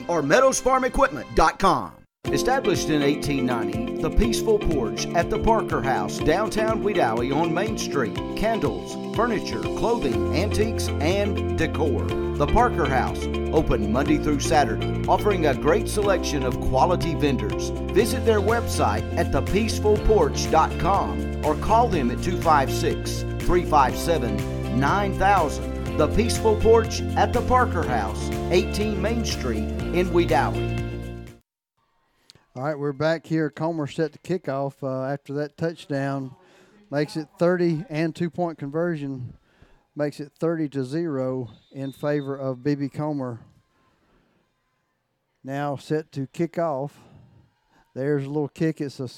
[0.00, 1.92] Wedowee or meadowsfarmequipment.com.
[2.26, 8.14] Established in 1890, the Peaceful Porch at the Parker House, downtown Wedowee on Main Street.
[8.36, 12.04] Candles, furniture, clothing, antiques, and decor.
[12.04, 17.70] The Parker House, open Monday through Saturday, offering a great selection of quality vendors.
[17.92, 25.69] Visit their website at thepeacefulporch.com or call them at 256 357 9000.
[26.00, 31.28] The Peaceful Porch at the Parker House, 18 Main Street in Wedowee.
[32.56, 33.50] All right, we're back here.
[33.50, 36.34] Comer set the kickoff uh, after that touchdown.
[36.90, 39.34] Makes it 30 and two point conversion.
[39.94, 43.40] makes it 30 to 0 in favor of BB Comer.
[45.44, 46.98] Now set to kick off.
[47.94, 48.80] There's a little kick.
[48.80, 49.10] It's a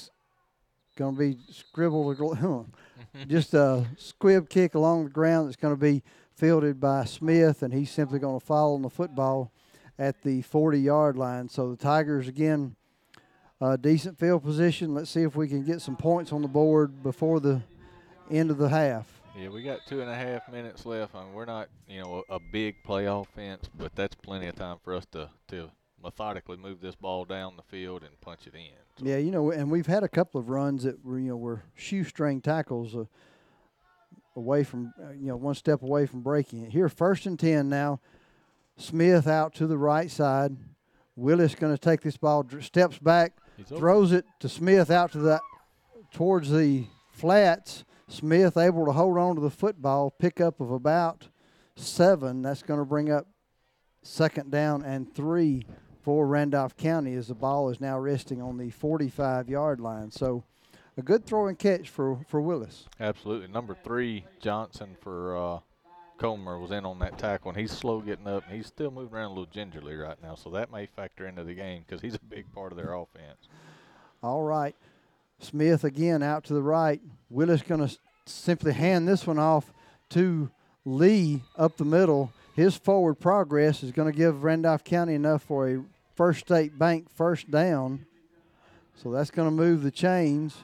[0.97, 2.67] going to be scribbled,
[3.27, 6.03] just a squib kick along the ground that's going to be
[6.43, 9.49] fielded by Smith, and he's simply going to fall on the football
[9.97, 11.47] at the 40 yard line.
[11.47, 12.75] So the Tigers, again,
[13.61, 14.93] uh, decent field position.
[14.93, 17.61] Let's see if we can get some points on the board before the
[18.29, 19.21] end of the half.
[19.39, 21.15] Yeah, we got two and a half minutes left.
[21.15, 24.55] I mean, we're not, you know, a, a big play offense, but that's plenty of
[24.55, 25.71] time for us to, to
[26.03, 28.75] methodically move this ball down the field and punch it in.
[28.99, 29.05] So.
[29.05, 31.63] Yeah, you know, and we've had a couple of runs that were, you know, were
[31.73, 33.05] shoestring tackles uh,
[34.35, 36.71] away from, uh, you know, one step away from breaking it.
[36.71, 37.99] Here, first and 10 now.
[38.75, 40.57] Smith out to the right side.
[41.15, 43.33] Willis going to take this ball, steps back,
[43.67, 45.39] throws it to Smith out to the
[46.11, 47.83] towards the flats.
[48.07, 51.27] Smith able to hold on to the football, pickup of about
[51.75, 52.41] seven.
[52.41, 53.27] That's going to bring up
[54.01, 55.65] second down and three
[56.01, 60.11] for Randolph County as the ball is now resting on the 45 yard line.
[60.11, 60.43] So
[60.97, 62.85] a good throw and catch for, for Willis.
[62.99, 63.47] Absolutely.
[63.47, 65.59] Number three, Johnson for uh,
[66.17, 68.43] Comer was in on that tackle, and he's slow getting up.
[68.49, 71.53] He's still moving around a little gingerly right now, so that may factor into the
[71.53, 73.47] game because he's a big part of their offense.
[74.21, 74.75] All right.
[75.39, 77.01] Smith again out to the right.
[77.29, 79.73] Willis going to simply hand this one off
[80.09, 80.49] to
[80.85, 82.31] Lee up the middle.
[82.55, 85.83] His forward progress is going to give Randolph County enough for a
[86.15, 88.05] First State Bank first down.
[88.95, 90.55] So that's going to move the chains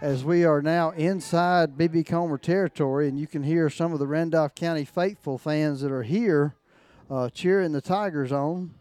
[0.00, 4.06] as we are now inside BB Comer territory, and you can hear some of the
[4.06, 6.54] Randolph County faithful fans that are here
[7.10, 8.74] uh, cheering the Tigers on.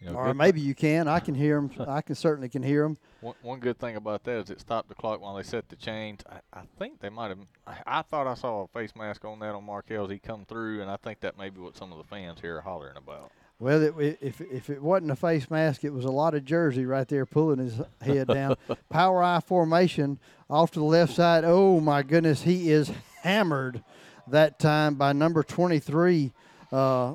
[0.00, 1.08] You know, or maybe you can.
[1.08, 1.70] I can hear them.
[1.86, 2.96] I can certainly can hear them.
[3.20, 5.76] One, one good thing about that is it stopped the clock while they set the
[5.76, 6.22] chains.
[6.28, 7.38] I, I think they might have.
[7.66, 10.46] I, I, thought I saw a face mask on that on Markel as he come
[10.46, 12.96] through, and I think that may be what some of the fans here are hollering
[12.96, 13.30] about.
[13.60, 16.86] Well, it, if if it wasn't a face mask, it was a lot of jersey
[16.86, 18.56] right there pulling his head down.
[18.88, 20.18] Power I formation
[20.48, 21.44] off to the left side.
[21.44, 22.90] Oh my goodness, he is
[23.22, 23.84] hammered
[24.28, 26.32] that time by number 23
[26.72, 27.14] uh,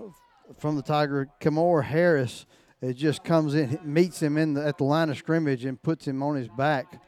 [0.60, 2.46] from the Tiger, Kamor Harris.
[2.80, 6.08] It just comes in, meets him in the, at the line of scrimmage, and puts
[6.08, 7.02] him on his back.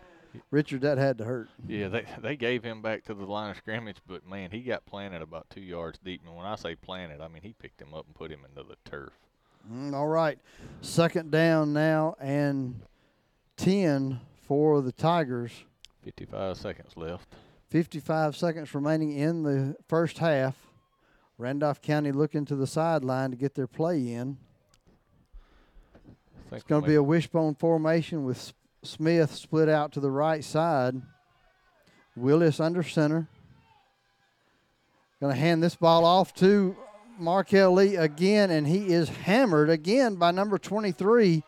[0.49, 1.49] Richard, that had to hurt.
[1.68, 4.85] Yeah, they they gave him back to the line of scrimmage, but man, he got
[4.88, 6.22] planted about two yards deep.
[6.26, 8.68] And when I say planted, I mean he picked him up and put him into
[8.68, 9.14] the turf.
[9.72, 10.39] Mm, all right.
[10.81, 12.81] Second down now and
[13.57, 15.52] 10 for the Tigers.
[16.03, 17.35] 55 seconds left.
[17.69, 20.56] 55 seconds remaining in the first half.
[21.38, 24.38] Randolph County looking to the sideline to get their play in.
[26.52, 28.53] It's going to be a wishbone formation with
[28.84, 31.02] Smith split out to the right side.
[32.15, 33.27] Willis under center.
[35.19, 36.77] Going to hand this ball off to
[37.19, 41.44] Markel Lee again, and he is hammered again by number 23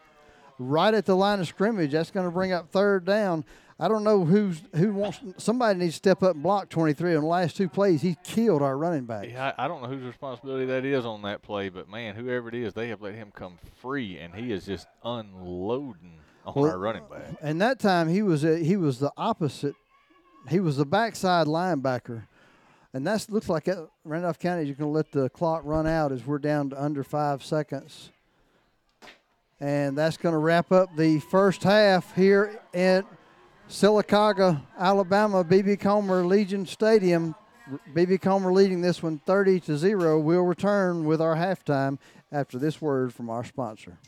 [0.59, 1.91] right at the line of scrimmage.
[1.91, 3.45] That's going to bring up third down.
[3.81, 5.19] I don't know who's who wants.
[5.37, 8.01] Somebody needs to step up and block 23 on the last two plays.
[8.01, 9.25] He killed our running back.
[9.29, 12.49] Yeah, I, I don't know whose responsibility that is on that play, but man, whoever
[12.49, 16.71] it is, they have let him come free, and he is just unloading on well,
[16.71, 17.37] our running back.
[17.41, 19.75] And that time he was a, he was the opposite.
[20.49, 22.23] He was the backside linebacker
[22.93, 26.11] and that looks like it, Randolph County is going to let the clock run out
[26.11, 28.09] as we're down to under five seconds.
[29.59, 33.05] And that's going to wrap up the first half here at
[33.69, 37.35] Sylacauga, Alabama, BB Comer Legion Stadium.
[37.93, 40.19] BB Comer leading this one 30 to 0.
[40.19, 41.99] We'll return with our halftime
[42.31, 43.99] after this word from our sponsor.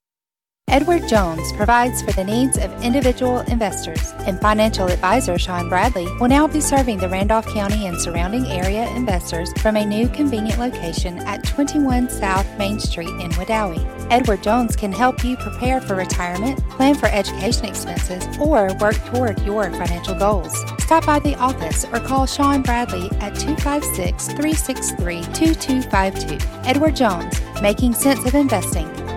[0.71, 6.29] Edward Jones provides for the needs of individual investors, and financial advisor Sean Bradley will
[6.29, 11.19] now be serving the Randolph County and surrounding area investors from a new convenient location
[11.19, 13.85] at 21 South Main Street in Wedowee.
[14.09, 19.41] Edward Jones can help you prepare for retirement, plan for education expenses, or work toward
[19.41, 20.57] your financial goals.
[20.79, 26.37] Stop by the office or call Sean Bradley at 256 363 2252.
[26.63, 28.90] Edward Jones, making sense of investing.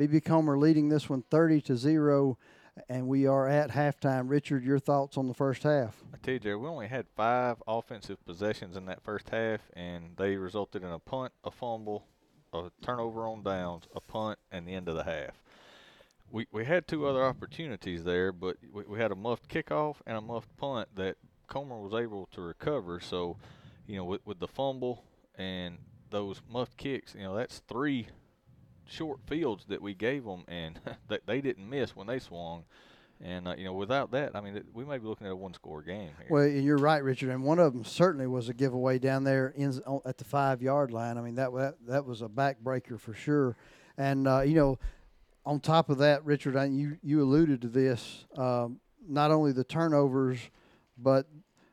[0.00, 2.38] BB Comer leading this one 30 to 0
[2.88, 4.30] and we are at halftime.
[4.30, 5.94] Richard, your thoughts on the first half?
[6.14, 10.16] I tell you, Jerry, we only had five offensive possessions in that first half, and
[10.16, 12.06] they resulted in a punt, a fumble,
[12.54, 15.42] a turnover on downs, a punt, and the end of the half.
[16.30, 20.16] We we had two other opportunities there, but we, we had a muffed kickoff and
[20.16, 23.00] a muffed punt that Comer was able to recover.
[23.00, 23.36] So,
[23.86, 25.04] you know, with with the fumble
[25.36, 25.76] and
[26.08, 28.06] those muffed kicks, you know, that's three
[28.90, 32.64] short fields that we gave them, and they, they didn't miss when they swung.
[33.22, 35.36] And uh, you know, without that, I mean, it, we may be looking at a
[35.36, 36.26] one-score game here.
[36.30, 39.78] Well, you're right, Richard, and one of them certainly was a giveaway down there in,
[40.06, 41.18] at the five-yard line.
[41.18, 43.56] I mean, that that, that was a backbreaker for sure.
[43.98, 44.78] And uh, you know,
[45.44, 48.24] on top of that, Richard, I, you you alluded to this.
[48.36, 50.38] Um, not only the turnovers,
[50.96, 51.26] but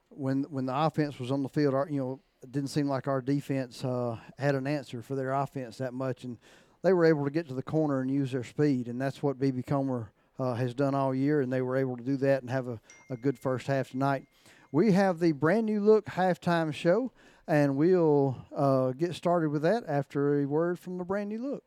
[0.09, 3.07] when when the offense was on the field, our, you know, it didn't seem like
[3.07, 6.37] our defense uh, had an answer for their offense that much, and
[6.83, 9.39] they were able to get to the corner and use their speed, and that's what
[9.39, 12.49] BB Comer uh, has done all year, and they were able to do that and
[12.49, 12.79] have a,
[13.09, 14.25] a good first half tonight.
[14.71, 17.11] We have the brand new look halftime show,
[17.47, 21.63] and we'll uh, get started with that after a word from the brand new look.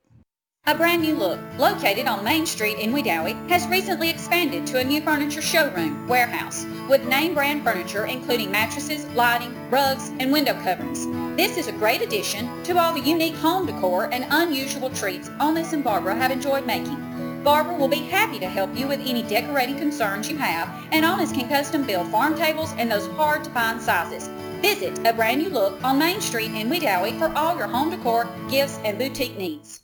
[0.66, 4.85] A brand new look, located on Main Street in Wedowee, has recently expanded to a
[4.85, 11.07] new furniture showroom, warehouse, with name brand furniture including mattresses, lighting, rugs, and window coverings.
[11.37, 15.73] This is a great addition to all the unique home decor and unusual treats Onis
[15.73, 16.99] and Barbara have enjoyed making.
[17.45, 21.33] Barbara will be happy to help you with any decorating concerns you have, and Onis
[21.33, 24.29] can custom build farm tables in those hard to find sizes.
[24.61, 28.29] Visit A Brand New Look on Main Street in Wedowee for all your home decor,
[28.51, 29.81] gifts, and boutique needs.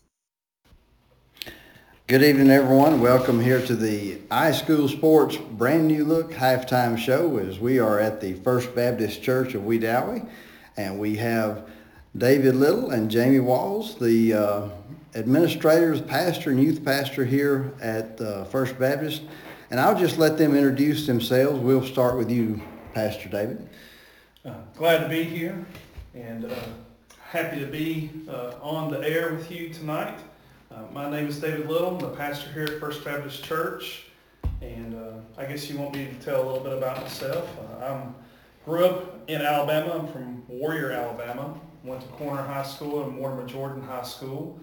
[2.09, 3.01] Good evening, everyone.
[3.01, 8.20] Welcome here to the iSchool Sports Brand New Look halftime show as we are at
[8.20, 10.24] the First Baptist Church of Wedowee.
[10.77, 11.69] And we have
[12.16, 14.69] David Little and Jamie Walls, the uh,
[15.16, 19.23] administrators, pastor, and youth pastor here at uh, First Baptist.
[19.73, 21.59] And I'll just let them introduce themselves.
[21.59, 22.62] We'll start with you,
[22.95, 23.69] Pastor David.
[24.45, 25.66] Uh, glad to be here
[26.15, 26.55] and uh,
[27.20, 30.20] happy to be uh, on the air with you tonight.
[30.77, 31.89] Uh, my name is David Little.
[31.89, 34.09] I'm the pastor here at First Baptist Church.
[34.61, 37.48] And uh, I guess you want me to tell a little bit about myself.
[37.59, 38.07] Uh, I
[38.62, 39.98] grew up in Alabama.
[39.98, 41.59] I'm from Warrior, Alabama.
[41.82, 44.61] Went to Corner High School and Mortimer Jordan High School.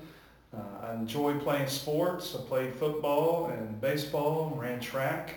[0.56, 2.36] Uh, I enjoy playing sports.
[2.40, 5.34] I played football and baseball and ran track.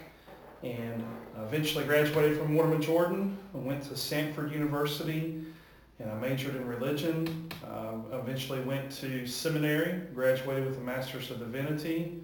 [0.62, 1.03] And
[1.40, 3.39] eventually graduated from Mortimer Jordan.
[3.55, 5.43] I went to Samford University
[5.98, 7.51] and I majored in religion.
[7.64, 12.20] Uh, eventually went to seminary, graduated with a Master's of Divinity,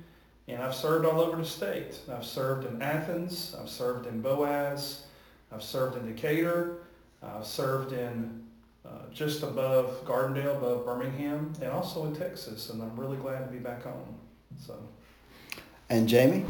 [0.48, 1.98] and I've served all over the state.
[2.10, 5.06] I've served in Athens, I've served in Boaz,
[5.52, 6.78] I've served in Decatur,
[7.22, 8.42] I've served in
[8.84, 13.52] uh, just above Gardendale, above Birmingham, and also in Texas, and I'm really glad to
[13.52, 14.16] be back home.
[14.58, 14.76] So.
[15.88, 16.44] And Jamie?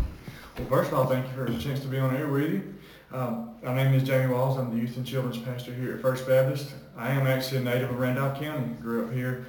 [0.59, 2.75] Well, first of all, thank you for the chance to be on air with you.
[3.13, 4.59] Um, my name is Jamie Walls.
[4.59, 6.73] I'm the youth and children's pastor here at First Baptist.
[6.97, 8.75] I am actually a native of Randolph County.
[8.81, 9.47] Grew up here,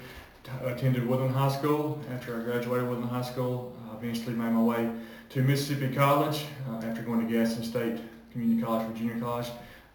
[0.63, 1.99] attended Woodland High School.
[2.13, 4.89] After I graduated Woodland High School, I eventually made my way
[5.29, 6.45] to Mississippi College.
[6.69, 7.99] Uh, after going to Gadsden State
[8.31, 9.47] Community College for junior college,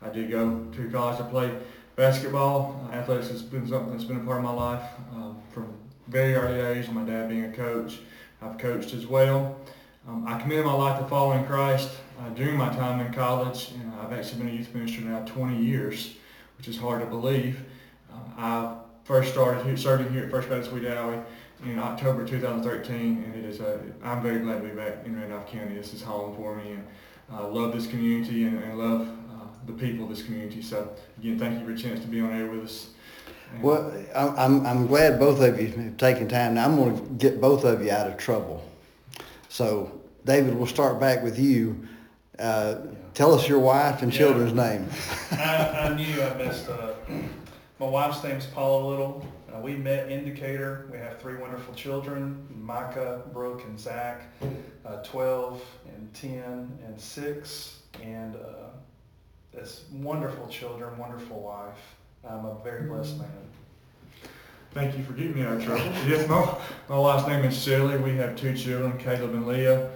[0.02, 1.50] I did go to college to play
[1.96, 2.86] basketball.
[2.90, 5.72] Uh, athletics has been something that's been a part of my life um, from
[6.08, 6.88] very early age.
[6.90, 8.00] My dad being a coach,
[8.42, 9.58] I've coached as well.
[10.06, 13.72] Um, I committed my life to following Christ uh, during my time in college.
[13.72, 16.14] Know, I've actually been a youth minister now 20 years,
[16.58, 17.60] which is hard to believe.
[18.12, 21.24] Uh, I first started serving here at First Baptist Wedowee
[21.64, 25.50] in October 2013, and it is a, I'm very glad to be back in Randolph
[25.50, 25.74] County.
[25.74, 26.86] This is home for me, and
[27.32, 30.62] I love this community and, and love uh, the people of this community.
[30.62, 32.90] So again, thank you for a chance to be on air with us.
[33.62, 36.54] Well, I'm, I'm glad both of you have taken time.
[36.54, 38.62] Now I'm going to get both of you out of trouble.
[39.48, 41.88] So David, we'll start back with you.
[42.38, 42.76] Uh,
[43.18, 44.18] tell us your wife and yeah.
[44.18, 44.88] children's name.
[45.32, 47.10] I, I, knew I messed up.
[47.80, 49.26] My wife's name is Paula Little.
[49.52, 50.88] Uh, we met in Decatur.
[50.92, 54.22] We have three wonderful children, Micah, Brooke, and Zach,
[54.86, 55.60] uh, 12
[55.96, 57.82] and 10 and 6.
[58.04, 58.68] And uh,
[59.52, 61.96] it's wonderful children, wonderful wife.
[62.24, 63.28] I'm a very blessed man.
[64.74, 65.84] Thank you for getting me out of trouble.
[66.06, 66.56] yes, my,
[66.88, 67.96] my wife's name is Shirley.
[67.96, 69.90] We have two children, Caleb and Leah.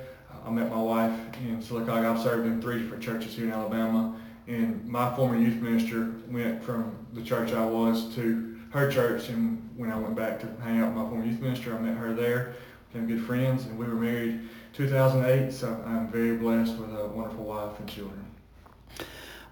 [0.45, 2.15] I met my wife in Sylacauga.
[2.15, 4.17] I've served in three different churches here in Alabama.
[4.49, 9.29] And my former youth minister went from the church I was to her church.
[9.29, 11.97] And when I went back to hang out with my former youth minister, I met
[11.97, 12.55] her there,
[12.93, 14.41] became good friends, and we were married
[14.73, 15.53] 2008.
[15.53, 18.27] So I'm very blessed with a wonderful wife and children.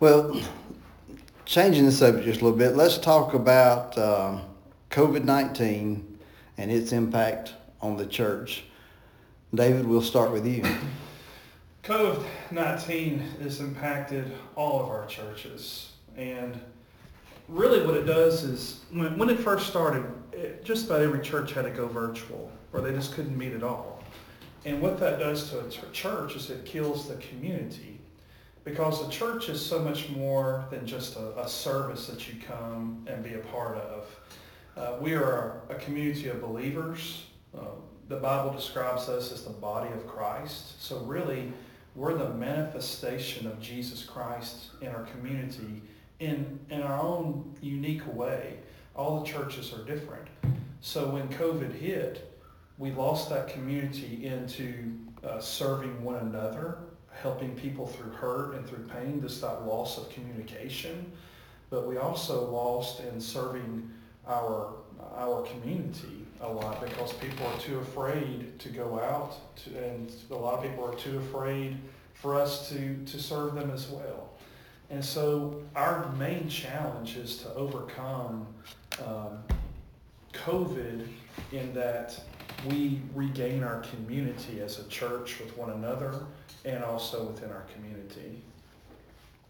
[0.01, 0.41] Well,
[1.45, 4.41] changing the subject just a little bit, let's talk about uh,
[4.91, 6.03] COVID-19
[6.59, 8.65] and its impact on the church.
[9.53, 10.63] David, we'll start with you.
[11.83, 15.93] COVID-19 has impacted all of our churches.
[16.17, 16.61] And
[17.49, 21.53] really what it does is, when, when it first started, it, just about every church
[21.53, 24.05] had to go virtual, or they just couldn't meet at all.
[24.65, 27.99] And what that does to a church is it kills the community
[28.63, 33.05] because the church is so much more than just a, a service that you come
[33.09, 34.07] and be a part of.
[34.77, 37.25] Uh, we are a, a, community of believers.
[37.57, 37.65] Uh,
[38.11, 40.83] the Bible describes us as the body of Christ.
[40.83, 41.53] So really,
[41.95, 45.81] we're the manifestation of Jesus Christ in our community
[46.19, 48.57] in, in our own unique way.
[48.97, 50.27] All the churches are different.
[50.81, 52.37] So when COVID hit,
[52.79, 56.79] we lost that community into uh, serving one another,
[57.13, 61.13] helping people through hurt and through pain, just that loss of communication.
[61.71, 63.89] But we also lost in serving
[64.27, 64.73] our,
[65.15, 70.35] our community a lot because people are too afraid to go out to, and a
[70.35, 71.77] lot of people are too afraid
[72.15, 74.31] for us to, to serve them as well.
[74.91, 78.47] And so our main challenge is to overcome
[79.07, 79.39] um,
[80.33, 81.07] COVID
[81.53, 82.21] in that
[82.67, 86.27] we regain our community as a church with one another
[86.65, 88.43] and also within our community.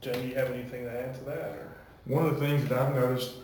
[0.00, 1.50] Jamie, you have anything to add to that?
[1.56, 1.72] Or?
[2.06, 3.34] One of the things that I've noticed,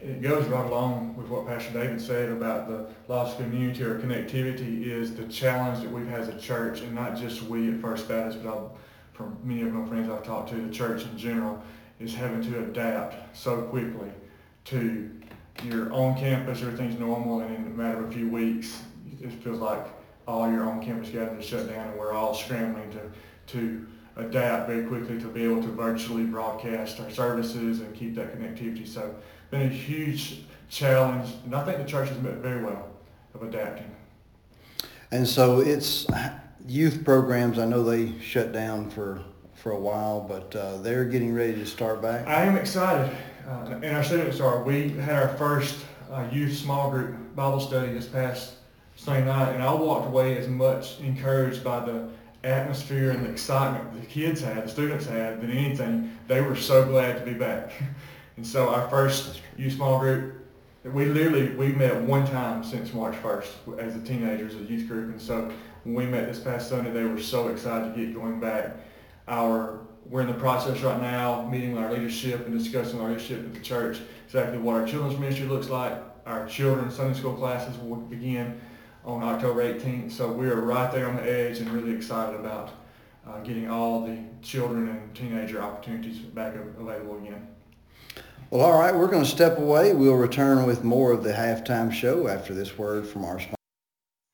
[0.00, 3.98] it goes right along with what Pastor David said about the loss of community or
[3.98, 7.80] connectivity, is the challenge that we've had as a church, and not just we at
[7.80, 8.76] First Baptist, but I'll,
[9.12, 11.62] from many of my friends I've talked to, the church in general,
[12.00, 14.10] is having to adapt so quickly
[14.66, 15.10] to
[15.64, 18.82] your on campus, everything's normal, and in a matter of a few weeks,
[19.20, 19.86] it feels like
[20.26, 23.00] all your on-campus gatherings shut down, and we're all scrambling to
[23.46, 23.86] to
[24.16, 28.86] adapt very quickly to be able to virtually broadcast our services and keep that connectivity.
[28.86, 29.14] So
[29.54, 32.88] been a huge challenge, and I think the church has met very well
[33.34, 33.88] of adapting.
[35.12, 36.06] And so it's
[36.66, 37.60] youth programs.
[37.60, 39.20] I know they shut down for
[39.54, 42.26] for a while, but uh, they're getting ready to start back.
[42.26, 43.16] I am excited.
[43.48, 44.62] Uh, in our students are.
[44.62, 48.54] We had our first uh, youth small group Bible study this past
[48.96, 52.08] Sunday night, and I walked away as much encouraged by the
[52.42, 56.18] atmosphere and the excitement the kids had, the students had, than anything.
[56.26, 57.70] They were so glad to be back.
[58.36, 60.34] and so our first youth small group,
[60.84, 65.10] we literally, we met one time since March 1st as a teenagers, a youth group.
[65.10, 65.50] And so
[65.84, 68.76] when we met this past Sunday, they were so excited to get going back.
[69.28, 73.38] Our we're in the process right now, meeting with our leadership and discussing our leadership
[73.38, 75.98] at the church, exactly what our children's ministry looks like.
[76.26, 78.60] Our children's Sunday school classes will begin
[79.04, 80.12] on October 18th.
[80.12, 82.72] So we are right there on the edge and really excited about
[83.26, 87.53] uh, getting all the children and teenager opportunities back available again.
[88.50, 89.94] Well, all right, we're going to step away.
[89.94, 93.56] We'll return with more of the halftime show after this word from our sponsor.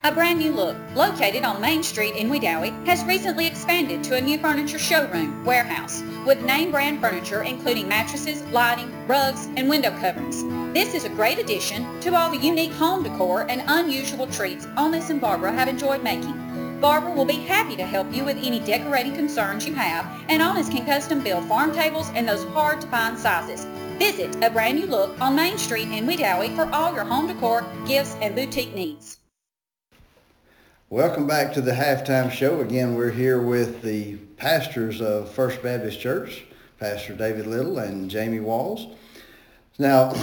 [0.02, 4.20] A brand new look, located on Main Street in Wedowee, has recently expanded to a
[4.20, 10.42] new furniture showroom, warehouse, with name brand furniture including mattresses, lighting, rugs, and window coverings.
[10.74, 15.10] This is a great addition to all the unique home decor and unusual treats Onis
[15.10, 16.78] and Barbara have enjoyed making.
[16.80, 20.70] Barbara will be happy to help you with any decorating concerns you have, and Onis
[20.70, 23.66] can custom build farm tables in those hard-to-find sizes.
[24.00, 27.66] Visit A Brand New Look on Main Street in Wedowee for all your home decor,
[27.86, 29.18] gifts, and boutique needs.
[30.88, 32.62] Welcome back to the halftime show.
[32.62, 36.44] Again, we're here with the pastors of First Baptist Church,
[36.78, 38.86] Pastor David Little and Jamie Walls.
[39.78, 40.14] Now,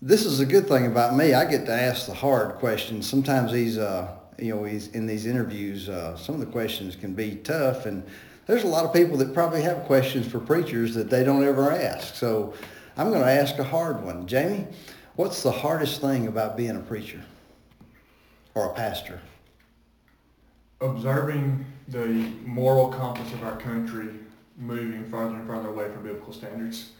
[0.00, 1.34] this is a good thing about me.
[1.34, 3.10] I get to ask the hard questions.
[3.10, 7.14] Sometimes these, uh, you know, he's in these interviews, uh, some of the questions can
[7.14, 8.04] be tough, and
[8.46, 11.72] there's a lot of people that probably have questions for preachers that they don't ever
[11.72, 12.14] ask.
[12.14, 12.54] So
[12.96, 14.26] I'm going to ask a hard one.
[14.26, 14.66] Jamie,
[15.16, 17.22] what's the hardest thing about being a preacher
[18.54, 19.20] or a pastor?
[20.80, 22.06] observing the
[22.44, 24.08] moral compass of our country
[24.56, 26.92] moving further and further away from biblical standards.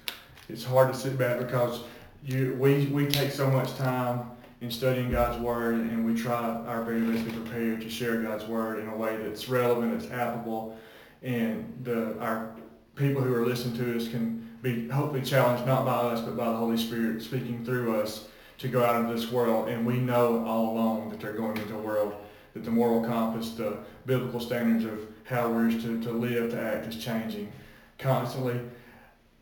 [0.48, 1.80] It's hard to sit back because
[2.24, 4.30] you, we, we take so much time
[4.60, 6.36] in studying God's Word and we try
[6.66, 10.12] our very best to prepare to share God's Word in a way that's relevant, that's
[10.12, 10.76] applicable,
[11.22, 12.50] and the, our
[12.94, 16.46] people who are listening to us can be hopefully challenged not by us but by
[16.46, 18.28] the Holy Spirit speaking through us
[18.58, 19.68] to go out into this world.
[19.68, 22.14] And we know all along that they're going into a world
[22.52, 26.86] that the moral compass, the biblical standards of how we're to, to live, to act
[26.86, 27.50] is changing
[27.98, 28.60] constantly.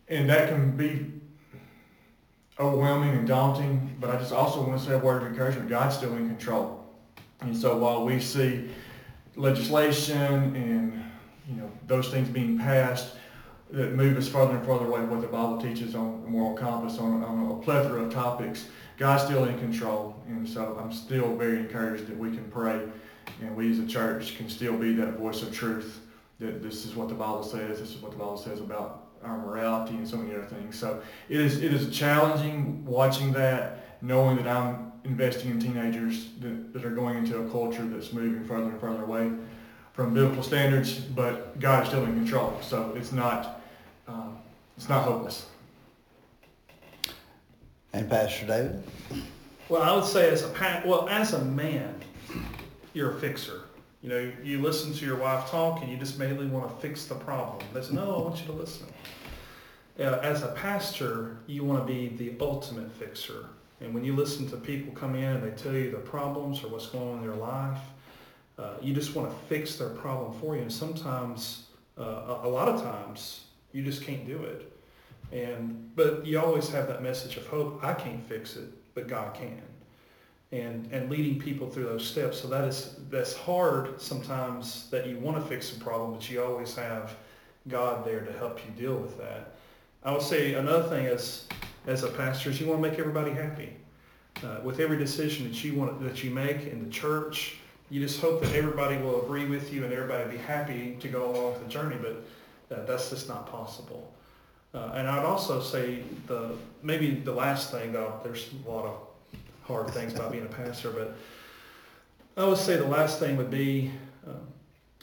[0.09, 1.12] And that can be
[2.61, 5.69] overwhelming and daunting, but I just also want to say a word of encouragement.
[5.69, 6.85] God's still in control.
[7.40, 8.69] And so while we see
[9.36, 11.05] legislation and
[11.49, 13.15] you know those things being passed
[13.70, 16.57] that move us further and further away from what the Bible teaches on the moral
[16.57, 18.66] compass on, on a plethora of topics,
[18.97, 22.82] God's still in control, and so I'm still very encouraged that we can pray,
[23.43, 26.01] and we as a church can still be that voice of truth
[26.40, 29.39] that this is what the Bible says, this is what the Bible says about our
[29.39, 30.78] morality and so many other things.
[30.78, 36.73] So it is it is challenging watching that, knowing that I'm investing in teenagers that,
[36.73, 39.32] that are going into a culture that's moving further and further away
[39.93, 42.57] from biblical standards, but God is still in control.
[42.62, 43.57] So it's not
[44.09, 44.39] um,
[44.76, 45.47] it's not hopeless.
[47.93, 48.82] And Pastor David?
[49.68, 51.94] Well, I would say as a pa- well as a man,
[52.94, 53.62] you're a fixer.
[54.02, 57.06] You know, you listen to your wife talk and you just mainly want to fix
[57.06, 57.66] the problem.
[57.74, 58.86] That's no, I want you to listen.
[59.98, 63.47] Uh, as a pastor, you want to be the ultimate fixer.
[63.80, 66.68] And when you listen to people come in and they tell you their problems or
[66.68, 67.78] what's going on in their life,
[68.59, 70.62] uh, you just want to fix their problem for you.
[70.62, 71.64] And sometimes,
[71.98, 72.02] uh,
[72.43, 74.73] a, a lot of times, you just can't do it.
[75.32, 77.85] And but you always have that message of hope.
[77.85, 79.62] I can't fix it, but God can.
[80.53, 82.40] And and leading people through those steps.
[82.40, 86.43] So that is that's hard sometimes that you want to fix a problem, but you
[86.43, 87.15] always have
[87.69, 89.57] God there to help you deal with that.
[90.03, 91.47] I would say another thing as
[91.86, 93.77] as a pastor is you want to make everybody happy.
[94.43, 97.57] Uh, with every decision that you want that you make in the church,
[97.90, 101.09] you just hope that everybody will agree with you and everybody will be happy to
[101.09, 101.97] go along the journey.
[102.01, 102.24] But
[102.70, 104.12] uh, that's just not possible.
[104.74, 109.01] Uh, and I'd also say the maybe the last thing though, there's a lot of
[109.62, 111.16] hard things about being a pastor, but
[112.36, 113.90] I would say the last thing would be
[114.27, 114.40] um,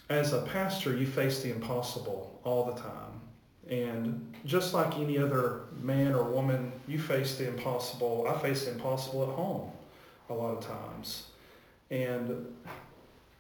[0.10, 3.22] as a pastor, you face the impossible all the time.
[3.70, 8.28] And just like any other man or woman, you face the impossible.
[8.30, 9.72] I face the impossible at home
[10.30, 11.30] a lot of times.
[11.90, 12.46] And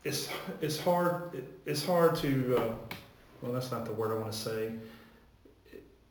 [0.03, 0.29] it's,
[0.61, 2.95] it's hard, it's hard to, uh,
[3.41, 4.71] well, that's not the word I want to say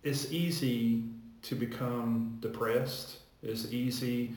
[0.05, 1.03] it's easy
[1.43, 3.17] to become depressed.
[3.43, 4.35] It's easy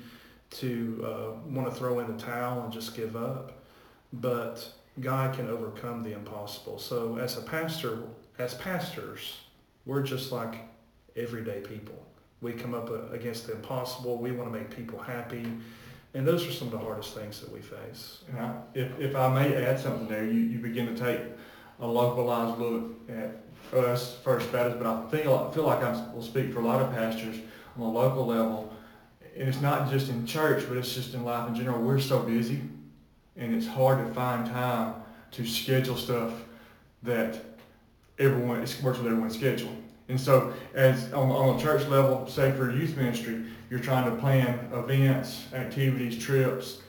[0.50, 3.62] to uh, want to throw in the towel and just give up.
[4.14, 4.68] But
[5.02, 6.80] God can overcome the impossible.
[6.80, 8.04] So as a pastor,
[8.40, 9.38] as pastors,
[9.86, 10.56] we're just like
[11.16, 12.02] everyday people.
[12.42, 14.18] We come up uh, against the impossible.
[14.18, 15.46] We want to make people happy.
[16.14, 18.24] And those are some of the hardest things that we face.
[18.38, 21.20] I, if, if I may add something there, you, you begin to take
[21.80, 23.44] a localized look at
[23.78, 26.82] us First Baptist, but I feel I feel like I will speak for a lot
[26.82, 27.38] of pastors
[27.76, 28.74] on a local level.
[29.38, 31.80] And it's not just in church, but it's just in life in general.
[31.80, 32.62] We're so busy,
[33.36, 34.96] and it's hard to find time
[35.32, 36.34] to schedule stuff
[37.04, 37.40] that
[38.18, 39.76] everyone it works with everyone's schedule.
[40.10, 44.20] And so, as on, on a church level, say for youth ministry, you're trying to
[44.20, 46.80] plan events, activities, trips,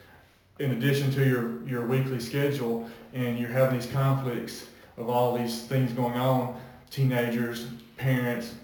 [0.58, 4.66] in addition to your, your weekly schedule, and you're having these conflicts
[4.98, 6.60] of all these things going on
[6.90, 7.66] teenagers,
[7.96, 8.54] parents,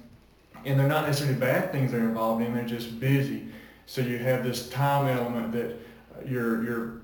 [0.65, 2.55] and they're not necessarily bad things they're involved in.
[2.55, 3.47] They're just busy.
[3.86, 5.77] So you have this time element that
[6.27, 7.01] you're you're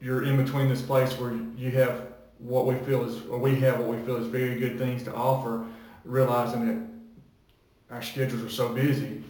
[0.00, 2.06] you're in between this place where you have
[2.38, 5.14] what we feel is or we have what we feel is very good things to
[5.14, 5.64] offer,
[6.04, 9.22] realizing that our schedules are so busy,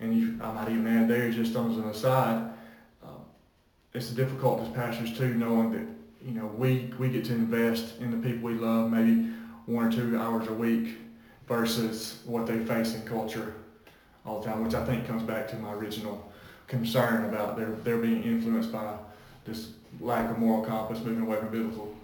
[0.00, 2.50] and you, I might even add there just on an aside,
[3.04, 3.08] uh,
[3.92, 5.86] it's a difficult as pastors too, knowing that
[6.24, 9.30] you know we we get to invest in the people we love, maybe
[9.66, 10.96] one or two hours a week
[11.46, 13.54] versus what they face in culture
[14.24, 16.30] all the time, which I think comes back to my original
[16.66, 18.94] concern about their, their being influenced by
[19.44, 19.70] this
[20.00, 21.96] lack of moral compass, moving away from biblical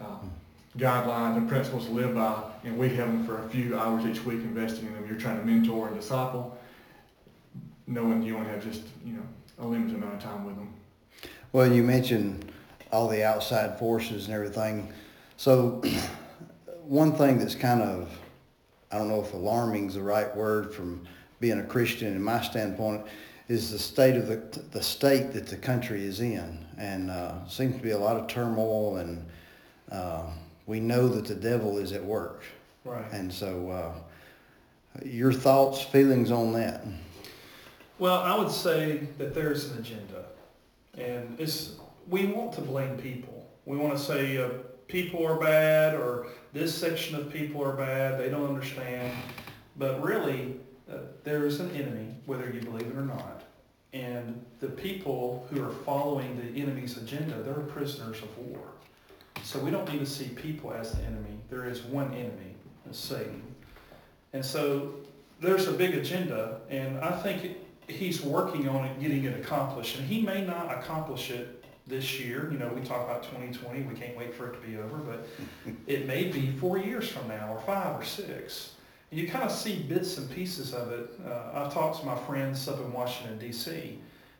[0.00, 0.30] um,
[0.76, 4.24] guidelines and principles to live by, and we have them for a few hours each
[4.24, 5.06] week investing in them.
[5.06, 6.58] You're trying to mentor and disciple,
[7.86, 9.22] knowing you only have just, you know,
[9.58, 10.72] a limited amount of time with them.
[11.52, 12.52] Well, you mentioned
[12.94, 14.88] all the outside forces and everything.
[15.36, 15.82] So
[16.84, 18.08] one thing that's kind of,
[18.92, 21.04] I don't know if alarming is the right word from
[21.40, 23.04] being a Christian in my standpoint,
[23.48, 24.36] is the state of the,
[24.70, 26.64] the state that the country is in.
[26.78, 29.26] And uh, seems to be a lot of turmoil and
[29.90, 30.26] uh,
[30.66, 32.44] we know that the devil is at work.
[32.84, 33.04] Right.
[33.12, 36.84] And so uh, your thoughts, feelings on that?
[37.98, 40.24] Well, I would say that there's an agenda.
[40.96, 41.72] And it's,
[42.08, 43.50] we want to blame people.
[43.66, 44.50] We want to say, uh,
[44.88, 49.12] people are bad or this section of people are bad, they don't understand.
[49.76, 50.56] But really,
[50.90, 53.42] uh, there's an enemy, whether you believe it or not.
[53.92, 58.60] And the people who are following the enemy's agenda, they're prisoners of war.
[59.42, 61.38] So we don't need to see people as the enemy.
[61.50, 62.54] There is one enemy,
[62.90, 63.42] Satan.
[64.32, 64.94] And so
[65.40, 67.56] there's a big agenda, and I think
[67.86, 69.98] he's working on it, getting it accomplished.
[69.98, 72.48] And he may not accomplish it this year.
[72.50, 73.82] You know, we talk about 2020.
[73.82, 75.26] We can't wait for it to be over, but
[75.86, 78.74] it may be four years from now, or five, or six.
[79.10, 81.10] And you kind of see bits and pieces of it.
[81.26, 83.98] Uh, I've talked to my friends up in Washington D.C.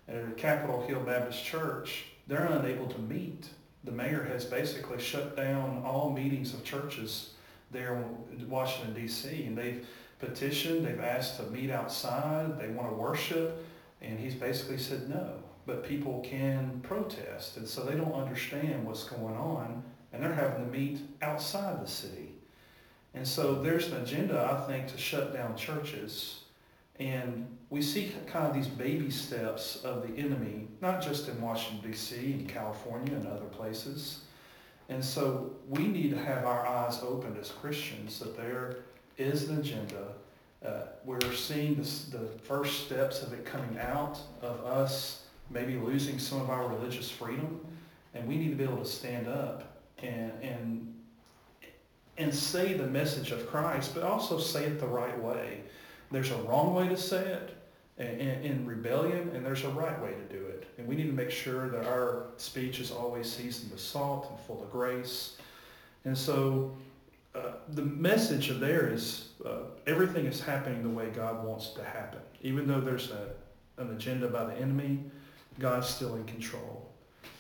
[0.09, 2.07] at Capitol Hill Baptist Church.
[2.27, 3.49] They're unable to meet
[3.85, 7.35] the mayor has basically shut down all meetings of churches
[7.71, 8.03] there
[8.33, 9.45] in Washington D.C.
[9.45, 9.87] and they've
[10.19, 13.65] petitioned, they've asked to meet outside, they want to worship,
[14.01, 15.35] and he's basically said no.
[15.67, 19.83] But people can protest, and so they don't understand what's going on,
[20.13, 22.35] and they're having to meet outside the city.
[23.15, 26.41] And so there's an agenda, I think, to shut down churches.
[26.99, 31.91] And we see kind of these baby steps of the enemy, not just in Washington,
[31.91, 34.21] D.C., and California and other places.
[34.89, 38.79] And so we need to have our eyes opened as Christians that there
[39.17, 40.09] is an agenda.
[40.65, 46.19] Uh, we're seeing this, the first steps of it coming out of us maybe losing
[46.19, 47.61] some of our religious freedom.
[48.15, 50.95] And we need to be able to stand up and, and,
[52.17, 55.63] and say the message of Christ, but also say it the right way.
[56.11, 57.57] There's a wrong way to say it
[57.99, 60.67] in, rebellion, and there's a right way to do it.
[60.79, 64.39] And we need to make sure that our speech is always seasoned with salt and
[64.41, 65.37] full of grace.
[66.05, 66.77] And so
[67.35, 71.77] uh, the message of there is uh, everything is happening the way God wants it
[71.77, 72.21] to happen.
[72.43, 73.29] Even though there's a,
[73.81, 75.01] an agenda by the enemy,
[75.59, 76.91] God's still in control.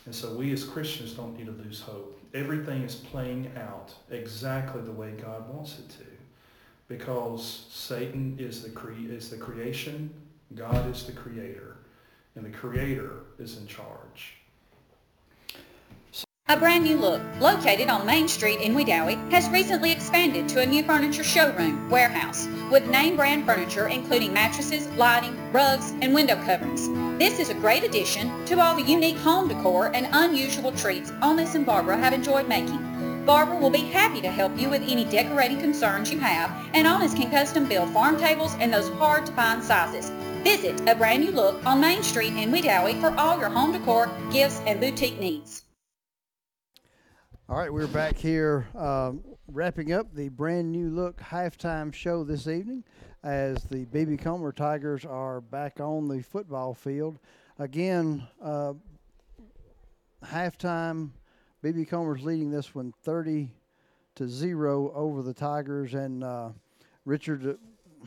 [0.07, 2.20] And so we as Christians don't need to lose hope.
[2.35, 6.05] Everything is playing out exactly the way God wants it to.
[6.89, 10.12] Because Satan is the, cre- is the creation,
[10.55, 11.78] God is the creator,
[12.35, 14.36] and the creator is in charge.
[16.47, 20.66] A brand new look, located on Main Street in Wedowee, has recently expanded to a
[20.66, 26.87] new furniture showroom, warehouse, with name brand furniture including mattresses, lighting, rugs, and window coverings.
[27.19, 31.55] This is a great addition to all the unique home decor and unusual treats Onis
[31.55, 33.25] and Barbara have enjoyed making.
[33.25, 37.15] Barbara will be happy to help you with any decorating concerns you have, and Onis
[37.15, 40.11] can custom build farm tables in those hard to find sizes.
[40.43, 44.11] Visit a brand new look on Main Street in Wedowee for all your home decor,
[44.31, 45.64] gifts, and boutique needs.
[47.47, 52.47] All right, we're back here um, wrapping up the brand new look halftime show this
[52.47, 52.83] evening
[53.23, 57.19] as the BB Comer Tigers are back on the football field.
[57.59, 58.73] Again, uh,
[60.25, 61.11] halftime,
[61.62, 63.51] BB Comer's leading this one 30
[64.15, 65.93] to 0 over the Tigers.
[65.93, 66.49] And uh,
[67.05, 68.07] Richard, uh,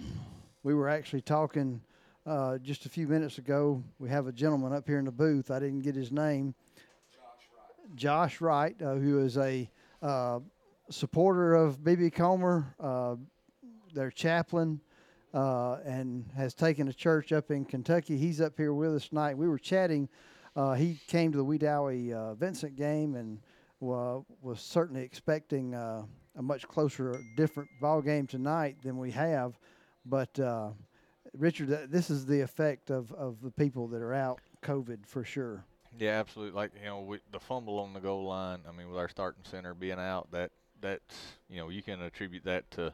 [0.64, 1.80] we were actually talking
[2.26, 3.84] uh, just a few minutes ago.
[4.00, 5.52] We have a gentleman up here in the booth.
[5.52, 6.56] I didn't get his name.
[7.96, 9.70] Josh Wright, uh, who is a
[10.02, 10.40] uh,
[10.90, 13.16] supporter of BB Comer, uh,
[13.94, 14.80] their chaplain,
[15.34, 18.18] uh, and has taken a church up in Kentucky.
[18.18, 19.38] He's up here with us tonight.
[19.38, 20.10] We were chatting.
[20.56, 23.40] Uh, he came to the Wedowee uh, Vincent game and
[23.80, 26.06] was certainly expecting a
[26.42, 29.60] much closer, different ball game tonight than we have.
[30.04, 30.40] But
[31.34, 35.64] Richard, this is the effect of, of the people that are out COVID for sure.
[35.98, 36.56] Yeah, absolutely.
[36.56, 38.60] Like you know, we, the fumble on the goal line.
[38.68, 40.52] I mean, with our starting center being out, that
[40.82, 41.15] that's
[41.49, 42.94] you know you can attribute that to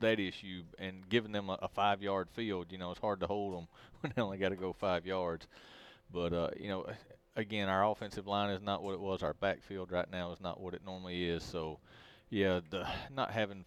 [0.00, 2.66] that issue and giving them a, a five yard field.
[2.70, 3.68] You know, it's hard to hold them
[4.00, 5.46] when they only got to go five yards.
[6.12, 6.86] But uh, you know,
[7.36, 9.22] again, our offensive line is not what it was.
[9.22, 11.42] Our backfield right now is not what it normally is.
[11.44, 11.80] So,
[12.30, 13.64] yeah, the not having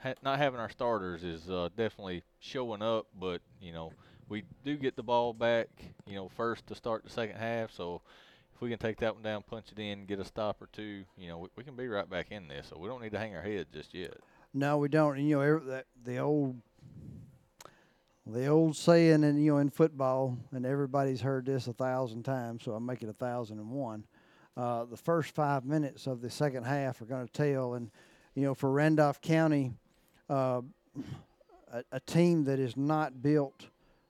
[0.00, 3.06] ha- not having our starters is uh, definitely showing up.
[3.18, 3.92] But you know
[4.28, 5.68] we do get the ball back,
[6.06, 7.72] you know, first to start the second half.
[7.72, 8.02] So
[8.54, 11.04] if we can take that one down, punch it in, get a stop or two,
[11.16, 12.68] you know, we, we can be right back in this.
[12.68, 14.14] So we don't need to hang our head just yet.
[14.52, 15.18] No, we don't.
[15.18, 16.56] And, you know, that the old
[18.26, 22.64] the old saying, and you know, in football, and everybody's heard this a thousand times,
[22.64, 24.04] so I'll make it a thousand and one.
[24.56, 27.90] Uh, the first five minutes of the second half are going to tell, and
[28.34, 29.72] you know, for Randolph County,
[30.28, 30.60] uh,
[31.72, 33.68] a, a team that is not built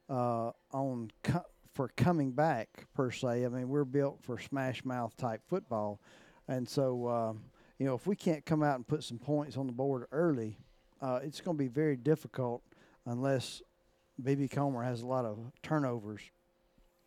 [0.09, 1.45] uh, on co-
[1.75, 3.45] for coming back per se.
[3.45, 6.01] I mean, we're built for smash mouth type football,
[6.47, 7.33] and so uh,
[7.79, 10.59] you know if we can't come out and put some points on the board early,
[11.01, 12.63] uh, it's going to be very difficult
[13.07, 13.63] unless
[14.23, 16.23] BB Comer has a lot of turnovers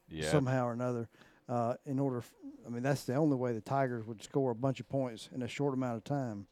[0.09, 0.29] yeah.
[0.29, 1.09] somehow or another.
[1.49, 2.33] Uh, in order, f-
[2.65, 5.41] I mean, that's the only way the Tigers would score a bunch of points in
[5.41, 6.47] a short amount of time.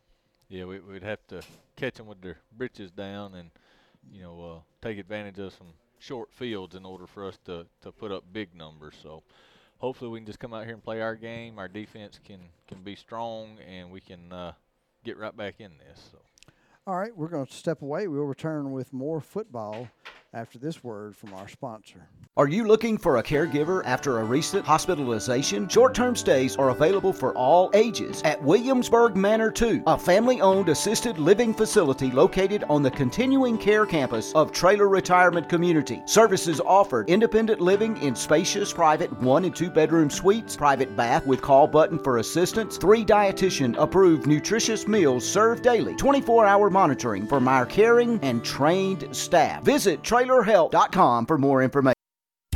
[0.50, 1.42] Yeah, we, would have to
[1.76, 3.52] catch them with their britches down and,
[4.12, 5.68] you know, uh, take advantage of some
[6.00, 8.96] short fields in order for us to, to put up big numbers.
[9.02, 9.24] So
[9.78, 11.60] hopefully we can just come out here and play our game.
[11.60, 14.54] Our defense can, can be strong and we can uh,
[15.04, 16.10] get right back in this.
[16.12, 16.20] So.
[16.88, 18.08] All right, we're going to step away.
[18.08, 19.90] We'll return with more football
[20.34, 22.08] after this word from our sponsor.
[22.38, 25.68] Are you looking for a caregiver after a recent hospitalization?
[25.68, 30.70] Short term stays are available for all ages at Williamsburg Manor 2, a family owned
[30.70, 36.02] assisted living facility located on the continuing care campus of Traylor Retirement Community.
[36.06, 41.42] Services offered independent living in spacious private one and two bedroom suites, private bath with
[41.42, 47.48] call button for assistance, three dietitian approved nutritious meals served daily, 24 hour monitoring from
[47.48, 49.64] our caring and trained staff.
[49.64, 51.99] Visit trailerhelp.com for more information.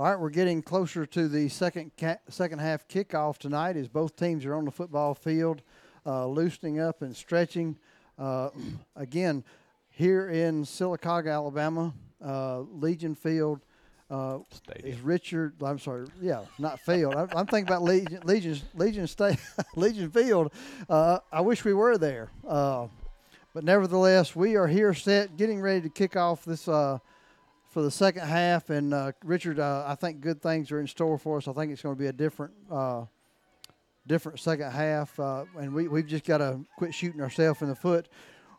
[0.00, 4.16] All right, we're getting closer to the second ca- second half kickoff tonight as both
[4.16, 5.60] teams are on the football field,
[6.06, 7.76] uh, loosening up and stretching.
[8.18, 8.48] Uh,
[8.96, 9.44] again,
[9.90, 11.92] here in Sylacauga, Alabama,
[12.24, 13.60] uh, Legion Field
[14.10, 14.38] uh,
[14.76, 15.62] is Richard.
[15.62, 17.14] I'm sorry, yeah, not field.
[17.14, 19.38] I, I'm thinking about Legion Legion Legion State
[19.76, 20.50] Legion Field.
[20.88, 22.86] Uh, I wish we were there, uh,
[23.52, 26.68] but nevertheless, we are here set, getting ready to kick off this
[27.70, 28.68] for the second half.
[28.68, 31.48] And uh, Richard, uh, I think good things are in store for us.
[31.48, 33.04] I think it's going to be a different, uh,
[34.06, 37.74] different second half, uh, and we we've just got to quit shooting ourselves in the
[37.74, 38.08] foot.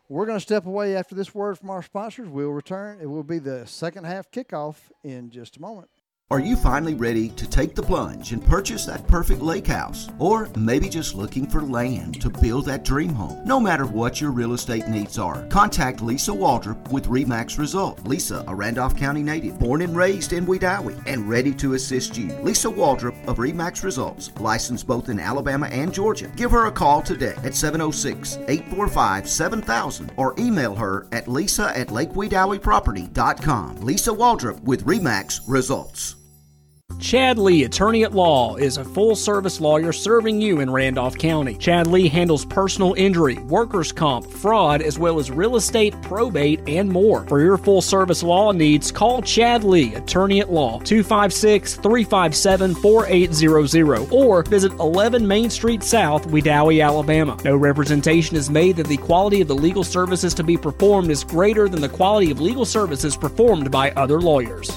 [0.08, 2.28] We're going to step away after this word from our sponsors.
[2.28, 2.98] We'll return.
[3.00, 5.88] It will be the second half kickoff in just a moment.
[6.32, 10.08] Are you finally ready to take the plunge and purchase that perfect lake house?
[10.18, 13.44] Or maybe just looking for land to build that dream home?
[13.44, 18.02] No matter what your real estate needs are, contact Lisa Waldrop with REMAX Result.
[18.06, 22.32] Lisa, a Randolph County native, born and raised in Wedowee, and ready to assist you.
[22.36, 26.32] Lisa Waldrop of REMAX Results, licensed both in Alabama and Georgia.
[26.34, 31.88] Give her a call today at 706 845 7000 or email her at lisa at
[31.88, 33.76] lakewedoweeproperty.com.
[33.82, 36.16] Lisa Waldrop with REMAX Results.
[36.98, 41.54] Chad Lee, attorney at law, is a full service lawyer serving you in Randolph County.
[41.54, 46.88] Chad Lee handles personal injury, workers' comp, fraud, as well as real estate, probate, and
[46.88, 47.24] more.
[47.26, 54.12] For your full service law needs, call Chad Lee, attorney at law, 256 357 4800,
[54.12, 57.36] or visit 11 Main Street South, Wedowee, Alabama.
[57.44, 61.24] No representation is made that the quality of the legal services to be performed is
[61.24, 64.70] greater than the quality of legal services performed by other lawyers.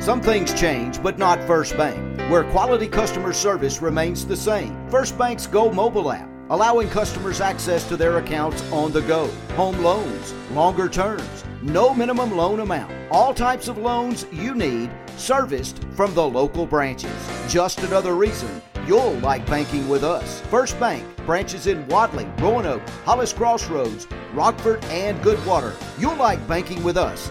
[0.00, 4.88] Some things change, but not First Bank, where quality customer service remains the same.
[4.88, 9.78] First Bank's Go mobile app, allowing customers access to their accounts on the go, home
[9.82, 16.14] loans, longer terms, no minimum loan amount, all types of loans you need, serviced from
[16.14, 17.12] the local branches.
[17.46, 20.40] Just another reason you'll like banking with us.
[20.48, 25.74] First Bank, branches in Wadley, Roanoke, Hollis Crossroads, Rockford, and Goodwater.
[26.00, 27.30] You'll like banking with us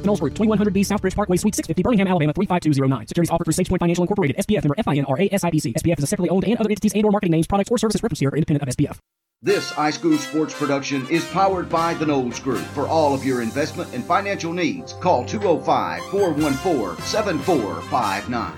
[0.00, 3.08] The Knowles Group, 2100B Southbridge Parkway, Suite 650, Birmingham, Alabama 35209.
[3.08, 5.74] Securities offered through SagePoint Financial Incorporated, SPF member FINRA SIPC.
[5.74, 8.00] SPF is a separately owned and other entities and or marketing names, products, or services
[8.02, 8.98] referenced here are independent of SPF.
[9.42, 12.64] This iSchool Sports production is powered by the Knowles Group.
[12.74, 18.52] For all of your investment and financial needs, call 205 414 7459.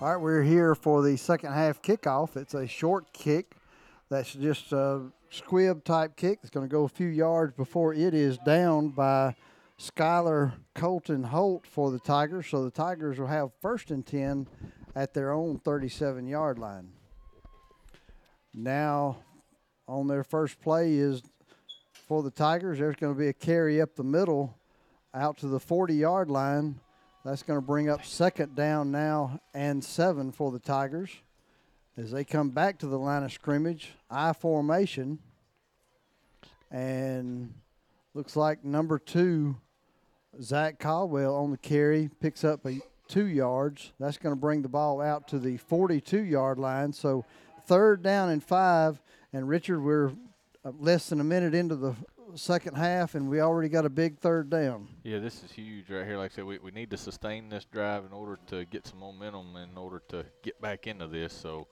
[0.00, 2.36] All right, we're here for the second half kickoff.
[2.36, 3.56] It's a short kick
[4.10, 6.40] that's just a squib type kick.
[6.42, 9.34] It's going to go a few yards before it is down by
[9.82, 12.46] Skylar Colton Holt for the Tigers.
[12.46, 14.46] So the Tigers will have first and 10
[14.94, 16.90] at their own 37 yard line.
[18.54, 19.18] Now,
[19.88, 21.22] on their first play is
[21.92, 24.56] for the Tigers, there's going to be a carry up the middle
[25.12, 26.78] out to the 40 yard line.
[27.24, 31.10] That's going to bring up second down now and seven for the Tigers
[31.96, 33.94] as they come back to the line of scrimmage.
[34.08, 35.18] I formation.
[36.70, 37.54] And
[38.14, 39.56] looks like number two,
[40.40, 43.92] Zach Caldwell on the carry, picks up a two yards.
[44.00, 46.92] That's going to bring the ball out to the 42 yard line.
[46.92, 47.24] So
[47.66, 49.00] third down and five.
[49.32, 50.12] And Richard, we're
[50.64, 51.94] uh, less than a minute into the
[52.34, 54.88] second half, and we already got a big third down.
[55.02, 56.16] Yeah, this is huge right here.
[56.16, 59.00] Like I said, we, we need to sustain this drive in order to get some
[59.00, 61.32] momentum, in order to get back into this.
[61.32, 61.66] So,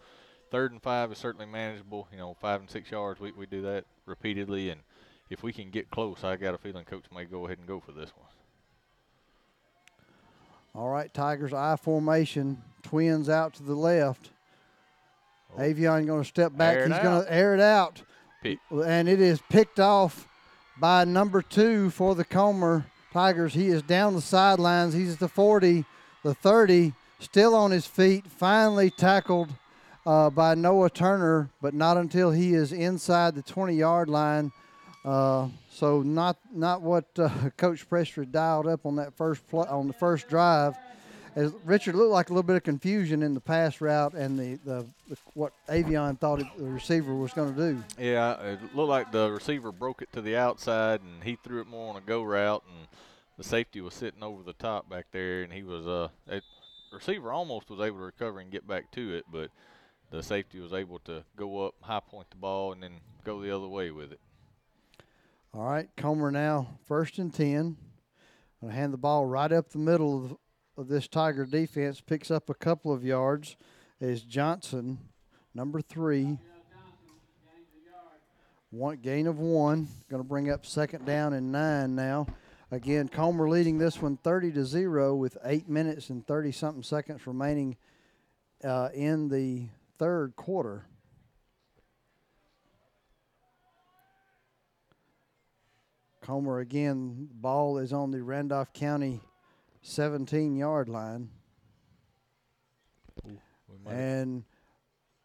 [0.50, 2.08] third and five is certainly manageable.
[2.12, 4.70] You know, five and six yards, we, we do that repeatedly.
[4.70, 4.82] And
[5.30, 7.80] if we can get close, I got a feeling Coach may go ahead and go
[7.80, 8.26] for this one.
[10.74, 14.30] All right, Tigers I formation, twins out to the left.
[15.56, 15.60] Oh.
[15.60, 16.78] Avion going to step back.
[16.78, 18.02] He's going to air it out.
[18.70, 20.28] And it is picked off
[20.78, 23.54] by number two for the Comer Tigers.
[23.54, 24.94] He is down the sidelines.
[24.94, 25.84] He's at the 40,
[26.22, 29.50] the 30, still on his feet, finally tackled
[30.06, 34.52] uh, by Noah Turner, but not until he is inside the 20 yard line.
[35.04, 35.48] Uh,
[35.80, 39.94] so not not what uh, Coach Presser dialed up on that first pl- on the
[39.94, 40.76] first drive.
[41.36, 44.58] As Richard looked like a little bit of confusion in the pass route and the,
[44.64, 47.84] the, the what Avion thought it, the receiver was going to do.
[47.98, 51.68] Yeah, it looked like the receiver broke it to the outside and he threw it
[51.68, 52.88] more on a go route and
[53.38, 56.08] the safety was sitting over the top back there and he was uh
[56.92, 59.50] receiver almost was able to recover and get back to it, but
[60.10, 62.94] the safety was able to go up, high point the ball, and then
[63.24, 64.20] go the other way with it.
[65.52, 67.76] All right, Comer now first and 10.
[68.60, 70.36] Going to hand the ball right up the middle of,
[70.76, 72.00] of this Tiger defense.
[72.00, 73.56] Picks up a couple of yards
[74.00, 74.98] as Johnson,
[75.52, 76.38] number three.
[78.70, 79.88] One gain of one.
[80.08, 82.28] Going to bring up second down and nine now.
[82.70, 87.26] Again, Comer leading this one 30 to 0 with 8 minutes and 30 something seconds
[87.26, 87.76] remaining
[88.62, 89.66] uh, in the
[89.98, 90.84] third quarter.
[96.30, 99.20] Comer again, ball is on the Randolph County
[99.82, 101.28] 17 yard line.
[103.26, 103.36] Ooh,
[103.84, 104.44] and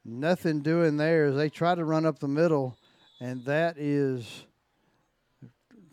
[0.04, 2.76] nothing doing there as they try to run up the middle,
[3.20, 4.48] and that is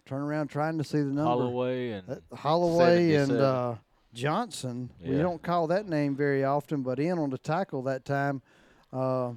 [0.06, 1.24] turn around trying to see the number.
[1.24, 3.74] Holloway and uh, Holloway and uh,
[4.14, 4.88] Johnson.
[5.04, 8.40] We don't call that name very often, but in on the tackle that time.
[8.90, 9.32] Uh,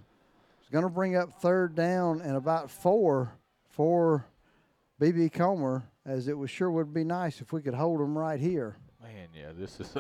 [0.62, 3.34] it's going to bring up third down and about four
[3.72, 4.26] for
[5.02, 8.40] BB Comer, as it was sure would be nice if we could hold them right
[8.40, 8.78] here.
[9.02, 9.96] Man, yeah, this is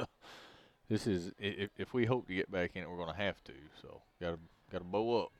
[0.90, 3.44] this is if, if we hope to get back in it, we're going to have
[3.46, 3.54] to.
[3.82, 4.40] So got to
[4.72, 5.32] got to bow up.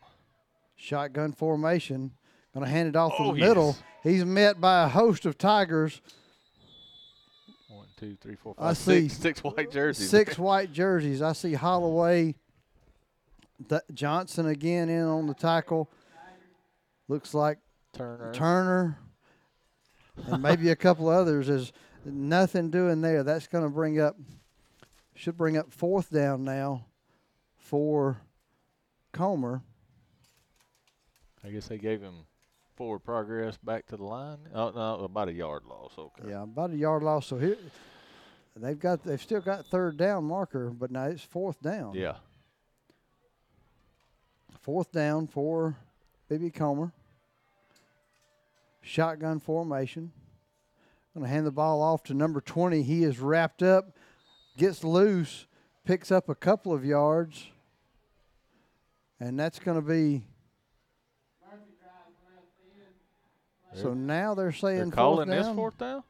[0.76, 2.12] Shotgun formation.
[2.54, 3.78] Going to hand it off Oh, in the oh, middle.
[4.02, 6.02] He's met by a host of Tigers.
[7.68, 10.10] One, two, three, four, I five, see six, six white jerseys.
[10.10, 11.22] Six white jerseys.
[11.22, 12.36] I see Holloway,
[13.68, 15.90] Th- Johnson again in on the tackle.
[17.10, 17.58] Looks like
[17.94, 18.32] Turner.
[18.34, 19.00] Turner,
[20.28, 21.50] and maybe a couple others.
[21.50, 21.72] is
[22.06, 23.24] nothing doing there.
[23.24, 24.16] That's going to bring up,
[25.14, 26.86] should bring up fourth down now
[27.58, 28.22] for
[29.12, 29.62] Comer.
[31.44, 32.26] I guess they gave him
[32.76, 34.38] forward progress back to the line.
[34.54, 35.94] Oh no, about a yard loss.
[35.98, 36.30] Okay.
[36.30, 37.28] Yeah, about a yard loss.
[37.28, 37.58] So here,
[38.56, 41.94] they've got they've still got third down marker, but now it's fourth down.
[41.94, 42.16] Yeah.
[44.62, 45.78] Fourth down for
[46.30, 46.92] BB Comer.
[48.86, 50.12] Shotgun formation.
[51.16, 52.84] Going to hand the ball off to number 20.
[52.84, 53.98] He is wrapped up,
[54.58, 55.48] gets loose,
[55.86, 57.48] picks up a couple of yards,
[59.20, 60.24] and that's going to be.
[63.74, 66.04] So now they're saying They're calling fourth this fourth down.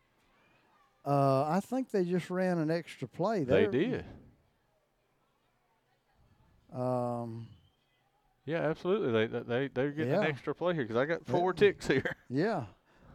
[1.04, 3.44] Uh, I think they just ran an extra play.
[3.44, 4.06] They They're- did.
[6.74, 7.48] Um,
[8.46, 9.12] Yeah, absolutely.
[9.12, 11.60] They they they they're getting an extra play here because I got four Yeah.
[11.60, 12.16] ticks here.
[12.30, 12.66] yeah.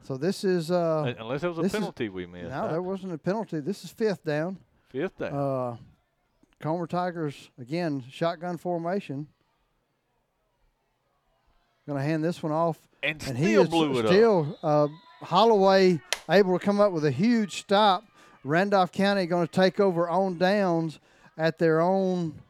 [0.03, 2.51] So this is uh, Unless there was a this is- penalty we missed.
[2.51, 3.61] No, there wasn't a penalty.
[3.61, 4.59] This is fifth down.
[4.89, 5.33] Fifth down.
[5.35, 5.77] Uh,
[6.59, 9.29] Comer Tigers again, shotgun formation.
[11.87, 14.11] Going to hand this one off, And he still is blew it up.
[14.13, 14.89] still uh,
[15.23, 18.05] Holloway able to come up with a huge stop.
[18.45, 20.99] Randolph County going to take over on downs
[21.37, 22.41] at their own.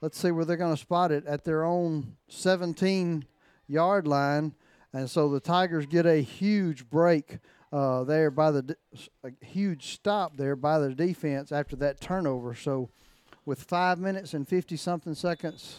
[0.00, 3.24] Let's see where they're going to spot it at their own 17
[3.66, 4.54] yard line,
[4.92, 7.38] and so the Tigers get a huge break
[7.72, 8.76] uh, there by the de-
[9.24, 12.54] a huge stop there by the defense after that turnover.
[12.54, 12.90] So,
[13.44, 15.78] with five minutes and 50 something seconds,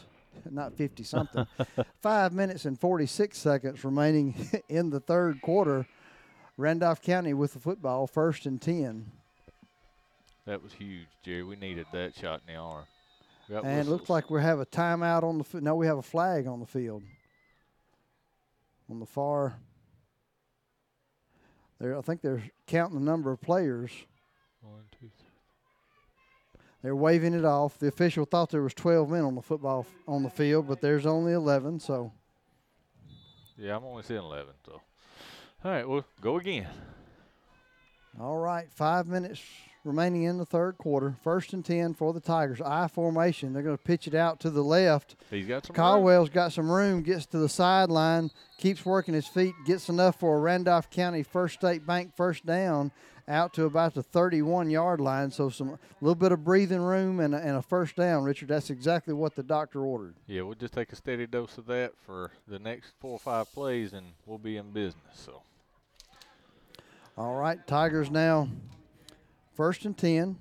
[0.49, 1.45] not 50 something,
[2.01, 4.35] five minutes and 46 seconds remaining
[4.69, 5.85] in the third quarter,
[6.57, 9.11] Randolph County with the football, first and 10.
[10.45, 11.43] That was huge, Jerry.
[11.43, 12.85] We needed that shot in the arm.
[13.47, 15.63] We got And it looks like we have a timeout on the field.
[15.63, 17.03] No, we have a flag on the field.
[18.89, 19.57] On the far.
[21.79, 23.91] There, I think they're counting the number of players.
[24.61, 26.61] One, two, three.
[26.81, 27.77] They're waving it off.
[27.77, 30.81] The official thought there was 12 men on the football f- on the field, but
[30.81, 31.79] there's only 11.
[31.79, 32.11] So
[33.57, 34.53] Yeah, I'm only seeing eleven.
[34.65, 34.81] So
[35.63, 36.67] All right, well, go again.
[38.19, 39.41] All right, five minutes
[39.87, 41.15] remaining in the third quarter.
[41.23, 42.61] First and 10 for the Tigers.
[42.61, 43.53] I formation.
[43.53, 45.15] They're going to pitch it out to the left.
[45.31, 49.53] He's got some Caldwell's got some room, gets to the sideline, keeps working his feet,
[49.65, 52.91] gets enough for a Randolph County First State Bank first down
[53.27, 55.31] out to about the 31 yard line.
[55.31, 58.49] So some a little bit of breathing room and a, and a first down, Richard.
[58.49, 60.15] That's exactly what the doctor ordered.
[60.27, 63.51] Yeah, we'll just take a steady dose of that for the next four or five
[63.53, 65.01] plays, and we'll be in business.
[65.13, 65.41] So.
[67.17, 68.47] All right, Tigers now
[69.57, 70.37] first and 10.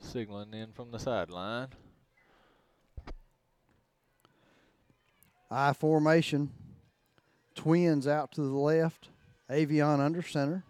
[0.00, 1.68] Signaling in from the sideline.
[5.48, 6.50] I formation.
[7.54, 9.10] Twins out to the left.
[9.48, 10.64] Avion under center.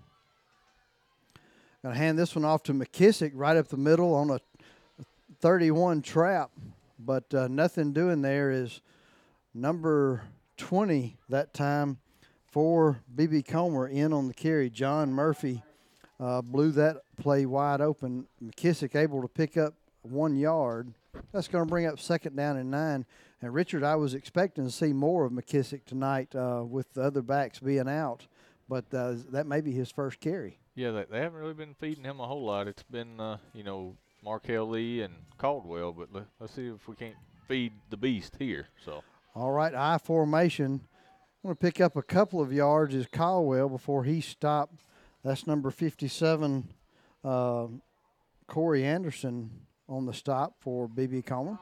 [1.83, 4.39] Going to hand this one off to McKissick right up the middle on a
[5.41, 6.51] 31 trap,
[6.99, 8.83] but uh, nothing doing there is
[9.55, 10.25] number
[10.59, 12.01] 20 that time
[12.51, 14.71] for BB Comer in on the carry.
[14.71, 15.63] John Murphy
[16.21, 18.27] uh, blew that play wide open.
[18.43, 20.93] McKissick able to pick up one yard.
[21.33, 23.07] That's going to bring up second down and nine.
[23.43, 27.23] And Richard, I was expecting to see more of McKissick tonight uh, with the other
[27.23, 28.27] backs being out,
[28.69, 30.59] but uh, that may be his first carry.
[30.75, 32.67] Yeah, they, they haven't really been feeding him a whole lot.
[32.69, 36.97] It's been, uh, you know, Markel Lee and Caldwell, but let, us see if we
[36.97, 37.15] can't
[37.47, 38.69] feed the beast here.
[38.85, 39.03] So.
[39.35, 40.81] All right, I formation.
[41.47, 44.83] Going to pick up a couple of yards is Caldwell before he stopped.
[45.23, 46.67] That's number 57,
[47.23, 47.67] uh,
[48.49, 49.53] Corey Anderson
[49.89, 51.57] on the stop for BB Comer.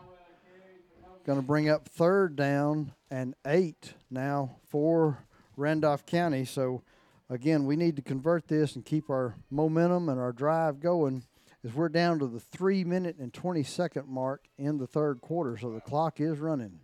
[1.26, 5.18] Going to bring up third down and eight now for
[5.54, 6.46] Randolph County.
[6.46, 6.80] So
[7.28, 11.24] again, we need to convert this and keep our momentum and our drive going
[11.62, 15.58] as we're down to the three minute and 20 second mark in the third quarter.
[15.58, 16.80] So the clock is running.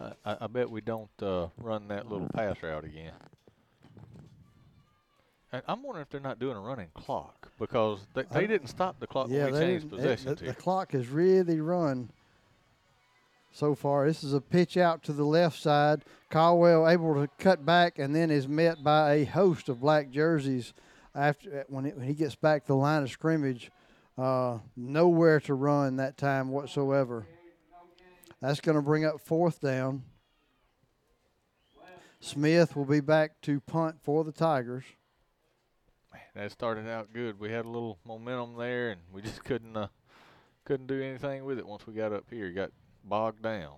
[0.00, 3.12] I, I bet we don't uh, run that little pass route again.
[5.52, 9.00] And I'm wondering if they're not doing a running clock because they, they didn't stop
[9.00, 10.34] the clock yeah, when we changed possession.
[10.36, 12.10] the, the clock has really run
[13.52, 14.06] so far.
[14.06, 16.04] This is a pitch out to the left side.
[16.30, 20.72] Caldwell able to cut back and then is met by a host of black jerseys
[21.16, 23.70] after when, it, when he gets back to the line of scrimmage.
[24.16, 27.26] Uh, nowhere to run that time whatsoever.
[28.40, 30.02] That's going to bring up fourth down.
[32.20, 34.84] Smith will be back to punt for the Tigers.
[36.34, 37.40] That started out good.
[37.40, 39.88] We had a little momentum there, and we just couldn't uh,
[40.64, 42.50] couldn't do anything with it once we got up here.
[42.50, 42.70] Got
[43.04, 43.74] bogged down.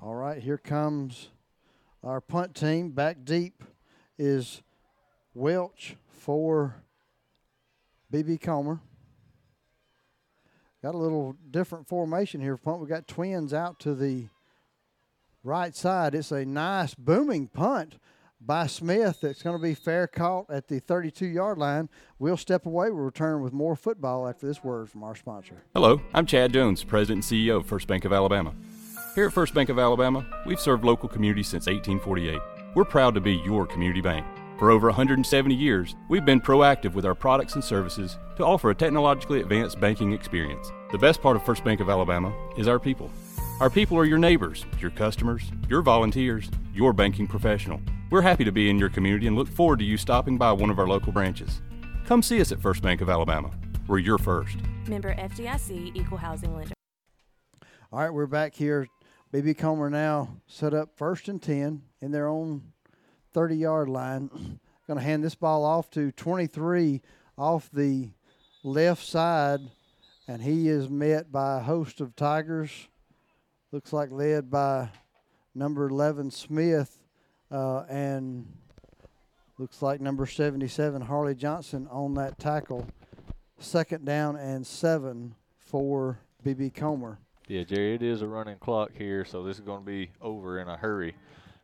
[0.00, 1.28] All right, here comes
[2.02, 2.90] our punt team.
[2.90, 3.62] Back deep
[4.18, 4.62] is
[5.34, 6.76] Welch for
[8.12, 8.80] BB Comer.
[10.86, 12.56] Got a little different formation here.
[12.56, 12.80] Punt.
[12.80, 14.28] We got twins out to the
[15.42, 16.14] right side.
[16.14, 17.98] It's a nice booming punt
[18.40, 21.88] by Smith that's going to be fair caught at the 32 yard line.
[22.20, 22.90] We'll step away.
[22.90, 25.64] We'll return with more football after this word from our sponsor.
[25.74, 28.54] Hello, I'm Chad Jones, President and CEO of First Bank of Alabama.
[29.16, 32.38] Here at First Bank of Alabama, we've served local communities since 1848.
[32.76, 34.24] We're proud to be your community bank.
[34.58, 38.74] For over 170 years, we've been proactive with our products and services to offer a
[38.74, 40.72] technologically advanced banking experience.
[40.92, 43.10] The best part of First Bank of Alabama is our people.
[43.58, 47.80] Our people are your neighbors, your customers, your volunteers, your banking professional.
[48.08, 50.70] We're happy to be in your community and look forward to you stopping by one
[50.70, 51.60] of our local branches.
[52.06, 53.50] Come see us at First Bank of Alabama.
[53.88, 54.58] We're your first.
[54.86, 56.74] Member FDIC Equal Housing Lender.
[57.90, 58.86] All right, we're back here.
[59.34, 62.62] BB Comer now set up first and 10 in their own
[63.34, 64.60] 30 yard line.
[64.86, 67.02] Going to hand this ball off to 23
[67.36, 68.10] off the
[68.62, 69.58] left side,
[70.28, 72.88] and he is met by a host of Tigers.
[73.72, 74.88] Looks like led by
[75.54, 76.98] number 11 Smith,
[77.50, 78.46] uh, and
[79.58, 82.86] looks like number 77 Harley Johnson on that tackle.
[83.58, 87.18] Second down and seven for BB Comer.
[87.48, 90.58] Yeah, Jerry, it is a running clock here, so this is going to be over
[90.58, 91.14] in a hurry.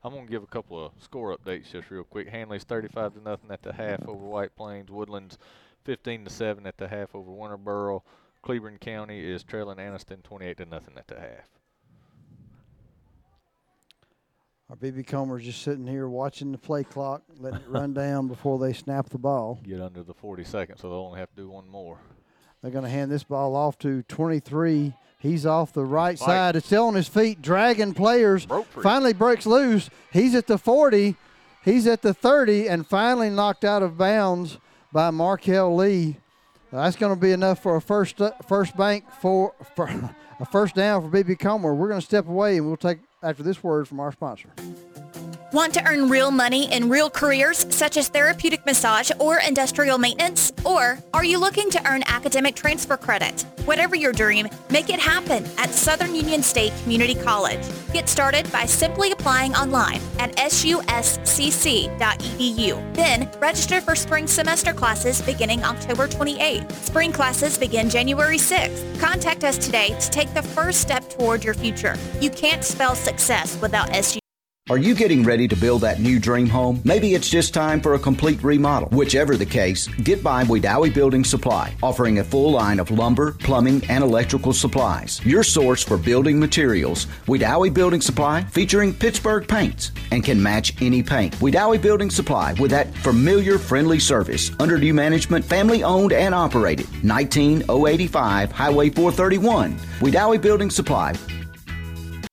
[0.04, 2.28] I'm going to give a couple of score updates just real quick.
[2.28, 4.90] Handley's 35 to nothing at the half over White Plains.
[4.90, 5.38] Woodlands
[5.84, 8.02] 15 to 7 at the half over Winterboro.
[8.42, 11.48] Cleburne County is trailing Anniston 28 to nothing at the half.
[14.68, 18.58] Our BB Comer's just sitting here watching the play clock, letting it run down before
[18.58, 19.60] they snap the ball.
[19.62, 21.98] Get under the 40 seconds, so they'll only have to do one more.
[22.62, 24.94] They're going to hand this ball off to 23.
[25.18, 26.24] He's off the right Fight.
[26.26, 26.56] side.
[26.56, 28.46] It's still on his feet, dragging players.
[28.82, 29.90] Finally breaks loose.
[30.10, 31.16] He's at the 40.
[31.64, 34.58] He's at the 30 and finally knocked out of bounds
[34.90, 36.16] by Markel Lee.
[36.72, 39.88] That's going to be enough for a first uh, first bank for, for
[40.40, 41.74] a first down for BB Comer.
[41.74, 44.48] We're going to step away and we'll take after this word from our sponsor.
[45.52, 50.50] Want to earn real money in real careers such as therapeutic massage or industrial maintenance?
[50.64, 53.42] Or are you looking to earn academic transfer credit?
[53.66, 57.60] Whatever your dream, make it happen at Southern Union State Community College.
[57.92, 60.94] Get started by simply applying online at suscc.edu.
[62.94, 66.72] Then register for spring semester classes beginning October 28th.
[66.72, 68.98] Spring classes begin January 6th.
[68.98, 71.96] Contact us today to take the first step toward your future.
[72.22, 74.21] You can't spell success without SU.
[74.72, 76.80] Are you getting ready to build that new dream home?
[76.82, 78.88] Maybe it's just time for a complete remodel.
[78.88, 83.84] Whichever the case, get by Wedowee Building Supply, offering a full line of lumber, plumbing,
[83.90, 85.20] and electrical supplies.
[85.26, 91.02] Your source for building materials, Wedowee Building Supply, featuring Pittsburgh paints and can match any
[91.02, 91.34] paint.
[91.40, 94.52] Wedowee Building Supply with that familiar, friendly service.
[94.58, 96.86] Under new management, family owned and operated.
[97.04, 99.76] 19085 Highway 431.
[100.00, 101.14] Wedowee Building Supply.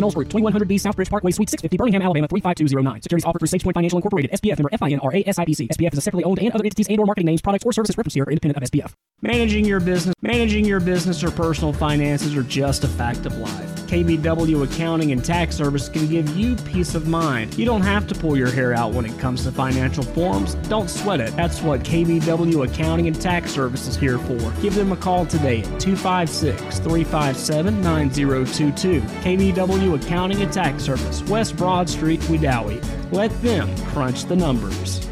[0.00, 3.02] Knowles Group, 2100B Southbridge Parkway, Suite 650, Birmingham, Alabama 35209.
[3.02, 5.68] Securities offered through SagePoint Financial Incorporated, SPF member FINRA SIPC.
[5.68, 7.96] SPF is a separately owned and other entities and or marketing names, products, or services
[7.96, 8.92] referenced here are independent of SPF.
[9.22, 13.85] Managing your business, managing your business or personal finances are just a fact of life.
[13.86, 17.56] KBW Accounting and Tax Service can give you peace of mind.
[17.56, 20.54] You don't have to pull your hair out when it comes to financial forms.
[20.68, 21.34] Don't sweat it.
[21.36, 24.38] That's what KBW Accounting and Tax Service is here for.
[24.60, 29.00] Give them a call today at 256 357 9022.
[29.00, 32.82] KBW Accounting and Tax Service, West Broad Street, Wedowee.
[33.12, 35.08] Let them crunch the numbers.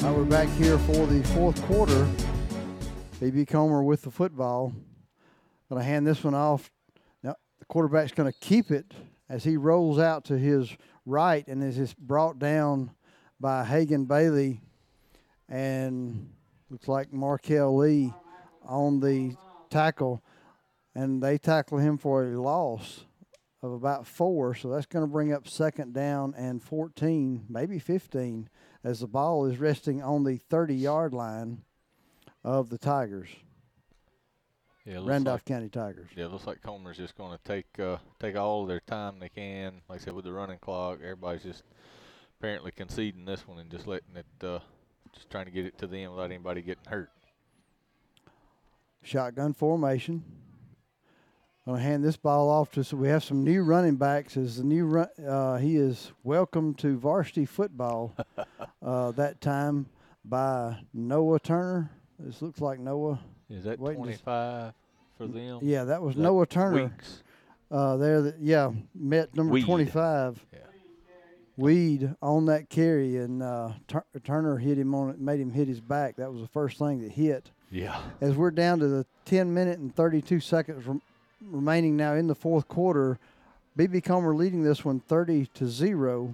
[0.00, 2.08] Now we're back here for the fourth quarter.
[3.20, 4.72] BB Comer with the football.
[5.70, 6.70] To hand this one off.
[7.68, 8.92] Quarterback's going to keep it
[9.28, 10.74] as he rolls out to his
[11.04, 12.90] right and is just brought down
[13.38, 14.60] by Hagan Bailey
[15.48, 16.30] and
[16.70, 18.12] looks like Markel Lee
[18.64, 19.36] on the
[19.70, 20.22] tackle
[20.94, 23.04] and they tackle him for a loss
[23.62, 24.54] of about four.
[24.54, 28.48] So that's going to bring up second down and 14, maybe 15,
[28.82, 31.62] as the ball is resting on the 30 yard line
[32.42, 33.28] of the Tigers.
[34.88, 36.08] Yeah, Randolph like- County Tigers.
[36.16, 39.28] Yeah, it looks like Comer's just going to take uh, take all their time they
[39.28, 39.82] can.
[39.88, 41.62] Like I said, with the running clock, everybody's just
[42.40, 44.60] apparently conceding this one and just letting it, uh,
[45.14, 47.10] just trying to get it to them without anybody getting hurt.
[49.02, 50.24] Shotgun formation.
[51.66, 52.82] I'm Going to hand this ball off to.
[52.82, 54.38] So we have some new running backs.
[54.38, 58.16] As the new run, uh, he is welcome to varsity football.
[58.82, 59.86] uh, that time
[60.24, 61.90] by Noah Turner.
[62.18, 63.20] This looks like Noah.
[63.50, 64.72] Is that waiting to s- 25
[65.16, 65.58] for them?
[65.62, 66.84] Yeah, that was Is that Noah Turner.
[66.84, 67.22] Weeks?
[67.70, 69.64] Uh, there, that, yeah, met number Weed.
[69.64, 70.44] 25.
[71.56, 75.66] Weed on that carry, and uh, Tur- Turner hit him on it, made him hit
[75.66, 76.14] his back.
[76.16, 77.50] That was the first thing that hit.
[77.70, 78.00] Yeah.
[78.20, 81.02] As we're down to the 10 minute and 32 seconds rem-
[81.42, 83.18] remaining now in the fourth quarter,
[83.76, 86.32] BB Comer leading this one 30 to 0,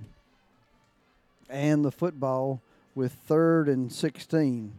[1.49, 2.61] and the football
[2.95, 4.75] with third and 16.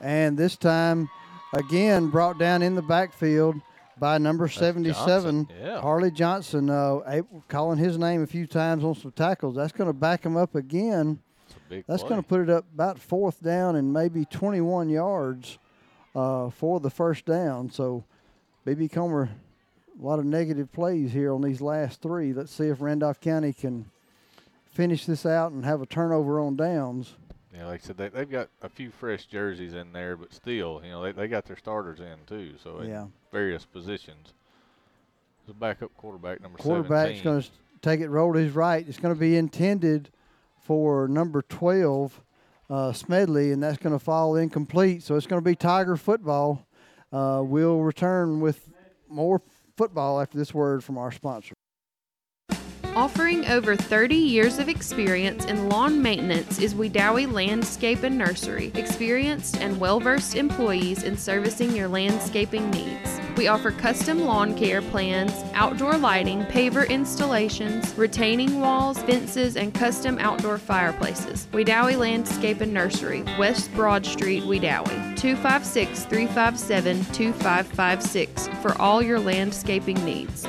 [0.00, 1.08] And this time,
[1.52, 3.60] again, brought down in the backfield
[3.98, 5.80] by number 77, Johnson, yeah.
[5.80, 9.56] Harley Johnson, uh, calling his name a few times on some tackles.
[9.56, 11.20] That's going to back him up again.
[11.68, 15.58] big That's going to put it up about fourth down and maybe 21 yards
[16.14, 17.70] uh, for the first down.
[17.70, 18.04] So,
[18.66, 19.30] BB Comer,
[20.00, 22.32] a lot of negative plays here on these last three.
[22.32, 23.90] Let's see if Randolph County can
[24.70, 27.16] finish this out and have a turnover on downs.
[27.58, 30.80] Yeah, like I said, they, they've got a few fresh jerseys in there, but still,
[30.84, 32.54] you know, they, they got their starters in too.
[32.62, 33.06] So in Yeah.
[33.32, 34.32] various positions.
[35.46, 37.24] The backup quarterback number Quarterback's 17.
[37.24, 38.86] going to take it, roll to his right.
[38.86, 40.10] It's going to be intended
[40.60, 42.22] for number 12,
[42.68, 45.02] uh, Smedley, and that's going to fall incomplete.
[45.02, 46.66] So it's going to be Tiger football.
[47.10, 48.70] Uh, we'll return with
[49.08, 49.40] more
[49.76, 51.54] football after this word from our sponsor.
[52.98, 58.72] Offering over 30 years of experience in lawn maintenance is Wedowee Landscape and Nursery.
[58.74, 63.20] Experienced and well versed employees in servicing your landscaping needs.
[63.36, 70.18] We offer custom lawn care plans, outdoor lighting, paver installations, retaining walls, fences, and custom
[70.18, 71.46] outdoor fireplaces.
[71.52, 75.16] Wedowee Landscape and Nursery, West Broad Street, Wedowee.
[75.16, 80.48] 256 357 2556 for all your landscaping needs.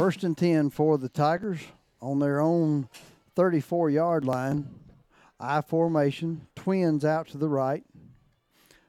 [0.00, 1.60] First and 10 for the Tigers
[2.00, 2.88] on their own
[3.36, 4.66] 34 yard line.
[5.38, 7.84] I formation, twins out to the right.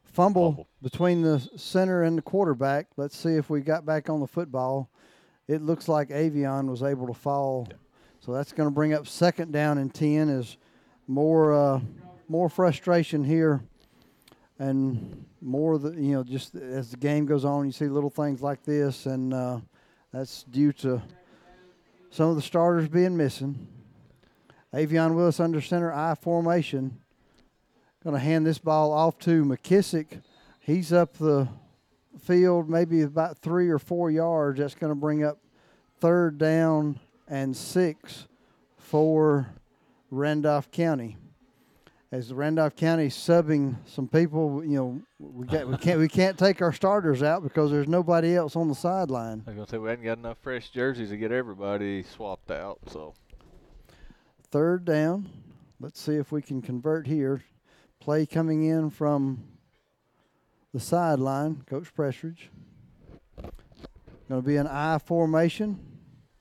[0.06, 2.88] fumble, between the center and the quarterback.
[2.96, 4.90] Let's see if we got back on the football.
[5.50, 7.68] It looks like Avion was able to fall.
[8.22, 10.56] So that's going to bring up second down and 10 is
[11.08, 11.82] more uh,
[12.30, 13.62] more frustration here
[14.60, 18.42] and more the you know just as the game goes on you see little things
[18.42, 19.60] like this and uh,
[20.12, 21.02] that's due to
[22.10, 23.68] some of the starters being missing.
[24.74, 27.00] Avion Willis under center I formation.
[28.04, 30.22] Going to hand this ball off to McKissick.
[30.60, 31.48] He's up the
[32.20, 34.60] field maybe about three or four yards.
[34.60, 35.38] That's going to bring up
[36.00, 38.28] third down and six
[38.78, 39.48] for
[40.10, 41.18] Randolph County.
[42.12, 46.62] As Randolph County subbing some people, you know, we got we can't we can't take
[46.62, 49.44] our starters out because there's nobody else on the sideline.
[49.48, 52.80] I was gonna say we hadn't got enough fresh jerseys to get everybody swapped out.
[52.88, 53.14] So
[54.52, 55.30] Third down.
[55.80, 57.42] Let's see if we can convert here.
[58.02, 59.46] Play coming in from
[60.74, 62.50] the sideline, Coach Prestridge.
[64.28, 65.80] Going to be an I formation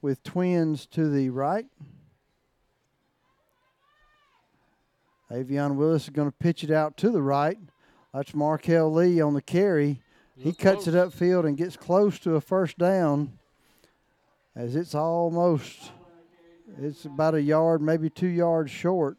[0.03, 1.67] with twins to the right.
[5.31, 7.59] Avion Willis is going to pitch it out to the right.
[8.13, 10.03] That's Markel Lee on the carry.
[10.37, 13.39] He cuts it upfield and gets close to a first down
[14.57, 15.93] as it's almost,
[16.81, 19.17] it's about a yard, maybe two yards short.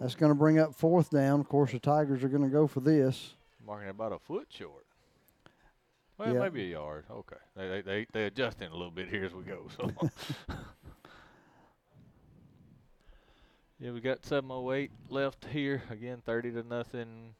[0.00, 1.40] That's going to bring up fourth down.
[1.40, 3.34] Of course, the Tigers are going to go for this.
[3.66, 4.84] marking about a foot short.
[6.18, 6.40] Well, Yeah.
[6.40, 7.04] maybe a yard.
[7.10, 9.66] Okay, they they they, they adjusting a little bit here as we go.
[9.76, 9.90] So
[13.80, 15.82] yeah, we got 7:08 left here.
[15.90, 17.34] Again, 30 to nothing.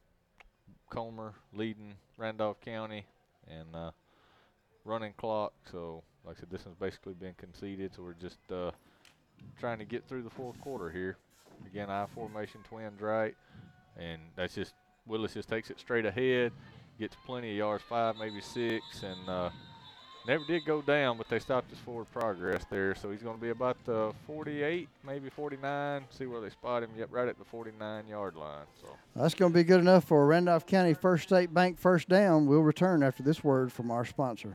[0.90, 3.06] Comer leading Randolph County,
[3.48, 3.90] and uh,
[4.84, 5.52] running clock.
[5.70, 7.94] So, like I said, this has basically been conceded.
[7.94, 8.70] So we're just uh,
[9.58, 11.16] trying to get through the fourth quarter here.
[11.66, 13.34] Again, I formation twins right,
[13.96, 14.74] and that's just
[15.06, 16.52] Willis just takes it straight ahead,
[16.98, 19.50] gets plenty of yards, five maybe six, and uh,
[20.26, 22.94] never did go down, but they stopped his forward progress there.
[22.94, 26.04] So he's going to be about the 48, maybe 49.
[26.10, 26.90] See where they spot him.
[26.96, 28.66] Yep, right at the 49 yard line.
[28.80, 28.88] So.
[29.14, 32.46] That's going to be good enough for Randolph County First State Bank first down.
[32.46, 34.54] We'll return after this word from our sponsor.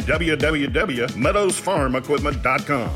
[0.00, 2.90] www.meadowsfarmequipment.com.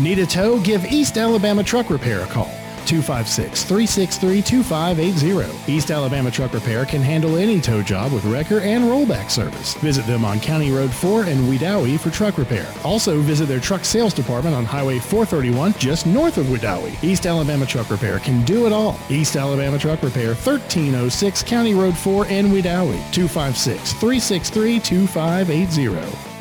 [0.00, 0.58] Need a tow?
[0.60, 2.50] Give East Alabama Truck Repair a call.
[2.86, 5.72] 256 363 2580.
[5.72, 9.74] East Alabama Truck Repair can handle any tow job with wrecker and rollback service.
[9.74, 12.66] Visit them on County Road 4 in Wedowee for truck repair.
[12.84, 17.02] Also, visit their truck sales department on Highway 431 just north of Wedowee.
[17.02, 18.98] East Alabama Truck Repair can do it all.
[19.08, 23.00] East Alabama Truck Repair, 1306 County Road 4 in Wedowee.
[23.12, 26.33] 256 363 2580.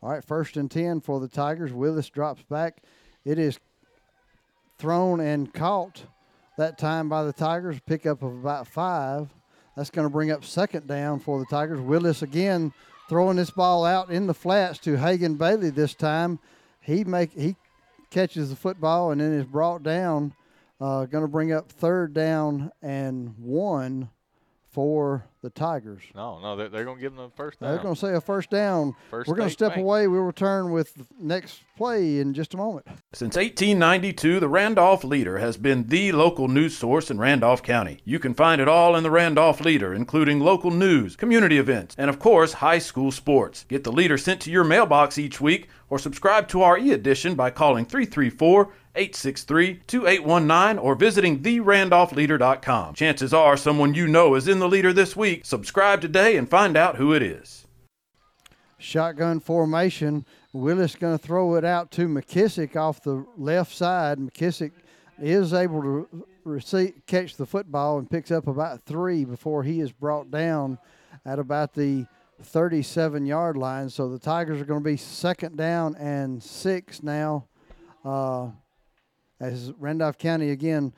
[0.00, 1.72] All right, first and 10 for the Tigers.
[1.72, 2.82] Willis drops back.
[3.24, 3.58] It is
[4.78, 6.04] thrown and caught
[6.56, 7.80] that time by the Tigers.
[7.84, 9.28] Pickup of about five.
[9.76, 11.80] That's going to bring up second down for the Tigers.
[11.80, 12.72] Willis again
[13.08, 16.38] throwing this ball out in the flats to Hagan Bailey this time.
[16.80, 17.56] He make he
[18.10, 20.34] catches the football and then is brought down.
[20.80, 24.10] Uh, going to bring up third down and one
[24.78, 26.04] for the Tigers.
[26.14, 27.70] No, no, they're, they're going to give them the first down.
[27.70, 28.94] They're going to say a first down.
[29.10, 29.82] First We're going to step Bank.
[29.82, 30.06] away.
[30.06, 32.86] We'll return with the next play in just a moment.
[33.12, 37.98] Since 1892, the Randolph Leader has been the local news source in Randolph County.
[38.04, 42.08] You can find it all in the Randolph Leader, including local news, community events, and
[42.08, 43.64] of course, high school sports.
[43.68, 47.34] Get the Leader sent to your mailbox each week or subscribe to our e edition
[47.34, 52.94] by calling 334 863 2819 or visiting therandolphleader.com.
[52.94, 55.46] Chances are someone you know is in the Leader this week.
[55.46, 57.66] Subscribe today and find out who it is.
[58.78, 60.26] Shotgun formation.
[60.52, 64.18] Willis going to throw it out to McKissick off the left side.
[64.18, 64.72] McKissick
[65.20, 69.92] is able to receive, catch the football and picks up about three before he is
[69.92, 70.78] brought down
[71.24, 72.06] at about the
[72.42, 73.88] 37 yard line.
[73.90, 77.46] So the Tigers are going to be second down and six now.
[78.04, 78.50] Uh,
[79.40, 80.92] as Randolph County again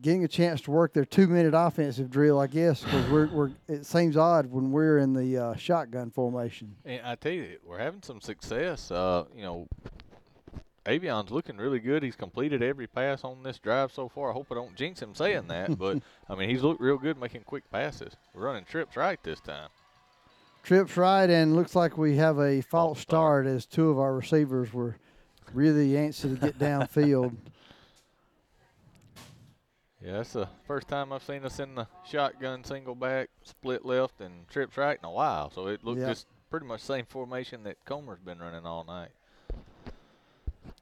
[0.00, 3.50] getting a chance to work their two minute offensive drill, I guess, because we're, we're
[3.68, 6.74] it seems odd when we're in the uh, shotgun formation.
[6.84, 8.90] And I tell you, we're having some success.
[8.90, 9.68] Uh, you know,
[10.86, 12.02] Avion's looking really good.
[12.02, 14.30] He's completed every pass on this drive so far.
[14.30, 15.98] I hope I don't jinx him saying that, but
[16.28, 18.14] I mean he's looked real good making quick passes.
[18.34, 19.68] We're running trips right this time.
[20.62, 24.72] Trips right, and looks like we have a false start as two of our receivers
[24.72, 24.96] were
[25.54, 27.34] really antsy to get downfield.
[30.04, 34.20] Yeah, that's the first time I've seen us in the shotgun single back, split left,
[34.20, 35.48] and trips right in a while.
[35.50, 36.08] So it looked Yep.
[36.08, 39.10] just pretty much the same formation that Comer's been running all night.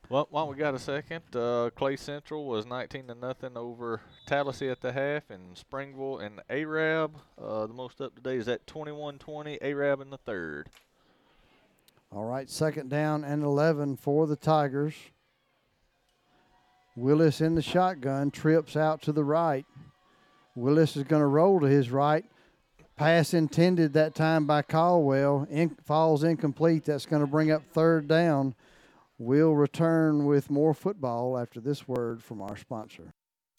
[0.09, 4.71] Well, while we got a second, uh, Clay Central was 19 to nothing over Tallassee
[4.71, 7.19] at the half, and Springville and Arab.
[7.39, 9.59] Uh, the most up to date is at 21-20.
[9.61, 10.71] Arab in the third.
[12.13, 14.95] All right, second down and 11 for the Tigers.
[16.97, 19.65] Willis in the shotgun, trips out to the right.
[20.57, 22.25] Willis is going to roll to his right.
[22.97, 25.47] Pass intended that time by Caldwell.
[25.51, 26.85] In, falls incomplete.
[26.85, 28.57] That's going to bring up third down.
[29.17, 33.15] We'll return with more football after this word from our sponsor.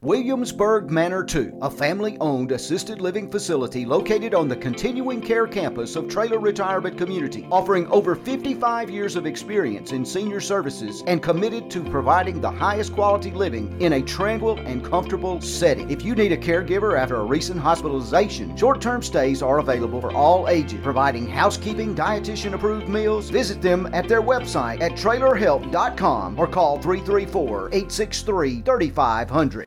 [0.00, 5.96] Williamsburg Manor 2, a family owned assisted living facility located on the continuing care campus
[5.96, 11.68] of Traylor Retirement Community, offering over 55 years of experience in senior services and committed
[11.72, 15.90] to providing the highest quality living in a tranquil and comfortable setting.
[15.90, 20.12] If you need a caregiver after a recent hospitalization, short term stays are available for
[20.12, 23.30] all ages, providing housekeeping, dietitian approved meals.
[23.30, 29.66] Visit them at their website at trailerhelp.com or call 334 863 3500.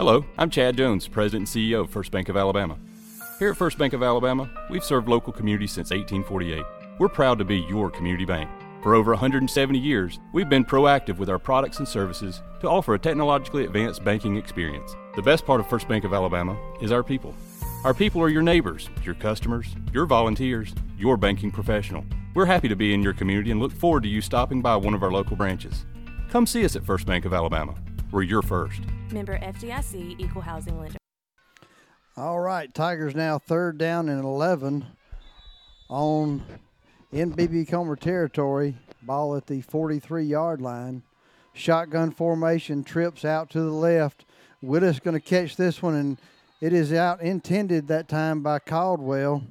[0.00, 2.78] Hello, I'm Chad Jones, President and CEO of First Bank of Alabama.
[3.40, 6.64] Here at First Bank of Alabama, we've served local communities since 1848.
[7.00, 8.48] We're proud to be your community bank.
[8.80, 12.98] For over 170 years, we've been proactive with our products and services to offer a
[13.00, 14.94] technologically advanced banking experience.
[15.16, 17.34] The best part of First Bank of Alabama is our people.
[17.82, 22.04] Our people are your neighbors, your customers, your volunteers, your banking professional.
[22.34, 24.94] We're happy to be in your community and look forward to you stopping by one
[24.94, 25.86] of our local branches.
[26.30, 27.74] Come see us at First Bank of Alabama.
[28.12, 28.82] We're your first.
[29.12, 30.98] Member FDIC Equal Housing Lender.
[32.16, 34.84] All right, Tigers now third down and 11
[35.88, 36.42] on
[37.12, 38.76] in BB Comer territory.
[39.02, 41.02] Ball at the 43 yard line.
[41.52, 44.24] Shotgun formation, trips out to the left.
[44.62, 46.18] Willis going to catch this one, and
[46.60, 49.42] it is out intended that time by Caldwell,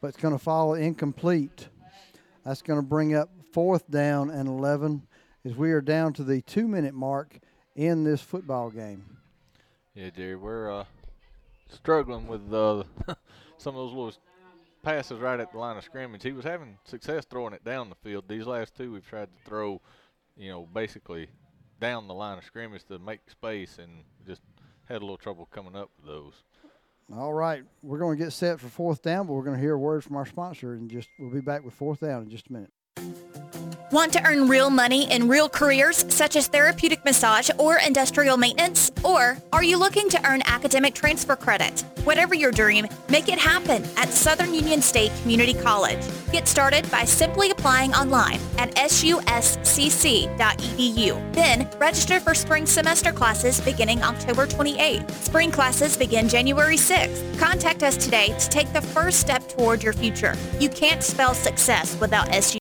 [0.00, 1.68] but it's going to fall incomplete.
[2.44, 5.02] That's going to bring up fourth down and 11
[5.44, 7.38] as we are down to the two minute mark
[7.74, 9.04] in this football game.
[9.94, 10.84] Yeah, Jerry, we're uh,
[11.72, 12.82] struggling with uh,
[13.58, 14.12] some of those little
[14.82, 16.22] passes right at the line of scrimmage.
[16.22, 18.24] He was having success throwing it down the field.
[18.28, 19.80] These last two, we've tried to throw,
[20.36, 21.28] you know, basically
[21.80, 24.42] down the line of scrimmage to make space, and just
[24.84, 26.34] had a little trouble coming up with those.
[27.14, 29.74] All right, we're going to get set for fourth down, but we're going to hear
[29.74, 32.48] a word from our sponsor, and just we'll be back with fourth down in just
[32.48, 33.33] a minute.
[33.94, 38.90] Want to earn real money in real careers such as therapeutic massage or industrial maintenance?
[39.04, 41.84] Or are you looking to earn academic transfer credit?
[42.02, 46.04] Whatever your dream, make it happen at Southern Union State Community College.
[46.32, 49.12] Get started by simply applying online at suscc.edu.
[51.32, 55.08] Then register for spring semester classes beginning October 28th.
[55.22, 57.38] Spring classes begin January 6th.
[57.38, 60.34] Contact us today to take the first step toward your future.
[60.58, 62.58] You can't spell success without SU.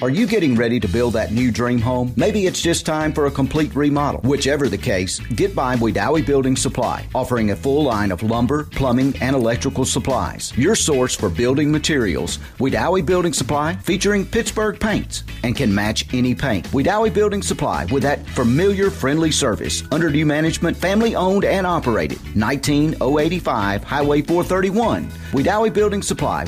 [0.00, 2.12] Are you getting ready to build that new dream home?
[2.14, 4.20] Maybe it's just time for a complete remodel.
[4.20, 9.16] Whichever the case, get by Wedowee Building Supply, offering a full line of lumber, plumbing,
[9.20, 10.56] and electrical supplies.
[10.56, 12.38] Your source for building materials.
[12.60, 16.68] Wedowee Building Supply featuring Pittsburgh paints and can match any paint.
[16.68, 19.82] Wedowee Building Supply with that familiar, friendly service.
[19.90, 22.20] Under new management, family owned and operated.
[22.36, 25.08] 19085 Highway 431.
[25.32, 26.46] Wedowee Building Supply.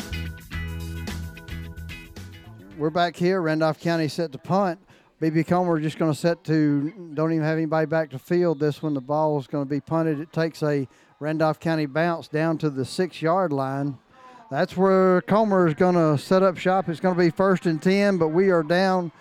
[2.80, 3.42] We're back here.
[3.42, 4.80] Randolph County set to punt.
[5.20, 8.58] BB Comer just going to set to, don't even have anybody back to field.
[8.58, 10.18] This one, the ball is going to be punted.
[10.18, 13.98] It takes a Randolph County bounce down to the six yard line.
[14.50, 16.88] That's where Comer is going to set up shop.
[16.88, 19.12] It's going to be first and 10, but we are down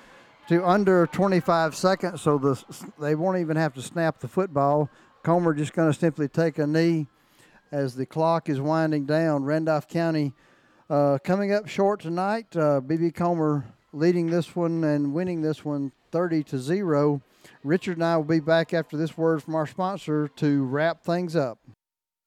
[0.47, 2.63] to under 25 seconds, so the,
[2.97, 4.89] they won't even have to snap the football.
[5.21, 7.07] Comer just going to simply take a knee
[7.73, 9.43] as the clock is winding down.
[9.43, 10.33] Randolph County
[10.90, 12.48] uh, coming up short tonight.
[12.56, 17.22] Uh, BB Comer leading this one and winning this one 30 to 0.
[17.64, 21.35] Richard and I will be back after this word from our sponsor to wrap things
[21.35, 21.59] up.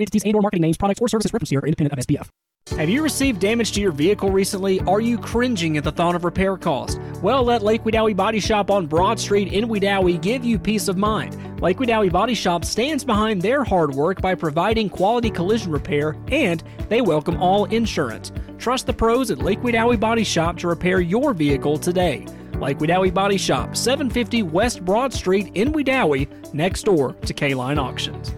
[0.00, 2.28] entities and or marketing names, products, or services referenced here are independent of SPF.
[2.76, 4.80] Have you received damage to your vehicle recently?
[4.82, 6.98] Are you cringing at the thought of repair costs?
[7.20, 10.96] Well, let Lake Wedowee Body Shop on Broad Street in Wedowee give you peace of
[10.96, 11.60] mind.
[11.60, 16.62] Lake Wedowee Body Shop stands behind their hard work by providing quality collision repair, and
[16.88, 18.30] they welcome all insurance.
[18.58, 22.24] Trust the pros at Lake Wedowee Body Shop to repair your vehicle today.
[22.60, 28.34] Lake Wedowee Body Shop, 750 West Broad Street in Wedowee, next door to K-Line Auctions.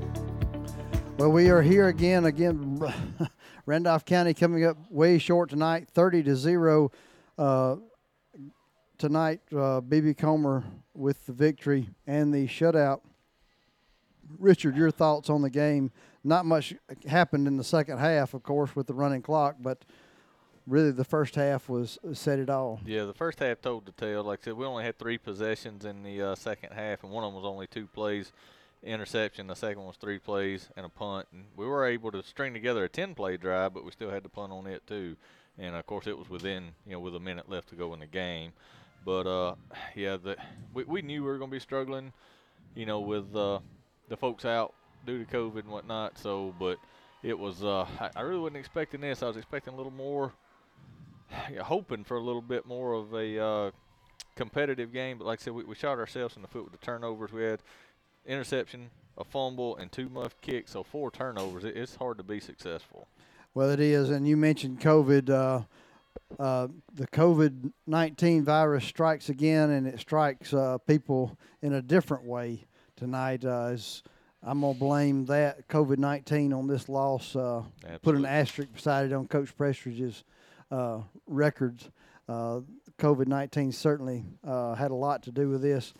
[1.22, 2.24] Well, we are here again.
[2.24, 2.82] Again,
[3.66, 6.90] Randolph County coming up way short tonight, 30 to 0.
[7.38, 7.76] Uh,
[8.98, 13.02] tonight, uh, BB Comer with the victory and the shutout.
[14.36, 15.92] Richard, your thoughts on the game?
[16.24, 16.74] Not much
[17.06, 19.84] happened in the second half, of course, with the running clock, but
[20.66, 22.80] really the first half was said it all.
[22.84, 24.24] Yeah, the first half told the tale.
[24.24, 27.22] Like I said, we only had three possessions in the uh, second half, and one
[27.22, 28.32] of them was only two plays
[28.82, 29.46] interception.
[29.46, 31.28] The second was three plays and a punt.
[31.32, 34.22] And we were able to string together a 10 play drive, but we still had
[34.24, 35.16] to punt on it too.
[35.58, 38.00] And of course, it was within you know with a minute left to go in
[38.00, 38.52] the game.
[39.04, 39.54] But uh,
[39.94, 40.36] yeah, the
[40.72, 42.12] we, we knew we were going to be struggling,
[42.74, 43.58] you know, with uh,
[44.08, 46.18] the folks out due to COVID and whatnot.
[46.18, 46.78] So, but
[47.22, 49.22] it was uh, I, I really wasn't expecting this.
[49.22, 50.32] I was expecting a little more,
[51.62, 53.70] hoping for a little bit more of a uh,
[54.36, 55.18] competitive game.
[55.18, 57.32] But like I said, we, we shot ourselves in the foot with the turnovers.
[57.32, 57.60] We had
[58.26, 60.72] interception, a fumble, and two muff kicks.
[60.72, 61.64] So four turnovers.
[61.64, 63.08] It, it's hard to be successful.
[63.54, 65.30] Well, it is, and you mentioned COVID.
[65.30, 65.62] Uh,
[66.38, 72.24] uh, the COVID 19 virus strikes again, and it strikes uh, people in a different
[72.24, 72.64] way
[72.96, 73.44] tonight.
[73.44, 74.02] Uh, as
[74.42, 77.62] I'm going to blame that COVID 19 on this loss, uh,
[78.02, 80.24] put an asterisk beside it on Coach Prestridge's
[80.70, 81.90] uh, records.
[82.28, 82.60] Uh,
[82.98, 85.92] COVID 19 certainly had a lot to do with this.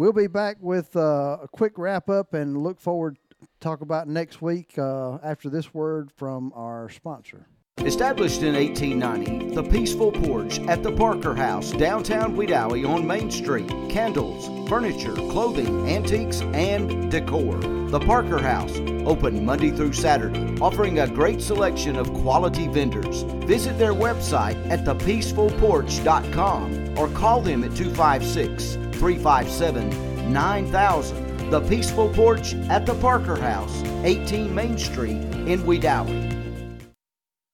[0.00, 4.08] We'll be back with uh, a quick wrap up and look forward to talk about
[4.08, 7.46] next week uh, after this word from our sponsor.
[7.86, 13.70] Established in 1890, the Peaceful Porch at the Parker House, downtown Wedowee on Main Street.
[13.88, 17.56] Candles, furniture, clothing, antiques, and decor.
[17.56, 18.76] The Parker House,
[19.06, 23.22] open Monday through Saturday, offering a great selection of quality vendors.
[23.46, 31.50] Visit their website at thepeacefulporch.com or call them at 256 357 9000.
[31.50, 36.39] The Peaceful Porch at the Parker House, 18 Main Street in Wedowee.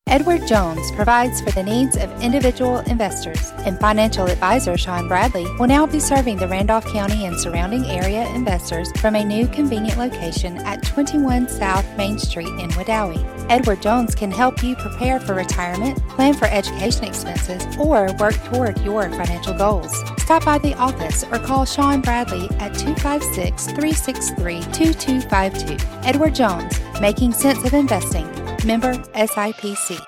[0.09, 5.67] Edward Jones provides for the needs of individual investors, and financial advisor Sean Bradley will
[5.67, 10.59] now be serving the Randolph County and surrounding area investors from a new convenient location
[10.59, 13.20] at 21 South Main Street in Wedowee.
[13.51, 18.81] Edward Jones can help you prepare for retirement, plan for education expenses, or work toward
[18.83, 19.93] your financial goals.
[20.18, 25.85] Stop by the office or call Sean Bradley at 256 363 2252.
[26.05, 28.45] Edward Jones, making sense of investing.
[28.67, 30.01] Member SIPC.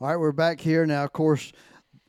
[0.00, 1.04] All right, we're back here now.
[1.04, 1.52] Of course,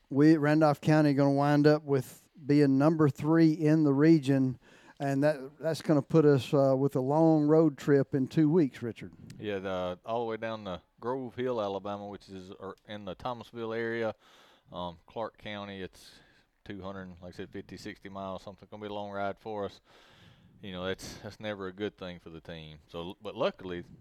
[0.10, 3.94] we at Randolph County are going to wind up with being number three in the
[3.94, 4.58] region,
[5.00, 8.50] and that that's going to put us uh, with a long road trip in two
[8.50, 9.12] weeks, Richard.
[9.40, 13.14] Yeah, the, all the way down to Grove Hill, Alabama, which is er, in the
[13.14, 14.16] Thomasville area,
[14.74, 15.84] um, Clarke County.
[15.84, 16.10] It's
[16.66, 18.42] 200, like I said, 50, 60 miles.
[18.42, 19.80] Something going to be a long ride for us.
[20.64, 22.78] You know, that's that's never a good thing for the team.
[22.92, 23.99] So, but luckily, the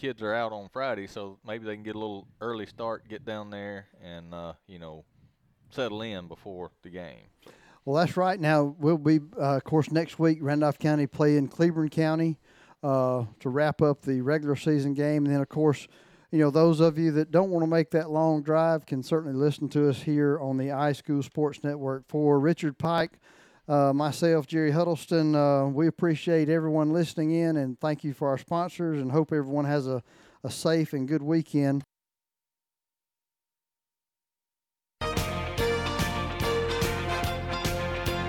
[0.00, 3.26] kids are out on Friday, so maybe they can get a little early start, get
[3.26, 5.04] down there, and uh, you know,
[5.70, 7.26] settle in before the game.
[7.84, 8.40] Well, that's right.
[8.40, 12.38] Now we'll be, uh, of course, next week Randolph County playing Cleburne County
[12.82, 15.86] uh, to wrap up the regular season game, and then of course,
[16.30, 19.36] you know, those of you that don't want to make that long drive can certainly
[19.36, 22.04] listen to us here on the iSchool Sports Network.
[22.08, 23.18] For Richard Pike.
[23.70, 28.36] Uh, myself, Jerry Huddleston, uh, we appreciate everyone listening in and thank you for our
[28.36, 30.02] sponsors and hope everyone has a,
[30.42, 31.84] a safe and good weekend.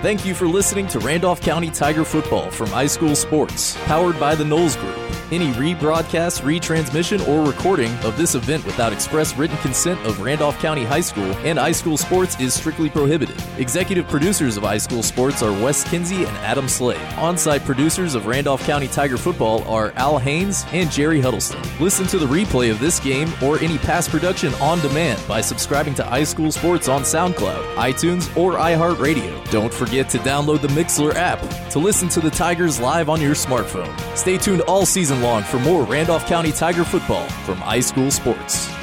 [0.02, 4.44] Thank you for listening to Randolph County Tiger Football from iSchool Sports, powered by the
[4.44, 4.98] Knowles Group.
[5.30, 10.84] Any rebroadcast, retransmission, or recording of this event without express written consent of Randolph County
[10.84, 13.42] High School and iSchool Sports is strictly prohibited.
[13.56, 17.00] Executive producers of iSchool Sports are Wes Kinsey and Adam Slade.
[17.16, 21.62] On-site producers of Randolph County Tiger Football are Al Haynes and Jerry Huddleston.
[21.80, 25.94] Listen to the replay of this game or any past production on demand by subscribing
[25.94, 29.50] to iSchool Sports on SoundCloud, iTunes, or iHeartRadio.
[29.50, 31.38] Don't forget to download the Mixlr app
[31.68, 33.94] to listen to the Tigers live on your smartphone.
[34.16, 38.81] Stay tuned all season long for more Randolph County Tiger football from iSchool Sports.